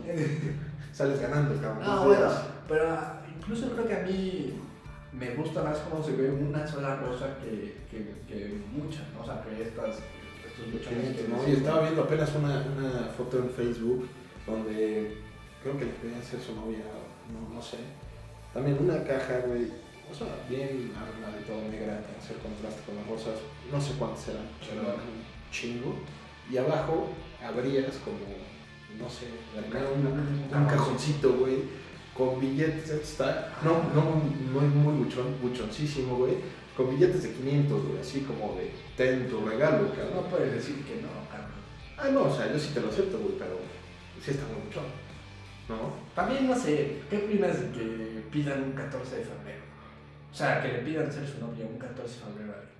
Sales 0.92 1.20
ganando, 1.20 1.60
cabrón. 1.60 1.84
No, 1.84 2.04
bueno, 2.04 2.30
pero 2.68 2.90
ah, 2.90 3.20
incluso 3.34 3.70
creo 3.72 3.86
que 3.88 3.94
a 3.94 4.02
mí 4.02 4.60
me 5.12 5.30
gusta 5.34 5.62
más 5.62 5.78
cómo 5.78 6.04
se 6.04 6.12
ve 6.12 6.30
una 6.30 6.66
sola 6.66 6.96
rosa 6.96 7.38
que, 7.42 7.76
que, 7.90 8.12
que 8.28 8.60
muchas, 8.70 9.04
¿no? 9.14 9.22
O 9.22 9.24
sea, 9.24 9.42
que 9.42 9.62
estas, 9.62 9.96
estos 10.46 10.86
que 10.86 11.28
¿no? 11.28 11.48
Y 11.48 11.52
estaba 11.52 11.82
viendo 11.82 12.02
apenas 12.02 12.30
una, 12.34 12.62
una 12.76 13.08
foto 13.16 13.38
en 13.38 13.48
Facebook 13.50 14.08
donde 14.46 15.18
creo 15.62 15.78
que 15.78 15.84
le 15.86 15.92
pedían 15.92 16.22
ser 16.22 16.40
su 16.40 16.54
novia, 16.54 16.84
no, 17.32 17.54
no 17.54 17.60
sé. 17.60 17.78
También 18.54 18.78
una 18.80 19.02
caja, 19.04 19.42
güey, 19.46 19.68
o 20.10 20.14
sea, 20.14 20.28
bien 20.48 20.92
armadito 20.94 21.52
negra 21.70 22.00
para 22.00 22.18
hacer 22.18 22.36
contraste 22.38 22.80
con 22.86 22.96
las 22.96 23.06
rosas. 23.06 23.42
No 23.70 23.80
sé 23.80 23.94
cuántas 23.98 24.28
eran, 24.28 24.46
pero 24.60 24.82
eran 24.82 24.94
un 24.94 25.22
chingo. 25.50 25.96
Y 26.50 26.56
abajo 26.56 27.08
abrías 27.42 27.96
como, 28.04 28.22
no 28.98 29.10
sé, 29.10 29.26
un, 29.58 30.56
un 30.56 30.66
cajoncito, 30.66 31.34
güey, 31.34 31.56
con 32.14 32.40
billetes. 32.40 32.90
Está, 32.90 33.52
no, 33.62 33.82
no, 33.94 34.22
no 34.52 34.66
es 34.66 34.74
muy 34.74 35.04
buchón, 35.04 35.34
buchoncísimo, 35.42 36.16
güey. 36.16 36.34
Con 36.76 36.90
billetes 36.90 37.22
de 37.22 37.32
500, 37.32 37.86
güey, 37.86 37.98
así 38.00 38.20
como 38.20 38.54
de 38.54 38.70
ten 38.96 39.28
tu 39.28 39.44
regalo, 39.44 39.88
cabrón. 39.90 40.14
No 40.14 40.22
puedes 40.28 40.54
decir 40.54 40.84
que 40.84 41.02
no, 41.02 41.08
cabrón. 41.30 41.56
Ah, 41.98 42.08
no, 42.10 42.32
o 42.32 42.36
sea, 42.36 42.52
yo 42.52 42.58
sí 42.58 42.70
te 42.72 42.80
lo 42.80 42.88
acepto, 42.88 43.18
güey, 43.18 43.34
pero 43.38 43.58
sí 44.22 44.30
está 44.32 44.44
muy 44.46 44.66
buchón. 44.66 44.84
¿No? 45.68 45.94
También, 46.14 46.46
no 46.46 46.54
sé, 46.54 47.02
¿qué 47.10 47.16
opinas 47.16 47.60
de 47.60 47.70
que 47.70 48.24
pidan 48.30 48.62
un 48.62 48.72
14 48.72 49.16
de 49.16 49.24
febrero? 49.24 49.64
O 50.30 50.34
sea, 50.34 50.62
que 50.62 50.68
le 50.68 50.78
pidan 50.78 51.10
ser 51.10 51.26
su 51.26 51.40
novio 51.40 51.66
un 51.66 51.78
14 51.78 52.02
de 52.02 52.24
febrero 52.24 52.52
a 52.52 52.56
alguien. 52.56 52.76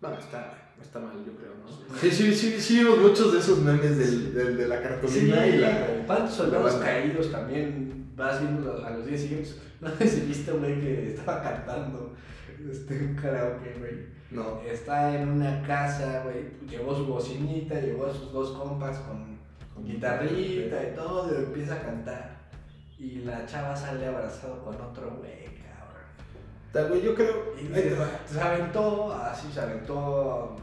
No, 0.00 0.18
está, 0.18 0.72
está 0.80 0.98
mal, 0.98 1.16
yo 1.26 1.32
creo, 1.36 1.52
¿no? 1.62 1.96
Sí, 1.98 2.10
sí, 2.10 2.34
sí, 2.34 2.60
sí, 2.60 2.78
vimos 2.78 2.98
muchos 2.98 3.32
de 3.32 3.38
esos 3.38 3.58
memes 3.58 3.98
del, 3.98 4.34
del, 4.34 4.56
de 4.56 4.68
la 4.68 4.82
cartulina 4.82 5.46
y 5.46 5.58
la. 5.58 6.04
¿Cuántos 6.06 6.34
soldados 6.34 6.74
la 6.74 6.84
caídos 6.84 7.30
también 7.30 8.12
vas 8.16 8.40
viendo 8.40 8.84
a 8.84 8.90
los 8.90 9.06
días 9.06 9.20
siguientes? 9.20 9.60
No 9.78 9.90
sé 9.90 10.08
si 10.08 10.20
viste 10.22 10.50
un 10.52 10.60
güey 10.60 10.80
que 10.80 11.08
estaba 11.08 11.42
cantando 11.42 12.14
este, 12.70 12.98
un 12.98 13.14
karaoke, 13.14 13.74
güey. 13.78 14.06
No. 14.30 14.62
Está 14.62 15.20
en 15.20 15.28
una 15.28 15.62
casa, 15.62 16.22
güey. 16.24 16.46
Llevó 16.66 16.96
su 16.96 17.06
bocinita, 17.06 17.78
llevó 17.78 18.06
a 18.06 18.14
sus 18.14 18.32
dos 18.32 18.52
compas 18.52 18.98
Con 19.00 19.35
guitarrita 19.84 20.82
y 20.82 20.94
todo, 20.94 21.32
y 21.32 21.44
empieza 21.44 21.74
a 21.74 21.82
cantar. 21.82 22.36
Y 22.98 23.16
la 23.20 23.44
chava 23.46 23.76
sale 23.76 24.06
abrazado 24.06 24.64
con 24.64 24.74
otro 24.80 25.16
güey, 25.18 25.44
cabrón. 25.44 26.02
Ta, 26.72 26.84
güey, 26.84 27.02
yo 27.02 27.14
creo. 27.14 27.54
Y 27.60 27.66
se, 27.66 27.96
se 28.26 28.40
aventó, 28.40 29.12
así 29.12 29.52
se 29.52 29.60
aventó, 29.60 30.56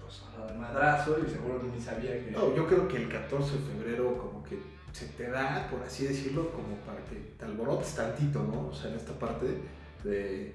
pues, 0.00 0.22
a 0.36 0.52
madrazo 0.54 1.16
y 1.26 1.30
seguro 1.30 1.62
ni 1.62 1.80
sabía 1.80 2.12
que... 2.24 2.30
No, 2.30 2.54
yo 2.54 2.66
creo 2.66 2.86
que 2.86 2.98
el 2.98 3.08
14 3.08 3.52
de 3.52 3.58
febrero, 3.58 4.18
como 4.18 4.42
que 4.42 4.58
se 4.92 5.06
te 5.06 5.30
da, 5.30 5.68
por 5.70 5.82
así 5.82 6.06
decirlo, 6.06 6.50
como 6.50 6.76
para 6.86 7.02
que 7.04 7.16
te 7.38 7.44
alborotes 7.44 7.94
tantito, 7.94 8.42
¿no? 8.42 8.68
O 8.68 8.74
sea, 8.74 8.90
en 8.90 8.96
esta 8.96 9.12
parte 9.12 9.46
de. 10.04 10.54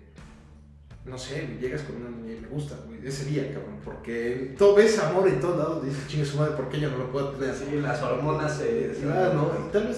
No 1.06 1.18
sé, 1.18 1.58
llegas 1.62 1.82
con 1.84 1.98
una 1.98 2.10
niña 2.10 2.34
y 2.38 2.42
me 2.42 2.48
gusta, 2.48 2.76
güey, 2.88 3.00
ese 3.06 3.26
día, 3.26 3.54
cabrón, 3.54 3.78
porque 3.86 4.56
todo 4.58 4.76
ves 4.76 4.98
amor 5.00 5.28
en 5.28 5.40
todos 5.40 5.58
lados, 5.60 5.86
dices, 5.86 6.08
chingue 6.08 6.26
su 6.26 6.38
madre, 6.38 6.56
¿por 6.56 6.68
qué 6.70 6.80
yo 6.80 6.90
no 6.90 6.98
lo 6.98 7.12
puedo 7.12 7.30
tener? 7.32 7.54
Sí, 7.56 7.66
las 7.82 8.02
hormonas 8.02 8.58
se... 8.58 8.94
se- 8.96 9.08
Ah, 9.12 9.32
no, 9.34 9.52
y 9.68 9.72
tal 9.72 9.88
vez 9.88 9.98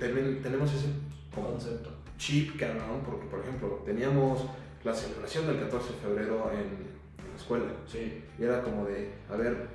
también 0.00 0.40
tenemos 0.42 0.72
ese 0.74 0.88
concepto. 1.34 1.90
chip, 2.18 2.58
cabrón, 2.58 3.02
porque 3.06 3.26
por 3.26 3.40
ejemplo, 3.40 3.82
teníamos 3.86 4.44
la 4.82 4.92
celebración 4.92 5.46
del 5.46 5.60
14 5.60 5.92
de 5.92 5.98
febrero 6.00 6.50
en, 6.52 6.58
en 6.60 7.30
la 7.30 7.36
escuela. 7.36 7.64
Sí. 7.86 8.24
Y 8.38 8.42
era 8.44 8.62
como 8.62 8.86
de, 8.86 9.12
a 9.30 9.36
ver, 9.36 9.68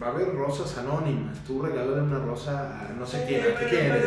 va 0.00 0.08
a 0.08 0.10
haber 0.10 0.32
rosas 0.34 0.76
anónimas, 0.78 1.42
tú 1.44 1.62
regálale 1.62 2.02
una 2.02 2.18
rosa 2.18 2.86
a 2.86 2.92
no 2.92 3.06
sé 3.06 3.24
quién, 3.26 3.40
a 3.42 3.58
que 3.58 3.66
quieras, 3.66 4.00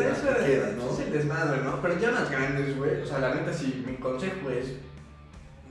¿no? 0.77 0.91
Es 0.93 0.99
el 0.99 1.12
desmadre, 1.13 1.62
¿no? 1.63 1.81
Pero 1.81 1.97
ya 1.99 2.12
más 2.12 2.29
grandes, 2.29 2.77
güey. 2.77 3.01
O 3.01 3.05
sea, 3.07 3.19
la 3.19 3.34
neta, 3.34 3.51
si 3.51 3.84
mi 3.88 3.95
consejo 3.95 4.49
es 4.51 4.73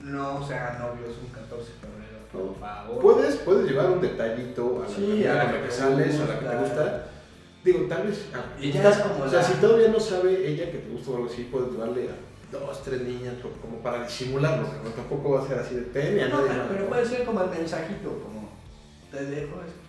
no 0.03 0.45
sean 0.47 0.79
novios 0.79 1.15
un 1.23 1.29
14 1.29 1.71
de 1.71 1.79
febrero, 1.79 2.19
por 2.31 2.43
No. 2.45 2.53
favor. 2.55 3.01
Puedes, 3.01 3.35
puedes 3.37 3.69
llevar 3.69 3.89
un 3.91 4.01
detallito 4.01 4.83
a 4.85 4.89
la, 4.89 4.95
Sí, 4.95 5.25
a 5.25 5.31
a 5.31 5.35
la 5.35 5.43
la 5.45 5.51
que, 5.53 5.65
que 5.65 5.71
sales, 5.71 6.19
a 6.19 6.25
la 6.25 6.39
que 6.39 6.45
te 6.45 6.55
gusta. 6.57 7.07
Digo, 7.63 7.79
tal 7.87 8.07
vez. 8.07 8.25
ah, 8.33 8.43
Y 8.59 8.71
ya 8.71 8.79
estás- 8.81 8.97
es 8.97 9.03
como 9.03 9.23
O 9.25 9.29
sea, 9.29 9.39
la- 9.39 9.45
si 9.45 9.53
todavía 9.55 9.87
no 9.89 9.99
sabe 9.99 10.47
ella 10.47 10.71
que 10.71 10.79
te 10.79 10.89
gusta 10.89 11.11
o 11.11 11.15
algo 11.17 11.27
así, 11.27 11.47
puedes 11.51 11.71
llevarle 11.71 12.09
a 12.09 12.15
dos, 12.51 12.83
tres 12.83 13.01
niñas 13.01 13.35
o 13.45 13.61
como 13.61 13.77
para 13.83 14.03
disimularlo. 14.03 14.63
¿no? 14.83 14.89
Tampoco 14.89 15.31
va 15.31 15.43
a 15.43 15.47
ser 15.47 15.59
así 15.59 15.75
de 15.75 15.81
ten 15.83 16.17
y 16.17 16.21
a 16.21 16.27
No, 16.27 16.37
nadie 16.39 16.49
pero, 16.53 16.67
pero 16.69 16.81
¿no? 16.83 16.89
puede 16.89 17.05
ser 17.05 17.23
como 17.25 17.43
el 17.43 17.49
mensajito, 17.51 18.09
como 18.23 18.49
te 19.11 19.25
dejo 19.25 19.61
esto. 19.61 19.79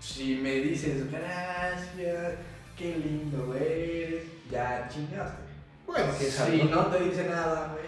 Si 0.00 0.36
me 0.36 0.52
dices 0.56 1.10
gracias, 1.10 2.34
qué 2.78 2.96
lindo 2.96 3.54
eres, 3.54 4.24
ya 4.50 4.88
chingaste. 4.92 5.42
Bueno, 5.86 6.12
Si 6.18 6.62
¿no? 6.64 6.76
no 6.82 6.86
te 6.86 7.04
dice 7.04 7.24
nada, 7.28 7.72
güey, 7.72 7.86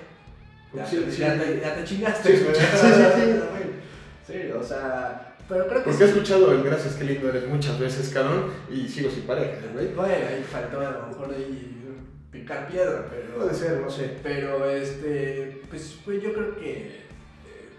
ya, 0.74 0.86
Sí, 0.86 0.96
te- 0.98 1.12
sí. 1.12 1.18
ya 1.20 1.38
te, 1.38 1.60
ya 1.60 1.74
te 1.74 1.84
chingaste. 1.84 2.36
Sí, 2.36 2.44
sí, 2.44 4.32
sí, 4.32 4.50
o 4.52 4.62
sea, 4.62 5.36
pero 5.48 5.66
creo 5.66 5.82
que 5.82 5.90
Porque 5.90 6.04
he 6.04 6.08
escuchado 6.08 6.52
el 6.52 6.62
gracias, 6.62 6.94
qué 6.96 7.04
lindo 7.04 7.28
eres 7.30 7.46
muchas 7.48 7.78
veces, 7.78 8.10
cabrón, 8.10 8.44
y 8.70 8.86
sigo 8.86 9.10
sin 9.10 9.22
pareja, 9.22 9.56
güey. 9.72 9.94
Bueno, 9.94 10.12
ahí 10.28 10.44
faltó 10.50 10.80
a 10.80 10.90
lo 10.90 11.06
mejor 11.06 11.34
ahí 11.34 11.74
picar 12.30 12.68
piedra, 12.68 13.06
pero. 13.10 13.36
Puede 13.38 13.54
ser, 13.54 13.80
no 13.80 13.90
sé. 13.90 14.16
Pero 14.22 14.68
este, 14.68 15.62
pues, 15.70 15.96
pues 16.04 16.22
yo 16.22 16.34
creo 16.34 16.54
que 16.56 16.70
eh, 16.82 17.00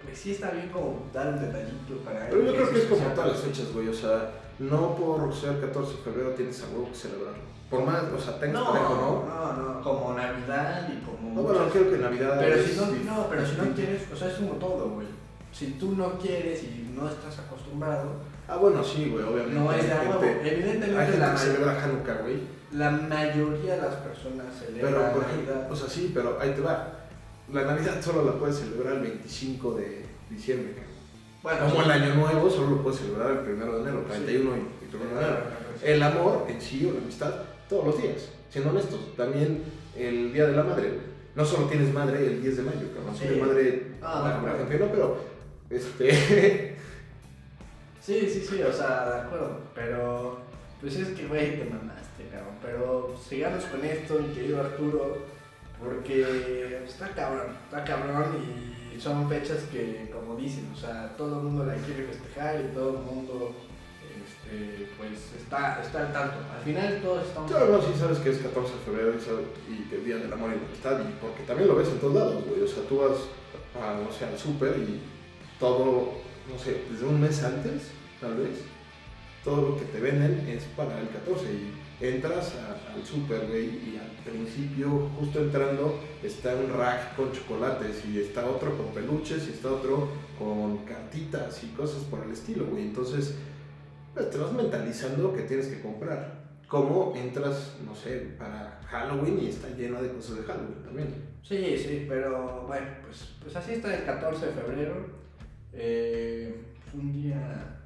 pues 0.04 0.18
sí 0.18 0.32
está 0.32 0.50
bien 0.50 0.70
como 0.70 1.08
dar 1.14 1.28
un 1.36 1.40
detallito 1.42 1.98
para 2.04 2.28
Pero 2.30 2.44
yo 2.44 2.54
creo 2.54 2.70
que 2.72 2.80
es 2.80 2.86
como 2.86 3.06
todas 3.14 3.30
las 3.34 3.42
fechas, 3.42 3.72
güey. 3.72 3.88
O 3.90 3.94
sea, 3.94 4.32
no 4.58 4.96
por 4.96 5.32
ser 5.36 5.60
14 5.60 5.92
de 5.98 6.04
febrero 6.04 6.30
tienes 6.32 6.64
a 6.64 6.68
huevo 6.70 6.90
que 6.90 6.96
celebrarlo. 6.98 7.44
Por 7.70 7.86
más, 7.86 8.04
o 8.16 8.20
sea, 8.20 8.40
tengas 8.40 8.62
No, 8.64 8.72
pareja 8.72 8.90
no. 8.90 9.26
no, 9.26 9.54
no, 9.76 9.82
como 9.84 10.14
Navidad 10.14 10.90
y 10.92 11.06
como 11.06 11.36
No, 11.36 11.42
bueno, 11.44 11.60
muchas- 11.60 11.74
creo 11.74 11.92
que 11.92 11.98
Navidad. 12.00 12.38
pero 12.40 12.56
es 12.56 12.66
si 12.72 12.78
no, 12.80 12.86
no, 13.16 13.28
pero 13.30 13.46
si 13.46 13.56
no 13.58 13.64
quieres, 13.76 14.02
o 14.12 14.16
sea, 14.16 14.28
es 14.30 14.34
como 14.36 14.54
todo, 14.54 14.90
güey. 14.90 15.08
Si 15.52 15.68
tú 15.74 15.96
no 15.96 16.18
quieres 16.18 16.64
y 16.64 16.92
no 16.96 17.08
estás 17.08 17.38
acostumbrado, 17.40 18.28
Ah, 18.48 18.56
bueno, 18.58 18.84
sí, 18.84 19.10
güey, 19.12 19.24
obviamente. 19.24 19.60
no 19.60 19.72
es 19.72 19.86
de 19.86 19.94
a 19.94 20.02
Hay 20.02 20.08
huevo. 20.08 20.22
gente- 20.22 20.42
Hay 20.42 20.50
Evidentemente 20.56 21.04
gente 21.06 21.18
la, 21.20 21.32
que 21.34 21.38
celebra 21.38 21.84
Hanukkah, 21.84 22.14
güey. 22.24 22.40
la 22.72 22.90
mayoría 22.92 23.76
de 23.76 23.82
las 23.82 23.96
personas 23.96 24.46
celebran 24.58 24.94
Pero, 24.94 25.12
por 25.14 25.24
ejemplo, 25.24 25.54
Navidad. 25.54 25.72
o 25.72 25.76
sea, 25.76 25.88
sí, 25.90 26.12
pero 26.14 26.38
ahí 26.42 26.52
te 26.52 26.62
va. 26.62 26.88
La 27.54 27.64
Navidad 27.66 28.02
solo 28.02 28.26
la 28.26 28.32
puedes 28.34 28.58
celebrar 28.58 28.94
el 28.96 29.00
25 29.02 29.74
de 29.76 30.06
diciembre. 30.30 30.76
Bueno, 31.44 31.60
Como 31.62 31.76
sí. 31.76 31.82
el 31.86 31.92
Año 31.92 32.16
Nuevo 32.16 32.50
solo 32.50 32.70
lo 32.72 32.84
puedes 32.84 33.00
celebrar 33.00 33.32
el 33.32 33.40
1 33.54 33.74
de 33.76 33.82
enero, 33.82 34.04
31 34.10 34.52
y 34.56 34.60
y 34.60 34.96
1 34.96 35.06
de 35.06 35.12
enero. 35.26 35.38
El 35.84 36.04
amor 36.04 36.46
en 36.50 36.60
sí 36.62 36.86
o 36.90 36.94
la 36.94 37.00
amistad 37.02 37.32
todos 37.70 37.86
los 37.86 38.02
días. 38.02 38.30
Siendo 38.50 38.72
honestos, 38.72 39.16
también 39.16 39.64
el 39.96 40.34
Día 40.34 40.48
de 40.48 40.58
la 40.58 40.64
Madre. 40.64 40.92
No 41.36 41.46
solo 41.46 41.68
tienes 41.68 41.94
madre 41.94 42.26
el 42.26 42.42
10 42.42 42.58
de 42.58 42.64
mayo, 42.64 42.94
cabrón. 42.94 43.16
Sí. 43.16 43.22
Tienes 43.22 43.40
madre. 43.40 43.92
Ah, 44.02 44.40
bueno, 44.42 44.58
gente 44.58 44.80
no, 44.80 44.92
pero. 44.92 45.18
Este. 45.70 46.76
Sí, 48.02 48.28
sí, 48.28 48.42
sí, 48.42 48.64
o 48.64 48.74
sea, 48.74 49.08
de 49.08 49.22
acuerdo. 49.22 49.60
Pero, 49.76 50.40
pues 50.82 50.96
es 50.96 51.10
que, 51.10 51.28
güey, 51.28 51.60
te 51.60 51.66
mamaste, 51.66 52.28
cabrón. 52.32 52.56
Pero 52.62 53.16
sigamos 53.24 53.66
con 53.66 53.86
esto, 53.86 54.20
mi 54.20 54.34
querido 54.34 54.62
Arturo, 54.62 55.20
porque 55.80 56.82
está 56.88 57.10
cabrón, 57.10 57.56
está 57.66 57.84
cabrón 57.84 58.38
y 58.96 59.00
son 59.00 59.30
fechas 59.30 59.60
que, 59.72 60.10
como 60.12 60.36
dicen, 60.36 60.70
o 60.74 60.78
sea, 60.78 61.16
todo 61.16 61.40
el 61.40 61.46
mundo 61.46 61.66
la 61.66 61.76
quiere 61.76 62.04
festejar 62.04 62.62
y 62.62 62.74
todo 62.74 62.98
el 62.98 63.04
mundo, 63.04 63.56
este, 64.52 64.90
pues, 64.98 65.12
está, 65.42 65.82
está 65.82 66.08
al 66.08 66.14
tanto. 66.14 66.36
Al 66.56 66.62
final 66.64 67.00
todos 67.02 67.28
estamos... 67.28 67.52
Claro, 67.52 67.68
no, 67.72 67.82
sí 67.82 67.94
sabes 67.98 68.18
que 68.20 68.30
es 68.30 68.38
14 68.40 68.74
de 68.74 68.80
febrero 68.80 69.14
y, 69.16 69.22
sabes- 69.22 69.46
y 69.70 69.94
es 69.96 70.06
Día 70.06 70.18
del 70.18 70.32
Amor 70.34 70.52
y 70.52 70.60
la 70.60 70.66
Amistad, 70.68 71.00
porque 71.22 71.44
también 71.44 71.68
lo 71.70 71.76
ves 71.76 71.88
en 71.90 72.00
todos 72.00 72.16
lados, 72.16 72.44
güey. 72.48 72.62
O 72.62 72.68
sea, 72.68 72.84
tú 72.84 72.98
vas 72.98 73.18
a, 73.82 74.02
no 74.02 74.12
sé, 74.12 74.26
al 74.26 74.38
súper 74.38 74.78
y 74.78 75.00
todo, 75.60 76.14
no 76.52 76.58
sé, 76.58 76.84
desde 76.92 77.06
un 77.06 77.22
mes 77.22 77.44
antes, 77.44 77.90
tal 78.20 78.36
vez, 78.36 78.62
todo 79.44 79.70
lo 79.70 79.78
que 79.78 79.86
te 79.86 80.00
venden 80.00 80.48
es 80.50 80.64
para 80.76 81.00
el 81.00 81.08
14 81.10 81.46
y 81.54 81.74
entras 82.06 82.54
al 82.96 83.06
súper, 83.06 83.48
güey, 83.48 83.66
y 83.66 84.00
al 84.02 84.32
principio, 84.32 85.10
justo 85.20 85.40
entrando, 85.40 86.00
está 86.24 86.56
un 86.56 86.72
rack 86.78 87.16
con 87.16 87.32
chocolates 87.32 88.04
y 88.06 88.20
está 88.20 88.46
otro 88.46 88.76
con 88.78 88.88
peluches 88.94 89.48
y 89.48 89.52
está 89.52 89.72
otro 89.72 90.10
con 90.38 90.78
cartitas 90.86 91.62
y 91.64 91.68
cosas 91.76 92.04
por 92.04 92.24
el 92.24 92.32
estilo, 92.32 92.66
güey. 92.66 92.84
Entonces, 92.84 93.36
pues 94.14 94.30
te 94.30 94.38
vas 94.38 94.54
mentalizando 94.54 95.34
que 95.34 95.44
tienes 95.44 95.68
que 95.68 95.82
comprar. 95.82 96.40
Como 96.68 97.14
entras, 97.16 97.78
no 97.84 97.96
sé, 97.96 98.36
para 98.38 98.80
Halloween 98.88 99.40
y 99.42 99.48
está 99.48 99.70
lleno 99.70 100.02
de 100.02 100.12
cosas 100.12 100.38
de 100.38 100.44
Halloween 100.44 100.84
también. 100.84 101.30
Sí, 101.42 101.78
sí, 101.78 102.06
pero 102.08 102.68
bueno, 102.68 102.88
pues, 103.04 103.30
pues 103.42 103.56
así 103.56 103.74
está 103.74 103.96
el 103.96 104.06
14 104.06 104.46
de 104.46 104.52
febrero. 104.52 105.08
Eh, 105.74 106.66
un 106.94 107.12
día 107.12 107.80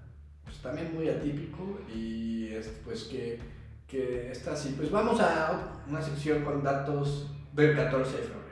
pues 0.44 0.58
también 0.58 0.94
muy 0.94 1.10
atípico 1.10 1.80
y 1.94 2.48
es, 2.54 2.68
pues 2.84 3.06
que, 3.06 3.40
que 3.88 4.32
está 4.32 4.54
así. 4.54 4.74
Pues 4.78 4.92
vamos 4.92 5.20
a 5.22 5.84
una 5.88 6.02
sección 6.02 6.44
con 6.44 6.64
datos 6.64 7.32
del 7.54 7.76
14 7.76 8.12
de 8.12 8.24
febrero. 8.24 8.44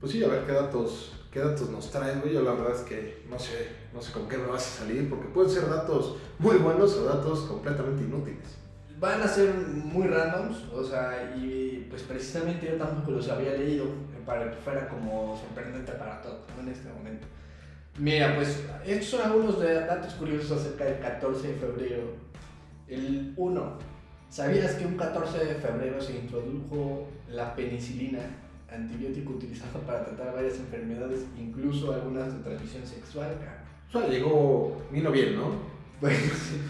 Pues 0.00 0.12
sí, 0.12 0.22
a 0.22 0.28
ver 0.28 0.44
qué 0.44 0.52
datos, 0.52 1.23
qué 1.34 1.40
datos 1.40 1.68
nos 1.68 1.90
traes, 1.90 2.20
güey. 2.20 2.32
Yo 2.32 2.42
la 2.42 2.52
verdad 2.52 2.76
es 2.76 2.82
que 2.82 3.24
no 3.28 3.38
sé, 3.38 3.68
no 3.92 4.00
sé 4.00 4.12
con 4.12 4.28
qué 4.28 4.38
me 4.38 4.46
vas 4.46 4.64
a 4.64 4.84
salir, 4.84 5.10
porque 5.10 5.26
pueden 5.26 5.50
ser 5.50 5.68
datos 5.68 6.16
muy 6.38 6.56
buenos 6.56 6.94
o 6.94 7.04
datos 7.04 7.40
completamente 7.40 8.04
inútiles. 8.04 8.56
Van 9.00 9.20
a 9.20 9.26
ser 9.26 9.52
muy 9.52 10.06
randoms, 10.06 10.62
o 10.72 10.84
sea, 10.84 11.34
y 11.36 11.88
pues 11.90 12.02
precisamente 12.02 12.68
yo 12.70 12.76
tampoco 12.76 13.10
los 13.10 13.28
había 13.28 13.54
leído 13.54 13.86
para 14.24 14.48
que 14.50 14.56
fuera 14.58 14.88
como 14.88 15.36
sorprendente 15.36 15.92
para 15.92 16.22
todos 16.22 16.38
en 16.58 16.68
este 16.68 16.88
momento. 16.88 17.26
Mira, 17.98 18.36
pues 18.36 18.62
estos 18.86 19.08
son 19.08 19.22
algunos 19.22 19.60
de 19.60 19.74
datos 19.74 20.14
curiosos 20.14 20.60
acerca 20.60 20.84
del 20.84 21.00
14 21.00 21.48
de 21.48 21.54
febrero. 21.54 22.02
El 22.86 23.34
1. 23.36 23.78
¿Sabías 24.30 24.74
que 24.74 24.86
un 24.86 24.96
14 24.96 25.44
de 25.44 25.54
febrero 25.56 26.00
se 26.00 26.16
introdujo 26.16 27.08
la 27.28 27.54
penicilina 27.54 28.20
antibiótico 28.74 29.34
utilizado 29.34 29.80
para 29.80 30.04
tratar 30.04 30.34
varias 30.34 30.58
enfermedades, 30.58 31.26
incluso 31.38 31.92
algunas 31.92 32.32
de 32.34 32.42
transmisión 32.42 32.86
sexual. 32.86 33.36
O 33.88 33.98
sea, 33.98 34.08
llegó, 34.08 34.82
vino 34.90 35.10
bien, 35.10 35.36
¿no? 35.36 35.52
Pues, 36.00 36.18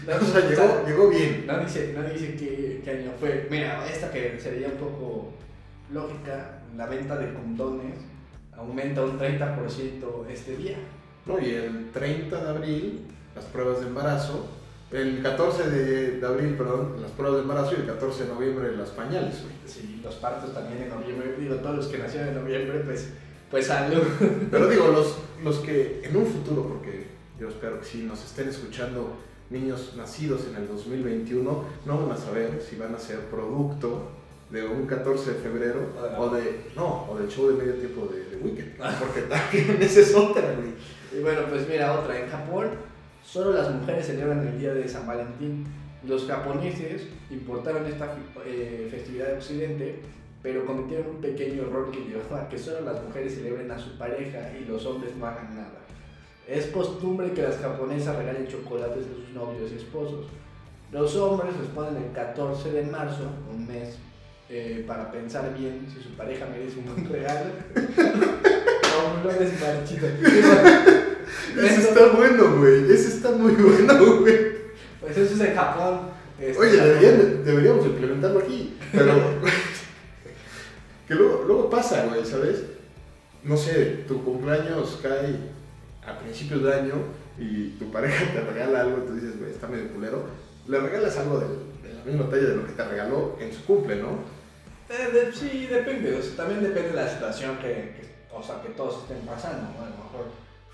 no, 0.07 0.15
O 0.21 0.25
sea, 0.25 0.47
llegó, 0.49 0.85
llegó 0.85 1.09
bien. 1.09 1.45
no 1.47 1.59
dice, 1.59 1.93
no 1.93 2.03
dice 2.07 2.35
qué, 2.35 2.81
qué 2.83 2.91
año 2.91 3.11
fue. 3.19 3.47
Mira, 3.49 3.87
esta 3.87 4.11
que 4.11 4.39
sería 4.39 4.69
un 4.69 4.77
poco 4.77 5.33
lógica, 5.91 6.61
la 6.75 6.85
venta 6.87 7.17
de 7.17 7.33
condones 7.33 7.95
aumenta 8.55 9.03
un 9.03 9.19
30% 9.19 10.27
este 10.29 10.57
día. 10.57 10.77
¿no? 11.25 11.39
Y 11.39 11.49
el 11.49 11.91
30 11.91 12.43
de 12.43 12.49
abril, 12.49 13.01
las 13.35 13.45
pruebas 13.45 13.81
de 13.81 13.87
embarazo. 13.87 14.47
El 14.91 15.21
14 15.21 15.69
de, 15.69 16.11
de 16.19 16.25
abril, 16.25 16.55
perdón, 16.57 16.95
las 17.01 17.11
pruebas 17.11 17.37
de 17.37 17.41
embarazo 17.41 17.73
y 17.77 17.81
el 17.81 17.87
14 17.87 18.23
de 18.23 18.29
noviembre 18.33 18.77
las 18.77 18.89
pañales. 18.89 19.41
güey. 19.41 19.55
Sí, 19.65 19.99
los 20.03 20.15
partos 20.15 20.53
también 20.53 20.83
en 20.83 20.89
noviembre. 20.89 21.35
Digo, 21.39 21.55
todos 21.55 21.75
los 21.75 21.87
que 21.87 21.97
nacieron 21.97 22.29
en 22.29 22.35
noviembre, 22.35 22.79
pues, 22.85 23.09
pues 23.49 23.67
salud. 23.67 24.03
Pero 24.51 24.67
digo, 24.69 24.87
los, 24.89 25.15
los 25.43 25.57
que 25.59 26.01
en 26.03 26.15
un 26.15 26.25
futuro, 26.27 26.67
porque 26.67 27.07
yo 27.39 27.49
espero 27.49 27.79
que 27.79 27.85
sí 27.85 28.03
nos 28.03 28.23
estén 28.23 28.47
escuchando 28.49 29.17
niños 29.49 29.93
nacidos 29.97 30.41
en 30.49 30.55
el 30.55 30.67
2021, 30.67 31.63
no 31.85 31.99
van 32.07 32.11
a 32.11 32.17
saber 32.17 32.61
si 32.67 32.75
van 32.77 32.93
a 32.95 32.99
ser 32.99 33.19
producto 33.25 34.11
de 34.49 34.65
un 34.65 34.85
14 34.85 35.33
de 35.33 35.39
febrero 35.39 35.79
Ah. 35.99 36.15
o 36.19 36.29
de 36.29 36.61
no, 36.75 37.07
o 37.09 37.17
del 37.17 37.27
show 37.27 37.47
de 37.49 37.55
medio 37.55 37.73
tiempo 37.73 38.07
de, 38.07 38.23
de 38.25 38.37
Weekend. 38.37 38.77
Porque 38.99 39.21
también 39.29 39.77
esa 39.81 39.99
es 39.99 40.13
otra, 40.15 40.53
güey. 40.53 40.73
Y 41.19 41.23
bueno, 41.23 41.41
pues 41.49 41.67
mira, 41.67 41.99
otra. 41.99 42.19
En 42.19 42.29
Japón, 42.29 42.67
solo 43.25 43.53
las 43.53 43.73
mujeres 43.73 44.05
celebran 44.05 44.47
el 44.47 44.59
día 44.59 44.73
de 44.73 44.87
San 44.87 45.07
Valentín. 45.07 45.65
Los 46.07 46.27
japoneses 46.27 47.07
importaron 47.31 47.85
esta 47.85 48.15
eh, 48.45 48.87
festividad 48.91 49.27
de 49.27 49.33
Occidente, 49.33 49.99
pero 50.43 50.65
cometieron 50.65 51.15
un 51.15 51.21
pequeño 51.21 51.63
error 51.63 51.89
que 51.91 52.01
llevó 52.01 52.35
a 52.35 52.47
que 52.47 52.57
solo 52.57 52.81
las 52.81 53.03
mujeres 53.03 53.33
celebren 53.35 53.71
a 53.71 53.79
su 53.79 53.97
pareja 53.97 54.51
y 54.59 54.65
los 54.65 54.85
hombres 54.85 55.15
no 55.17 55.25
hagan 55.25 55.55
nada. 55.55 55.81
Es 56.47 56.67
costumbre 56.67 57.31
que 57.31 57.41
las 57.41 57.57
japonesas 57.57 58.15
regalen 58.15 58.47
chocolates 58.47 59.05
a 59.05 59.15
sus 59.15 59.29
novios 59.33 59.71
y 59.71 59.77
esposos. 59.77 60.27
Los 60.91 61.15
hombres 61.15 61.57
les 61.59 61.69
ponen 61.69 62.03
el 62.03 62.11
14 62.11 62.71
de 62.71 62.83
marzo, 62.83 63.23
un 63.51 63.65
mes, 63.65 63.97
eh, 64.47 64.85
para 64.87 65.11
pensar 65.11 65.51
bien 65.57 65.87
si 65.91 66.03
su 66.03 66.09
pareja 66.15 66.45
merece 66.45 66.77
un 66.79 66.85
buen 66.85 67.09
regalo. 67.11 67.49
o 68.95 69.21
flores 69.21 69.53
marchitas. 69.59 70.94
Ese 71.57 71.81
está 71.89 72.07
bueno, 72.07 72.57
güey. 72.57 72.91
Ese 72.91 73.07
está 73.09 73.31
muy 73.31 73.53
bueno, 73.53 74.19
güey. 74.21 74.55
Pues 75.01 75.17
eso 75.17 75.33
es 75.35 75.41
en 75.49 75.55
Japón. 75.55 75.99
Este, 76.39 76.57
Oye, 76.59 76.77
deberían- 76.77 77.43
deberíamos 77.45 77.85
implementarlo 77.85 78.39
aquí. 78.39 78.77
Pero. 78.91 79.13
que 81.07 81.13
luego, 81.15 81.43
luego 81.45 81.69
pasa, 81.69 82.05
güey, 82.07 82.25
¿sabes? 82.25 82.63
No 83.43 83.55
sé, 83.55 84.03
tu 84.07 84.23
cumpleaños 84.23 84.99
cae 85.01 85.35
a 86.05 86.17
principios 86.19 86.63
de 86.63 86.73
año 86.73 86.93
y 87.37 87.69
tu 87.77 87.91
pareja 87.91 88.31
te 88.33 88.41
regala 88.41 88.81
algo 88.81 89.03
y 89.03 89.07
tú 89.07 89.13
dices, 89.15 89.37
güey, 89.39 89.51
está 89.51 89.67
medio 89.67 89.87
culero. 89.89 90.25
Le 90.67 90.79
regalas 90.79 91.15
algo 91.17 91.39
de, 91.39 91.47
de 91.87 91.93
la 91.93 92.03
misma 92.03 92.29
talla 92.29 92.43
de 92.49 92.55
lo 92.55 92.65
que 92.65 92.73
te 92.73 92.83
regaló 92.83 93.37
en 93.39 93.53
su 93.53 93.63
cumple, 93.65 93.97
¿no? 93.97 94.17
Eh, 94.89 95.11
de- 95.13 95.31
sí, 95.33 95.67
depende. 95.69 96.15
o 96.15 96.21
sea, 96.21 96.35
también 96.37 96.63
depende 96.63 96.89
de 96.89 96.95
la 96.95 97.07
situación 97.07 97.57
que, 97.57 97.67
que- 97.67 98.15
o 98.33 98.41
sea, 98.41 98.61
que 98.61 98.69
todos 98.69 99.03
estén 99.03 99.25
pasando. 99.25 99.61
¿no? 99.73 99.85
A 99.85 99.89
lo 99.89 99.95
mejor 99.95 100.25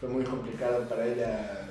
fue 0.02 0.10
muy 0.10 0.24
complicado 0.26 0.82
para 0.90 1.06
ella 1.06 1.70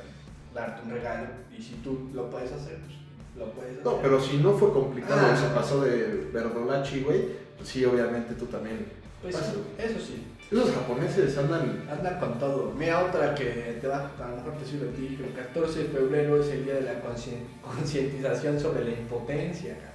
darte 0.54 0.82
un 0.84 0.90
regalo 0.92 1.26
y 1.56 1.60
si 1.62 1.74
tú 1.84 2.08
lo 2.14 2.30
puedes 2.30 2.50
hacer, 2.52 2.78
pues 2.78 2.96
lo 3.36 3.52
puedes 3.52 3.72
hacer. 3.72 3.84
No, 3.84 3.98
pero 4.00 4.18
si 4.20 4.38
no 4.38 4.52
fue 4.54 4.72
complicado 4.72 5.20
Ah, 5.22 5.36
se 5.36 5.54
pasó 5.54 5.82
de 5.82 6.28
verdolachi, 6.32 7.02
güey, 7.02 7.24
pues 7.58 7.68
sí, 7.68 7.84
obviamente 7.84 8.34
tú 8.34 8.46
también. 8.46 8.86
Pues 9.20 9.36
sí, 9.36 9.42
eso 9.78 9.98
sí. 10.00 10.24
Esos 10.50 10.72
japoneses 10.72 11.36
andan. 11.38 11.84
Anda 11.88 12.18
con 12.18 12.38
todo. 12.38 12.72
Mira 12.76 13.04
otra 13.04 13.34
que 13.34 13.78
te 13.80 13.86
va, 13.86 14.10
a 14.18 14.28
lo 14.30 14.36
mejor 14.36 14.54
te 14.54 14.64
sirve 14.64 14.88
a 14.88 14.92
ti. 14.92 15.18
El 15.24 15.32
14 15.32 15.78
de 15.84 15.88
febrero 15.90 16.40
es 16.42 16.48
el 16.48 16.64
día 16.64 16.74
de 16.74 16.80
la 16.82 16.94
concientización 17.00 18.58
sobre 18.58 18.84
la 18.84 18.90
impotencia. 18.92 19.74
cabrón. 19.74 19.90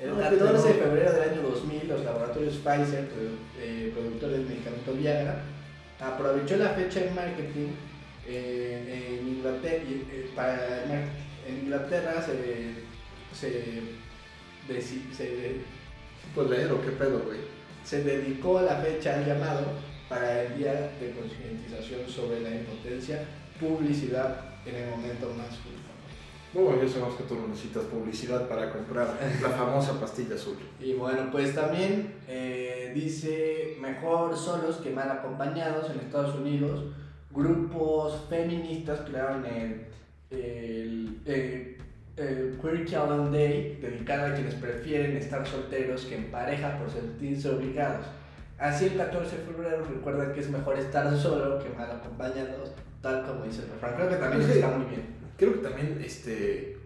El 0.00 0.10
No, 0.10 0.18
14 0.18 0.68
de 0.68 0.74
pero- 0.74 0.86
febrero 0.90 1.12
del 1.12 1.30
año 1.30 1.42
2000, 1.42 1.88
los 1.88 2.04
laboratorios 2.04 2.54
Pfizer, 2.56 3.08
eh, 3.60 3.90
productores 3.94 4.38
del 4.38 4.46
medicamento 4.48 4.92
Viagra, 4.92 5.40
aprovechó 6.00 6.56
la 6.56 6.70
fecha 6.70 7.00
de 7.00 7.10
marketing 7.10 7.68
eh, 8.26 9.18
en 9.20 9.28
Inglaterra. 9.28 9.82
eh, 9.88 10.30
para 10.34 10.78
en 11.48 11.60
Inglaterra 11.64 12.22
se, 12.22 12.74
se, 13.34 13.82
Pues 16.34 16.50
leer 16.50 16.72
o 16.72 16.82
qué 16.82 16.90
pedo, 16.90 17.20
güey. 17.20 17.38
se 17.84 18.04
dedicó 18.04 18.60
la 18.60 18.76
fecha 18.76 19.14
al 19.14 19.26
llamado 19.26 19.64
para 20.08 20.42
el 20.42 20.58
Día 20.58 20.72
de 21.00 21.12
Concientización 21.12 22.08
sobre 22.08 22.40
la 22.40 22.50
Impotencia, 22.50 23.24
publicidad 23.58 24.44
en 24.66 24.74
el 24.74 24.90
momento 24.90 25.32
más 25.36 25.48
justo. 25.48 25.87
Bueno, 26.54 26.82
ya 26.82 26.88
sabemos 26.88 27.14
que 27.16 27.24
tú 27.24 27.34
no 27.34 27.48
necesitas 27.48 27.84
publicidad 27.84 28.48
para 28.48 28.70
comprar 28.72 29.08
la 29.42 29.48
famosa 29.50 30.00
pastilla 30.00 30.34
azul. 30.34 30.56
Y 30.80 30.94
bueno, 30.94 31.28
pues 31.30 31.54
también 31.54 32.14
eh, 32.26 32.90
dice 32.94 33.76
mejor 33.80 34.36
solos 34.36 34.76
que 34.76 34.90
mal 34.90 35.10
acompañados 35.10 35.90
en 35.90 36.00
Estados 36.00 36.34
Unidos. 36.36 36.84
Grupos 37.30 38.24
feministas 38.30 39.00
crearon 39.08 39.44
el, 39.44 39.86
el, 40.30 41.18
el- 41.26 41.74
el 42.16 42.58
Queer 42.60 42.84
Calendar 42.84 43.30
Day 43.30 43.78
dedicado 43.80 44.26
a 44.26 44.34
quienes 44.34 44.54
prefieren 44.56 45.16
estar 45.16 45.46
solteros 45.46 46.04
que 46.06 46.16
en 46.16 46.30
pareja 46.32 46.76
por 46.78 46.90
sentirse 46.90 47.48
obligados. 47.48 48.06
Así 48.58 48.86
el 48.86 48.96
14 48.96 49.36
de 49.36 49.42
febrero 49.44 49.84
recuerdan 49.84 50.32
que 50.32 50.40
es 50.40 50.50
mejor 50.50 50.76
estar 50.78 51.16
solo 51.16 51.60
que 51.60 51.68
mal 51.78 51.88
acompañados, 51.92 52.72
tal 53.00 53.24
como 53.24 53.44
dice 53.44 53.62
el 53.62 53.70
refrán. 53.70 53.94
Creo 53.94 54.08
que 54.08 54.16
también 54.16 54.42
Sí. 54.50 54.52
está 54.58 54.68
muy 54.76 54.86
bien. 54.86 55.17
Creo 55.38 55.52
que 55.52 55.58
también, 55.60 56.02
este, 56.04 56.76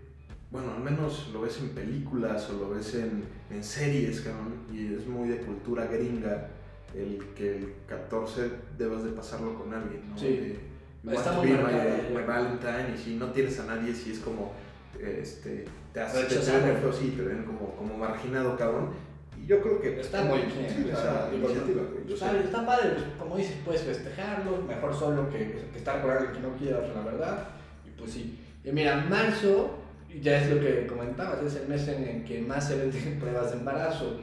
bueno, 0.51 0.75
al 0.77 0.83
menos 0.83 1.31
lo 1.33 1.41
ves 1.41 1.59
en 1.59 1.71
películas 1.71 2.49
o 2.51 2.59
lo 2.61 2.71
ves 2.71 2.95
en, 2.95 3.25
en 3.51 3.65
series, 3.65 4.21
cabrón, 4.21 4.55
y 4.71 4.95
es 4.95 5.07
muy 5.07 5.31
de 5.31 5.39
cultura 5.39 5.87
gringa 5.87 6.49
el 6.95 7.19
que 7.35 7.57
el 7.57 7.73
14 7.89 8.51
debas 8.77 9.05
de 9.05 9.13
pasarlo 9.13 9.55
con 9.59 9.73
alguien, 9.73 10.03
¿no? 10.11 10.19
Sí. 10.19 10.27
De, 10.27 10.61
"You 11.05 11.11
Está 11.13 11.33
muy 11.33 11.47
my, 11.47 12.15
my 12.15 12.23
Valentine, 12.27 12.95
y 12.95 12.99
si 12.99 13.17
no 13.17 13.33
tienes 13.33 13.59
a 13.59 13.65
nadie, 13.65 13.95
si 13.95 14.13
es 14.13 14.19
como, 14.19 14.53
este, 15.01 15.65
te 15.95 16.01
hace, 16.01 16.25
te, 16.25 16.35
ven 16.35 16.93
sí, 16.93 17.15
te 17.17 17.23
ven 17.23 17.45
como, 17.45 17.75
como 17.75 17.97
marginado, 17.97 18.55
cabrón. 18.59 18.91
Y 19.43 19.47
yo 19.47 19.63
creo 19.63 19.81
que 19.81 19.99
Está 19.99 20.25
muy 20.25 20.41
bien. 20.41 20.51
Sí, 20.53 20.91
esa 20.91 21.31
iniciativa, 21.33 21.83
está, 22.07 22.39
está 22.39 22.67
padre, 22.67 22.91
pues, 22.91 23.05
como 23.19 23.39
dices, 23.39 23.57
puedes 23.65 23.81
festejarlo, 23.81 24.61
mejor 24.69 24.95
solo 24.95 25.31
que, 25.31 25.69
que 25.73 25.79
estar 25.79 26.03
con 26.03 26.11
alguien 26.11 26.33
que 26.33 26.41
no 26.41 26.55
quieras, 26.57 26.95
la 26.95 27.01
verdad. 27.01 27.49
Y 27.87 27.99
pues 27.99 28.13
sí. 28.13 28.39
Y 28.65 28.71
mira, 28.73 28.97
marzo, 29.09 29.79
ya 30.23 30.41
es 30.43 30.51
lo 30.51 30.61
que 30.61 30.87
comentabas, 30.87 31.43
es 31.43 31.57
el 31.57 31.69
mes 31.69 31.87
en 31.89 32.05
el 32.05 32.25
que 32.25 32.41
más 32.43 32.69
se 32.69 32.77
venden 32.77 33.19
pruebas 33.21 33.51
de 33.53 33.59
embarazo. 33.59 34.21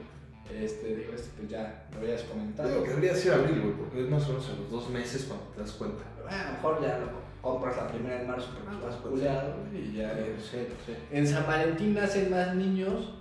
Este, 0.54 0.95
digo, 0.95 1.13
este 1.13 1.30
pues 1.38 1.49
ya 1.49 1.86
lo 1.93 1.99
habías 1.99 2.23
comentado. 2.23 2.69
Digo 2.69 2.84
que 2.84 2.89
debería 2.89 3.13
ser 3.15 3.34
abril, 3.34 3.62
güey, 3.62 3.73
porque 3.75 4.02
es 4.04 4.10
más 4.10 4.25
o 4.25 4.30
menos 4.30 4.49
a 4.49 4.54
los 4.62 4.71
dos 4.71 4.89
meses 4.89 5.25
cuando 5.28 5.45
te 5.54 5.62
das 5.62 5.71
cuenta. 5.73 6.04
Ah, 6.28 6.41
a 6.41 6.45
lo 6.47 6.52
mejor 6.54 6.82
ya 6.82 6.97
lo 6.99 7.08
compras 7.41 7.78
la 7.78 7.88
primera 7.88 8.19
de 8.19 8.28
marzo 8.28 8.47
porque 8.56 8.67
Ah, 8.75 8.80
vas 8.88 8.95
pues, 8.97 9.12
culeado 9.13 9.54
y 9.73 9.93
ya 9.95 10.13
No 10.13 10.19
es. 10.21 10.43
sé, 10.43 10.67
no 10.69 10.86
sé. 10.86 10.97
En 11.17 11.28
San 11.28 11.45
Valentín 11.45 11.93
nacen 11.93 12.32
más 12.32 12.56
niños 12.56 13.13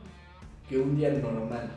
que 0.68 0.78
un 0.78 0.96
día 0.96 1.10
normal. 1.10 1.68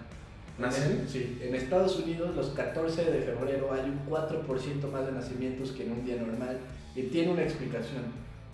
¿Nacen? 0.57 1.05
Sí, 1.07 1.37
en 1.41 1.53
Estados 1.55 1.97
Unidos 1.99 2.35
los 2.35 2.49
14 2.51 3.03
de 3.05 3.21
febrero 3.21 3.73
hay 3.73 3.89
un 3.89 3.99
4% 4.09 4.91
más 4.91 5.05
de 5.05 5.11
nacimientos 5.11 5.71
que 5.71 5.83
en 5.85 5.91
un 5.93 6.05
día 6.05 6.15
normal 6.17 6.59
y 6.95 7.03
tiene 7.03 7.31
una 7.33 7.43
explicación. 7.43 8.03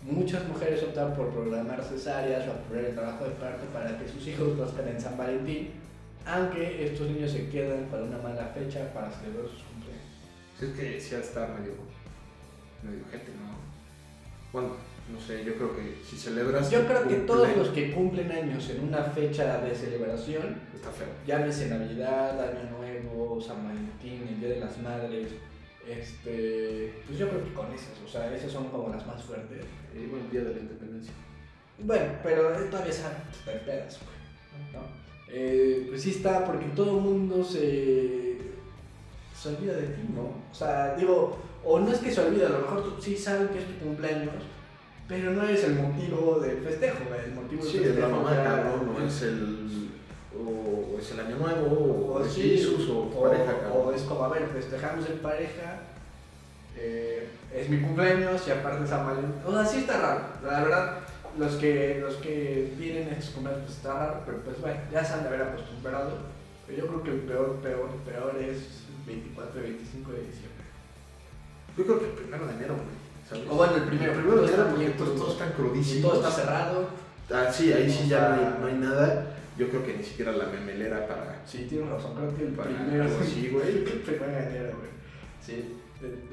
Muchas 0.07 0.47
mujeres 0.47 0.81
optan 0.83 1.13
por 1.15 1.31
programar 1.31 1.83
cesáreas 1.83 2.47
o 2.47 2.51
apurar 2.51 2.85
el 2.85 2.95
trabajo 2.95 3.25
de 3.25 3.31
parto 3.31 3.65
para 3.73 3.97
que 3.99 4.07
sus 4.07 4.25
hijos 4.25 4.57
nazcan 4.57 4.87
en 4.87 5.01
San 5.01 5.17
Valentín, 5.17 5.71
aunque 6.25 6.85
estos 6.85 7.09
niños 7.09 7.29
se 7.31 7.49
quedan 7.49 7.85
para 7.91 8.03
una 8.03 8.17
mala 8.19 8.45
fecha 8.47 8.93
para 8.93 9.11
celebrar 9.11 9.49
sus 9.49 9.63
cumpleaños. 9.63 10.07
Es 10.61 10.69
que 10.79 11.01
sí 11.01 11.15
estar 11.15 11.49
medio, 11.59 11.73
medio 12.83 13.03
gente, 13.11 13.31
¿no? 13.33 13.57
Bueno, 14.53 14.75
no 15.11 15.19
sé, 15.19 15.43
yo 15.43 15.55
creo 15.55 15.75
que 15.75 15.97
si 16.09 16.15
celebras. 16.15 16.71
Yo 16.71 16.85
creo 16.87 17.05
que 17.05 17.15
todos 17.15 17.57
los 17.57 17.67
que 17.69 17.91
cumplen 17.91 18.31
años 18.31 18.69
en 18.69 18.87
una 18.87 19.03
fecha 19.03 19.59
de 19.59 19.75
celebración, 19.75 20.55
Está 20.73 20.89
feo. 20.89 21.07
llámese 21.25 21.67
Navidad, 21.69 22.39
Año 22.39 22.69
Nuevo, 22.71 23.41
San 23.41 23.61
Valentín, 23.67 24.25
el 24.29 24.39
Día 24.39 24.49
de 24.49 24.59
las 24.61 24.77
Madres, 24.79 25.31
este, 25.87 26.93
pues 27.05 27.17
yo 27.17 27.29
creo 27.29 27.43
que 27.43 27.53
con 27.53 27.71
esas, 27.73 27.93
o 28.05 28.07
sea, 28.07 28.33
esas 28.35 28.51
son 28.51 28.69
como 28.69 28.89
las 28.89 29.05
más 29.07 29.23
fuertes. 29.23 29.65
Y 29.95 30.05
bueno, 30.07 30.25
el 30.25 30.31
día 30.31 30.41
de 30.41 30.53
la 30.53 30.59
independencia. 30.59 31.13
Bueno, 31.79 32.05
pero 32.23 32.49
todavía 32.69 32.91
está 32.91 33.23
está 33.31 33.53
en 33.53 33.65
pedas, 33.65 33.99
güey, 33.99 34.73
¿no? 34.73 35.07
Eh, 35.29 35.85
pues 35.89 36.01
sí 36.01 36.11
está, 36.11 36.45
porque 36.45 36.65
todo 36.75 36.97
el 36.97 37.03
mundo 37.03 37.43
se, 37.43 38.37
se 39.35 39.49
olvida 39.49 39.73
de 39.73 39.87
ti, 39.87 40.01
¿no? 40.13 40.33
O 40.51 40.53
sea, 40.53 40.95
digo, 40.95 41.37
o 41.63 41.79
no 41.79 41.91
es 41.91 41.99
que 41.99 42.11
se 42.11 42.21
olvida, 42.21 42.47
a 42.47 42.51
lo 42.51 42.59
mejor 42.59 42.83
tú 42.83 43.01
sí 43.01 43.15
saben 43.15 43.49
que 43.49 43.59
es 43.59 43.65
tu 43.65 43.85
cumpleaños, 43.85 44.33
pero 45.07 45.31
no 45.31 45.47
es 45.47 45.63
el 45.63 45.75
motivo 45.75 46.39
del 46.39 46.57
festejo, 46.59 46.99
güey, 47.07 47.25
el 47.25 47.33
motivo 47.33 47.63
del 47.63 47.71
Sí, 47.71 47.77
es 47.77 47.83
la 47.87 48.07
festejo 48.07 48.09
mamá, 48.09 48.43
cabrón, 48.43 48.95
o 48.95 49.05
es 49.05 49.21
el. 49.21 49.86
O 50.97 50.99
es 50.99 51.11
el 51.11 51.19
año 51.19 51.35
nuevo, 51.37 51.67
o, 51.67 52.15
O 52.15 52.23
de 52.23 52.29
sí, 52.29 52.57
Jesus, 52.57 52.89
o 52.89 52.99
o, 53.03 53.23
pareja, 53.29 53.51
o 53.53 53.59
cabrón. 53.83 53.95
es 53.95 54.01
como, 54.03 54.23
a 54.23 54.29
ver, 54.29 54.47
festejamos 54.47 55.07
en 55.09 55.19
pareja, 55.19 55.79
eh, 56.75 57.29
es 57.53 57.69
mi 57.69 57.79
cumpleaños 57.81 58.47
y 58.47 58.51
aparte 58.51 58.87
San 58.87 59.05
Valentín. 59.05 59.33
O 59.45 59.51
sea, 59.51 59.65
sí 59.65 59.79
está 59.79 59.99
raro. 60.01 60.21
La 60.43 60.61
verdad, 60.61 60.97
los 61.37 61.53
que, 61.55 61.99
los 62.01 62.15
que 62.15 62.73
tienen 62.77 63.09
estos 63.09 63.29
cumpleaños 63.35 63.63
pues 63.65 63.77
está 63.77 63.93
raro, 63.93 64.21
pero 64.25 64.39
pues 64.39 64.59
bueno, 64.61 64.79
ya 64.91 65.03
se 65.03 65.13
han 65.13 65.21
de 65.23 65.27
haber 65.29 65.41
acostumbrado. 65.43 66.11
Pero 66.65 66.79
yo 66.79 66.87
creo 66.87 67.03
que 67.03 67.11
el 67.11 67.19
peor, 67.21 67.55
peor, 67.57 67.89
peor 68.05 68.35
es 68.41 68.83
24 69.05 69.59
y 69.59 69.63
25 69.63 70.11
de 70.11 70.17
diciembre. 70.19 70.65
Yo 71.77 71.83
creo 71.85 71.99
que 71.99 72.05
el 72.05 72.11
primero 72.11 72.47
de 72.47 72.53
enero, 72.53 72.73
güey. 72.73 72.87
¿sabes? 73.29 73.43
O 73.49 73.55
bueno, 73.55 73.75
el 73.75 73.83
primero, 73.83 74.11
El 74.13 74.17
primero 74.19 74.41
de 74.41 74.47
enero 74.47 74.67
porque 74.71 74.89
todos, 74.89 75.31
están 75.33 75.49
Y 75.49 75.53
crudísimos. 75.53 76.11
todo 76.11 76.21
está 76.27 76.31
cerrado. 76.41 76.87
Ah, 77.31 77.51
sí, 77.51 77.71
ahí 77.71 77.89
sí 77.89 78.03
O 78.05 78.07
ya 78.09 78.19
sea- 78.19 78.29
no 78.29 78.35
hay, 78.35 78.55
no 78.61 78.67
hay 78.67 78.73
nada. 78.75 79.27
Yo 79.57 79.69
creo 79.69 79.83
que 79.85 79.93
ni 79.97 80.03
siquiera 80.03 80.31
la 80.31 80.45
memelera 80.45 81.07
para. 81.07 81.41
Sí, 81.45 81.65
tienes 81.69 81.89
razón, 81.89 82.13
creo 82.15 82.35
que 82.35 82.43
el 82.43 82.53
para 82.53 82.69
primero. 82.69 83.03
algo 83.03 83.19
así, 83.21 83.49
güey. 83.49 83.67
El 83.69 83.83
primero 83.83 84.31
de 84.31 84.39
enero, 84.47 84.77
güey. 84.77 84.91
Sí. 85.41 85.73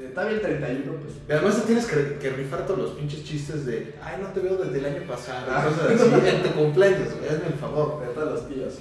Está 0.06 0.26
bien 0.26 0.42
31, 0.42 0.92
pues. 1.00 1.14
Y 1.26 1.32
además 1.32 1.56
te 1.60 1.66
tienes 1.66 1.86
que, 1.86 2.18
que 2.18 2.30
rifar 2.30 2.66
todos 2.66 2.80
los 2.80 2.90
pinches 2.92 3.24
chistes 3.24 3.64
de, 3.64 3.94
ay, 4.02 4.18
no 4.20 4.28
te 4.28 4.40
veo 4.40 4.56
desde 4.56 4.78
el 4.78 4.84
año 4.84 5.06
pasado. 5.08 5.46
Ah. 5.48 5.64
Cosas 5.64 6.00
así, 6.02 6.28
en 6.36 6.42
tu 6.42 6.50
cumpleaños, 6.50 7.14
güey, 7.16 7.30
hazme 7.30 7.46
el 7.46 7.54
favor. 7.54 8.06
De 8.06 8.12
todos 8.12 8.32
los 8.32 8.48
tíos. 8.48 8.78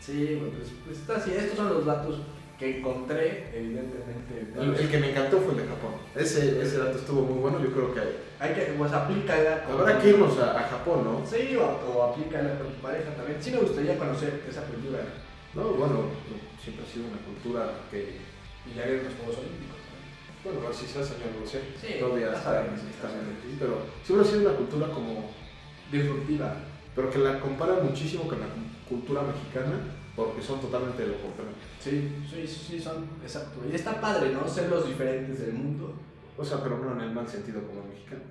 Sí, 0.00 0.38
güey, 0.38 0.52
pues, 0.52 0.68
pues 0.86 0.98
está 0.98 1.16
así. 1.16 1.32
Estos 1.32 1.56
son 1.56 1.70
los 1.70 1.84
datos 1.84 2.20
que 2.60 2.78
encontré, 2.78 3.50
evidentemente. 3.52 4.52
El, 4.56 4.74
el 4.76 4.88
que 4.88 4.98
me 4.98 5.10
encantó 5.10 5.38
fue 5.40 5.54
el 5.54 5.62
de 5.62 5.66
Japón. 5.66 5.94
Ese, 6.14 6.62
ese 6.62 6.78
dato 6.78 6.98
estuvo 6.98 7.22
muy 7.22 7.40
bueno. 7.40 7.60
Yo 7.60 7.72
creo 7.72 7.92
que 7.92 8.00
hay- 8.40 8.54
que, 8.54 8.62
pues 8.78 8.92
aplícala. 8.92 9.64
habrá 9.70 9.98
que 10.00 10.08
irnos 10.10 10.38
a, 10.38 10.58
a 10.58 10.62
Japón, 10.68 11.04
¿no? 11.04 11.26
Sí, 11.26 11.54
o, 11.56 11.64
o 11.66 12.02
aplícala 12.04 12.58
con 12.58 12.72
tu 12.72 12.80
pareja 12.80 13.14
también. 13.14 13.36
Sí 13.42 13.50
me 13.52 13.58
gustaría 13.60 13.98
conocer 13.98 14.42
esa 14.48 14.62
cultura. 14.64 14.98
No, 15.54 15.62
bueno, 15.74 16.04
siempre 16.62 16.84
ha 16.84 16.88
sido 16.88 17.06
una 17.06 17.18
cultura 17.22 17.72
que, 17.90 18.16
Y 18.66 18.74
ya 18.76 18.86
ver 18.86 19.02
los 19.04 19.14
Juegos 19.14 19.38
Olímpicos. 19.38 19.76
bueno, 20.44 20.60
a 20.60 20.64
ver 20.70 20.74
si 20.74 20.86
se 20.86 21.00
hace 21.00 21.14
año, 21.14 21.36
no 21.40 21.46
sé. 21.46 21.60
Sí, 21.80 21.98
Todavía 22.00 22.28
está, 22.32 22.42
sabemos, 22.42 22.80
está 22.80 23.08
ya 23.08 23.14
en 23.14 23.20
sabemos. 23.20 23.44
el 23.50 23.58
pero 23.58 23.74
siempre 24.04 24.26
ha 24.26 24.30
sido 24.30 24.40
una 24.48 24.56
cultura 24.58 24.86
como, 24.88 25.30
Disruptiva. 25.90 26.54
pero 26.94 27.10
que 27.10 27.18
la 27.18 27.40
compara 27.40 27.74
muchísimo 27.82 28.24
con 28.28 28.40
la 28.40 28.46
cultura 28.88 29.22
mexicana, 29.22 29.74
porque 30.14 30.40
son 30.42 30.60
totalmente 30.60 31.06
lo 31.06 31.16
contrario. 31.18 31.54
Sí, 31.80 32.24
sí, 32.30 32.46
sí, 32.46 32.80
son. 32.80 33.06
Exacto. 33.22 33.60
Y 33.70 33.74
está 33.74 34.00
padre, 34.00 34.30
¿no? 34.32 34.46
Ser 34.48 34.68
los 34.70 34.86
diferentes 34.86 35.40
del 35.40 35.52
mundo. 35.54 35.94
O 36.40 36.44
sea, 36.44 36.62
pero 36.62 36.78
no 36.78 36.92
en 36.92 37.02
el 37.02 37.12
mal 37.12 37.28
sentido 37.28 37.60
como 37.62 37.82
el 37.82 37.88
mexicano. 37.88 38.22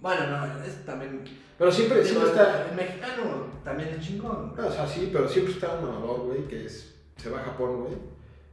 Bueno, 0.00 0.26
no, 0.26 0.62
es 0.62 0.84
también. 0.84 1.24
Pero 1.56 1.72
siempre, 1.72 2.02
Digo, 2.04 2.20
siempre 2.20 2.30
está, 2.30 2.68
El 2.68 2.76
mexicano 2.76 3.46
también 3.64 3.88
es 3.88 4.06
chingón. 4.06 4.54
o 4.56 4.70
sea, 4.70 4.86
sí, 4.86 5.08
pero 5.10 5.26
siempre 5.26 5.54
está 5.54 5.74
un 5.74 5.86
mamador, 5.86 6.20
güey, 6.26 6.46
que 6.46 6.66
es, 6.66 6.94
se 7.16 7.30
va 7.30 7.40
a 7.40 7.44
Japón, 7.44 7.84
güey, 7.84 7.94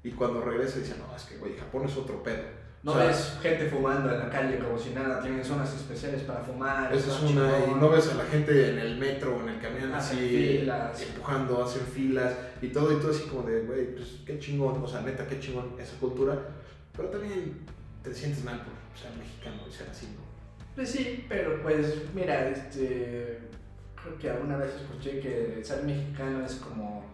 y 0.03 0.11
cuando 0.11 0.41
regresa 0.41 0.79
dice, 0.79 0.95
no, 0.97 1.13
es 1.15 1.23
que, 1.23 1.37
güey, 1.37 1.57
Japón 1.57 1.85
es 1.85 1.97
otro 1.97 2.23
pedo. 2.23 2.43
No 2.83 2.91
O 2.91 2.95
sea, 2.95 3.07
ves 3.07 3.37
gente 3.41 3.67
fumando 3.67 4.13
en 4.13 4.19
la 4.19 4.29
calle 4.29 4.59
como 4.59 4.77
si 4.77 4.91
nada, 4.91 5.19
tienen 5.19 5.43
zonas 5.43 5.73
especiales 5.73 6.21
para 6.21 6.41
fumar. 6.41 6.93
Esa 6.93 7.11
es 7.11 7.31
una, 7.31 7.65
y 7.65 7.79
no 7.79 7.89
ves 7.89 8.11
a 8.11 8.15
la 8.15 8.25
gente 8.25 8.69
en 8.69 8.79
el 8.79 8.97
metro 8.97 9.35
o 9.35 9.41
en 9.41 9.49
el 9.49 9.59
camión 9.59 9.93
Hacen 9.93 10.19
así 10.19 10.59
filas. 10.59 11.01
empujando, 11.01 11.63
hacen 11.63 11.81
filas 11.81 12.33
y 12.61 12.67
todo, 12.67 12.93
y 12.93 13.01
todo 13.01 13.11
así 13.11 13.23
como 13.23 13.43
de, 13.43 13.61
güey, 13.61 13.95
pues 13.95 14.19
qué 14.25 14.39
chingón, 14.39 14.81
o 14.81 14.87
sea, 14.87 15.01
neta, 15.01 15.27
qué 15.27 15.39
chingón 15.39 15.75
esa 15.79 15.97
cultura, 15.97 16.39
pero 16.95 17.09
también 17.09 17.59
te 18.03 18.13
sientes 18.13 18.43
mal 18.43 18.59
por 18.59 18.84
ser 18.95 19.11
mexicano 19.17 19.63
y 19.67 19.71
ser 19.71 19.89
así, 19.89 20.07
¿no? 20.07 20.23
Pues 20.75 20.89
sí, 20.89 21.25
pero 21.29 21.61
pues 21.61 21.95
mira, 22.13 22.49
este. 22.49 23.39
Creo 24.01 24.17
que 24.19 24.29
alguna 24.29 24.57
vez 24.57 24.75
escuché 24.75 25.19
que 25.19 25.63
ser 25.63 25.83
mexicano 25.83 26.45
es 26.45 26.55
como. 26.55 27.05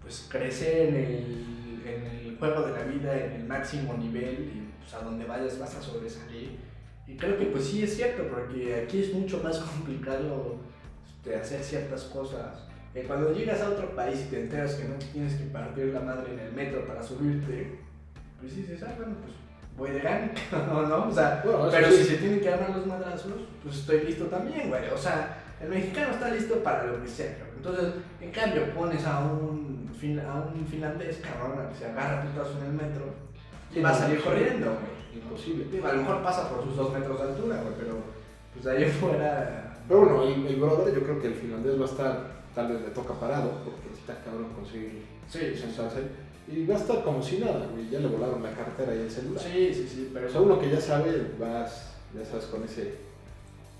Pues 0.00 0.26
crecer 0.30 0.88
en 0.88 0.94
el, 0.94 1.82
en 1.84 2.06
el 2.06 2.36
juego 2.38 2.62
de 2.62 2.72
la 2.72 2.84
vida 2.84 3.16
en 3.16 3.32
el 3.32 3.44
máximo 3.44 3.94
nivel 3.94 4.50
y 4.54 4.72
pues 4.80 4.94
a 4.94 5.04
donde 5.04 5.24
vayas 5.24 5.58
vas 5.58 5.74
a 5.76 5.82
sobresalir. 5.82 6.58
Y 7.06 7.16
creo 7.16 7.38
que 7.38 7.46
pues 7.46 7.64
sí 7.64 7.82
es 7.82 7.96
cierto, 7.96 8.28
porque 8.28 8.82
aquí 8.82 9.02
es 9.02 9.12
mucho 9.12 9.42
más 9.42 9.58
complicado 9.74 10.58
este, 11.06 11.36
hacer 11.36 11.62
ciertas 11.62 12.04
cosas. 12.04 12.66
Que 12.94 13.02
cuando 13.04 13.32
llegas 13.32 13.60
a 13.60 13.70
otro 13.70 13.94
país 13.94 14.24
y 14.26 14.30
te 14.30 14.40
enteras 14.42 14.74
que 14.74 14.88
no 14.88 14.94
tienes 15.12 15.34
que 15.34 15.44
partir 15.44 15.86
la 15.86 16.00
madre 16.00 16.32
en 16.32 16.40
el 16.40 16.52
metro 16.52 16.86
para 16.86 17.02
subirte, 17.02 17.78
pues 18.40 18.56
dices, 18.56 18.82
ah, 18.82 18.94
bueno, 18.96 19.14
pues 19.22 19.34
voy 19.76 19.90
de 19.90 20.00
gana, 20.00 20.30
¿no? 20.68 20.82
¿no? 20.86 21.08
O 21.08 21.12
sea, 21.12 21.40
Bueno, 21.44 21.68
pero 21.70 21.90
sí. 21.90 21.96
si 21.98 22.04
se 22.04 22.16
tienen 22.16 22.40
que 22.40 22.48
armar 22.50 22.70
los 22.76 22.86
madrazos, 22.86 23.32
pues 23.62 23.76
estoy 23.76 24.00
listo 24.02 24.26
también, 24.26 24.68
güey. 24.68 24.88
O 24.90 24.98
sea, 24.98 25.38
el 25.60 25.68
mexicano 25.68 26.10
está 26.12 26.28
listo 26.30 26.56
para 26.62 26.84
lo 26.84 27.00
que 27.02 27.08
sea. 27.08 27.36
Entonces, 27.56 27.92
en 28.20 28.30
cambio, 28.30 28.72
pones 28.74 29.04
a 29.06 29.20
un, 29.20 29.88
fin- 29.98 30.20
a 30.20 30.34
un 30.54 30.66
finlandés, 30.66 31.18
cabrón, 31.18 31.68
que 31.70 31.78
se 31.78 31.86
agarra 31.86 32.22
putazo 32.22 32.58
en 32.58 32.66
el 32.66 32.72
metro 32.72 33.04
y 33.74 33.80
va 33.80 33.90
a 33.90 33.94
salir 33.94 34.20
corriendo, 34.22 34.66
güey. 34.66 35.00
Imposible. 35.22 35.64
Digo, 35.70 35.86
a 35.88 35.92
lo 35.92 36.02
mejor 36.02 36.22
pasa 36.22 36.48
por 36.48 36.62
sus 36.64 36.76
dos 36.76 36.92
metros 36.92 37.18
de 37.20 37.28
altura, 37.28 37.56
güey, 37.62 37.74
pero 37.78 37.96
pues 38.52 38.64
de 38.64 38.70
ahí 38.72 38.90
fuera. 38.90 39.76
Pero 39.88 40.00
bueno, 40.00 40.22
el, 40.22 40.46
el 40.46 40.56
brother 40.56 40.94
yo 40.94 41.02
creo 41.02 41.20
que 41.20 41.26
el 41.28 41.34
finlandés 41.34 41.78
va 41.78 41.84
a 41.84 41.88
estar, 41.88 42.26
tal 42.54 42.68
vez 42.68 42.80
le 42.80 42.88
toca 42.90 43.14
parado, 43.14 43.50
porque 43.64 43.92
está 43.92 44.14
cabrón 44.24 44.52
conseguir 44.54 45.04
Sí, 45.28 45.38
sí, 45.54 45.60
sentarse, 45.60 46.00
y 46.52 46.66
va 46.66 46.74
a 46.76 46.78
estar 46.78 47.02
como 47.02 47.22
si 47.22 47.38
nada, 47.38 47.66
güey, 47.72 47.88
ya 47.90 47.98
le 48.00 48.08
volaron 48.08 48.42
la 48.42 48.52
cartera 48.52 48.94
y 48.94 49.00
el 49.00 49.10
celular. 49.10 49.42
sí, 49.44 49.72
sí, 49.74 49.88
sí, 49.88 50.10
pero 50.12 50.26
O 50.28 50.30
sea, 50.30 50.40
uno 50.40 50.58
que 50.58 50.70
ya 50.70 50.80
sabe, 50.80 51.32
vas, 51.38 51.94
ya 52.14 52.24
sabes, 52.24 52.46
con 52.46 52.64
ese... 52.64 52.94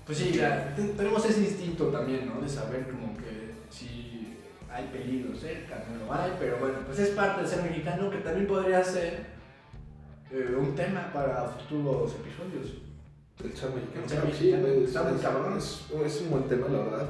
Pues 0.05 0.17
sí, 0.17 0.31
ya, 0.31 0.73
tenemos 0.75 1.23
ese 1.25 1.41
instinto 1.41 1.87
también, 1.87 2.27
¿no? 2.27 2.41
De 2.41 2.49
saber 2.49 2.87
como 2.89 3.15
que 3.17 3.51
si 3.69 4.35
hay 4.69 4.87
peligro 4.91 5.35
cerca, 5.37 5.83
no 5.91 6.05
lo 6.05 6.13
hay, 6.13 6.31
pero 6.39 6.57
bueno, 6.57 6.79
pues 6.85 6.99
es 6.99 7.09
parte 7.09 7.41
de 7.43 7.47
ser 7.47 7.61
mexicano 7.63 8.09
que 8.09 8.17
también 8.17 8.47
podría 8.47 8.83
ser 8.83 9.25
eh, 10.31 10.55
un 10.57 10.73
tema 10.75 11.11
para 11.13 11.45
futuros 11.49 12.13
episodios. 12.15 12.77
El 13.43 13.53
ser 13.53 13.69
mexicano. 13.71 14.03
El 14.03 14.09
ser 14.09 14.21
sí, 14.21 14.27
mexicano, 14.27 14.67
es, 14.67 14.87
está 14.87 15.03
muy 15.03 15.19
cabrón. 15.19 15.57
es- 15.57 15.85
es 16.05 16.21
un 16.21 16.29
buen 16.31 16.43
tema, 16.47 16.67
la 16.67 16.77
verdad. 16.79 17.09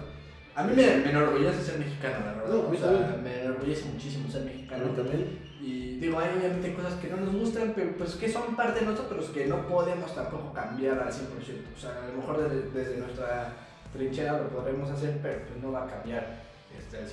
A 0.56 0.64
mí 0.64 0.74
me, 0.76 0.97
me 0.97 1.10
enorgullece 1.10 1.62
ser 1.62 1.80
mexicano, 1.80 2.26
la 2.26 2.34
verdad. 2.34 2.54
No, 2.54 2.70
o 2.70 2.76
sea, 2.76 3.20
me 3.24 3.41
enorgullece 3.41 3.86
muchísimo 3.86 4.30
ser 4.30 4.43
mexicano. 4.43 4.86
también. 4.91 5.39
Y 5.62 5.97
digo, 5.97 6.20
hay 6.20 6.36
obviamente 6.38 6.74
cosas 6.74 6.95
que 6.95 7.08
no 7.08 7.18
nos 7.18 7.34
gustan, 7.34 7.74
pero 7.76 7.91
pues 7.95 8.16
que 8.16 8.28
son 8.28 8.56
parte 8.56 8.80
de 8.80 8.88
nosotros, 8.88 9.30
que 9.30 9.45
no 9.45 9.68
podemos 9.68 10.14
tampoco 10.14 10.52
cambiar 10.52 10.99
al 10.99 11.10
100%. 11.10 11.20
O 11.76 11.80
sea, 11.80 12.04
a 12.04 12.08
lo 12.08 12.18
mejor 12.18 12.49
desde, 12.49 12.70
desde 12.72 12.97
nuestra 12.97 13.54
trinchera 13.93 14.39
lo 14.39 14.49
podremos 14.49 14.89
hacer, 14.89 15.20
pero 15.22 15.39
pues 15.47 15.64
no 15.64 15.72
va 15.72 15.84
a 15.84 15.88
cambiar 15.88 16.41
este, 16.78 16.97
al 16.97 17.06
100%. 17.06 17.10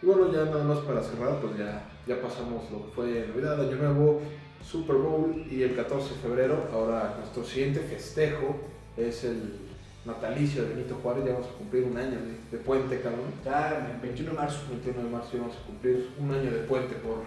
Y 0.00 0.06
bueno, 0.06 0.32
ya 0.32 0.44
nada 0.44 0.64
más 0.64 0.78
para 0.78 1.02
cerrar, 1.02 1.40
pues 1.40 1.58
ya, 1.58 1.82
ya 2.06 2.22
pasamos 2.22 2.70
lo 2.70 2.86
que 2.86 2.92
fue 2.92 3.26
Navidad, 3.26 3.60
Año 3.60 3.76
Nuevo, 3.76 4.20
Super 4.64 4.96
Bowl 4.96 5.44
y 5.50 5.62
el 5.62 5.74
14 5.74 6.14
de 6.14 6.20
febrero. 6.20 6.68
Ahora 6.72 7.16
nuestro 7.18 7.44
siguiente 7.44 7.80
festejo 7.80 8.56
es 8.96 9.24
el 9.24 9.67
natalicio 10.04 10.62
de 10.62 10.74
Benito 10.74 10.94
Juárez. 11.02 11.24
Ya 11.24 11.32
vamos 11.34 11.48
a 11.48 11.58
cumplir 11.58 11.84
un 11.84 11.96
año 11.96 12.18
de, 12.18 12.56
de 12.56 12.64
puente, 12.64 13.00
cabrón. 13.00 13.32
Ya 13.44 13.90
el 13.94 14.00
21 14.00 14.30
de 14.30 14.36
marzo. 14.36 14.60
El 14.70 14.78
21 14.80 15.02
de 15.04 15.10
marzo 15.10 15.30
ya 15.34 15.40
vamos 15.40 15.56
a 15.56 15.66
cumplir 15.66 16.10
un 16.18 16.30
año 16.32 16.50
de 16.50 16.58
puente 16.60 16.94
por, 16.96 17.18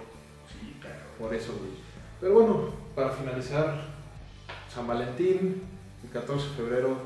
Sí, 0.51 0.75
claro. 0.81 0.97
por 1.19 1.33
eso, 1.33 1.53
güey. 1.59 1.71
Pero 2.19 2.33
bueno, 2.33 2.69
para 2.95 3.09
finalizar, 3.11 3.75
San 4.73 4.87
Valentín, 4.87 5.63
el 6.03 6.09
14 6.09 6.49
de 6.49 6.55
febrero, 6.55 6.97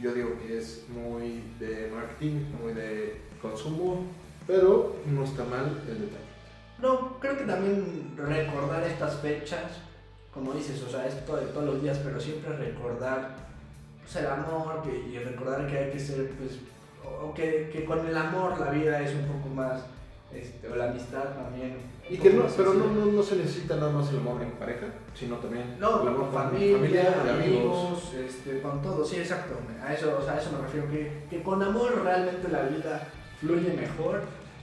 yo 0.00 0.12
digo 0.14 0.30
que 0.38 0.58
es 0.58 0.86
muy 0.88 1.42
de 1.58 1.90
marketing, 1.94 2.44
muy 2.62 2.72
de 2.72 3.20
consumo, 3.42 4.04
pero 4.46 4.96
no 5.06 5.24
está 5.24 5.44
mal 5.44 5.82
el 5.88 6.00
detalle. 6.00 6.24
No, 6.80 7.18
creo 7.20 7.36
que 7.36 7.44
también 7.44 8.14
recordar 8.16 8.82
estas 8.84 9.16
fechas, 9.20 9.64
como 10.32 10.52
dices, 10.52 10.82
o 10.82 10.88
sea, 10.90 11.06
esto 11.06 11.36
de 11.36 11.46
todos 11.46 11.66
los 11.66 11.82
días, 11.82 11.98
pero 12.02 12.18
siempre 12.18 12.56
recordar 12.56 13.49
pues, 14.12 14.24
el 14.24 14.30
amor 14.30 14.82
que- 14.82 15.08
y 15.10 15.18
recordar 15.18 15.66
que 15.66 15.78
hay 15.78 15.90
que 15.92 15.98
ser, 15.98 16.30
pues, 16.38 16.58
o 17.22 17.32
que, 17.34 17.70
que 17.72 17.84
con 17.84 18.06
el 18.06 18.16
amor 18.16 18.58
la 18.58 18.70
vida 18.70 19.00
es 19.00 19.12
un 19.14 19.26
poco 19.26 19.48
más, 19.54 19.82
este, 20.34 20.68
o 20.68 20.76
la 20.76 20.90
amistad 20.90 21.24
también. 21.34 21.76
Y 22.08 22.16
que 22.18 22.30
no, 22.30 22.44
pero 22.56 22.74
no, 22.74 22.86
no, 22.86 23.06
no 23.06 23.22
se 23.22 23.36
necesita 23.36 23.76
nada 23.76 23.92
más 23.92 24.10
el 24.10 24.18
amor 24.18 24.42
en 24.42 24.50
pareja, 24.52 24.86
sino 25.14 25.36
también 25.36 25.76
No, 25.78 26.02
el 26.02 26.08
amor 26.08 26.22
con 26.30 26.32
familia, 26.32 27.24
y 27.24 27.28
amigos, 27.28 28.12
este, 28.14 28.60
con 28.60 28.82
todo, 28.82 29.04
sí, 29.04 29.16
exacto. 29.16 29.54
A 29.84 29.92
eso, 29.94 30.18
o 30.18 30.22
sea, 30.22 30.34
a 30.34 30.40
eso 30.40 30.50
me 30.52 30.62
refiero, 30.62 30.88
que, 30.90 31.24
que 31.30 31.42
con 31.42 31.62
amor 31.62 32.02
realmente 32.02 32.48
la 32.48 32.62
vida 32.62 33.08
fluye 33.40 33.72
mejor 33.74 34.22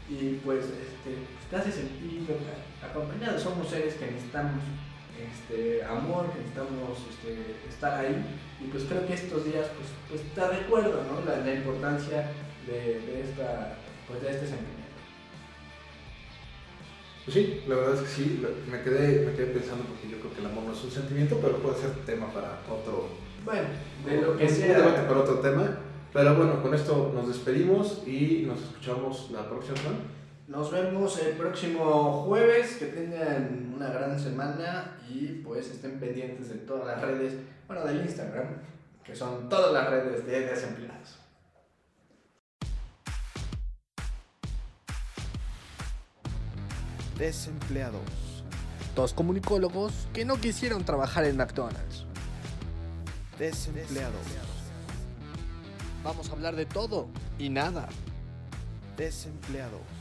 y 0.09 0.39
pues 0.43 0.65
este, 0.65 1.17
te 1.49 1.55
hace 1.55 1.71
sentir 1.71 2.25
acompañado. 2.83 3.39
Somos 3.39 3.67
seres 3.69 3.95
que 3.95 4.05
necesitamos 4.11 4.61
este, 5.25 5.83
amor, 5.83 6.31
que 6.31 6.39
necesitamos 6.39 6.97
este, 7.09 7.55
estar 7.69 8.05
ahí 8.05 8.15
y 8.63 8.67
pues 8.67 8.83
creo 8.85 9.05
que 9.05 9.13
estos 9.13 9.45
días 9.45 9.67
pues, 9.77 9.89
pues 10.09 10.21
te 10.33 10.57
recuerdo 10.59 11.03
¿no? 11.03 11.23
la, 11.29 11.39
la 11.45 11.53
importancia 11.53 12.31
de, 12.65 12.99
de, 13.01 13.21
esta, 13.21 13.77
pues, 14.07 14.21
de 14.21 14.29
este 14.31 14.47
sentimiento. 14.47 14.77
Pues 17.25 17.35
sí, 17.35 17.61
la 17.67 17.75
verdad 17.75 17.95
es 17.95 18.01
que 18.01 18.07
sí, 18.07 18.45
me 18.71 18.81
quedé, 18.81 19.25
me 19.25 19.33
quedé 19.33 19.47
pensando 19.47 19.83
porque 19.83 20.09
yo 20.09 20.17
creo 20.19 20.33
que 20.33 20.39
el 20.39 20.45
amor 20.45 20.63
no 20.63 20.71
es 20.73 20.83
un 20.83 20.91
sentimiento, 20.91 21.37
pero 21.41 21.57
puede 21.57 21.77
ser 21.77 21.91
tema 22.05 22.31
para 22.31 22.59
otro, 22.71 23.09
Bueno, 23.43 23.67
de 24.05 24.21
lo 24.21 24.37
que 24.37 24.45
un 24.45 24.59
debate 24.59 24.95
sea. 24.95 25.07
para 25.07 25.19
otro 25.19 25.39
tema. 25.39 25.77
Pero 26.13 26.35
bueno, 26.35 26.63
con 26.63 26.73
esto 26.73 27.11
nos 27.13 27.27
despedimos 27.27 28.01
y 28.07 28.45
nos 28.47 28.61
escuchamos 28.61 29.29
la 29.31 29.47
próxima 29.47 29.75
semana. 29.75 29.99
Nos 30.47 30.71
vemos 30.71 31.19
el 31.19 31.33
próximo 31.35 32.23
jueves. 32.23 32.77
Que 32.77 32.85
tengan 32.85 33.73
una 33.75 33.89
gran 33.89 34.17
semana 34.17 34.97
y 35.09 35.41
pues 35.43 35.69
estén 35.69 35.99
pendientes 35.99 36.47
de 36.47 36.55
todas 36.55 36.87
las 36.87 37.01
redes, 37.01 37.33
bueno, 37.67 37.85
del 37.85 38.01
Instagram, 38.01 38.47
que 39.03 39.13
son 39.13 39.49
todas 39.49 39.73
las 39.73 39.89
redes 39.89 40.25
de 40.25 40.39
desempleados. 40.39 41.19
Desempleados. 47.17 48.01
Dos 48.95 49.13
comunicólogos 49.13 50.07
que 50.13 50.23
no 50.23 50.39
quisieron 50.39 50.85
trabajar 50.85 51.25
en 51.25 51.35
McDonald's. 51.35 52.05
Desempleados. 53.37 54.15
Vamos 56.03 56.29
a 56.29 56.33
hablar 56.33 56.55
de 56.55 56.65
todo 56.65 57.09
y 57.37 57.49
nada. 57.49 57.89
Desempleados. 58.95 59.96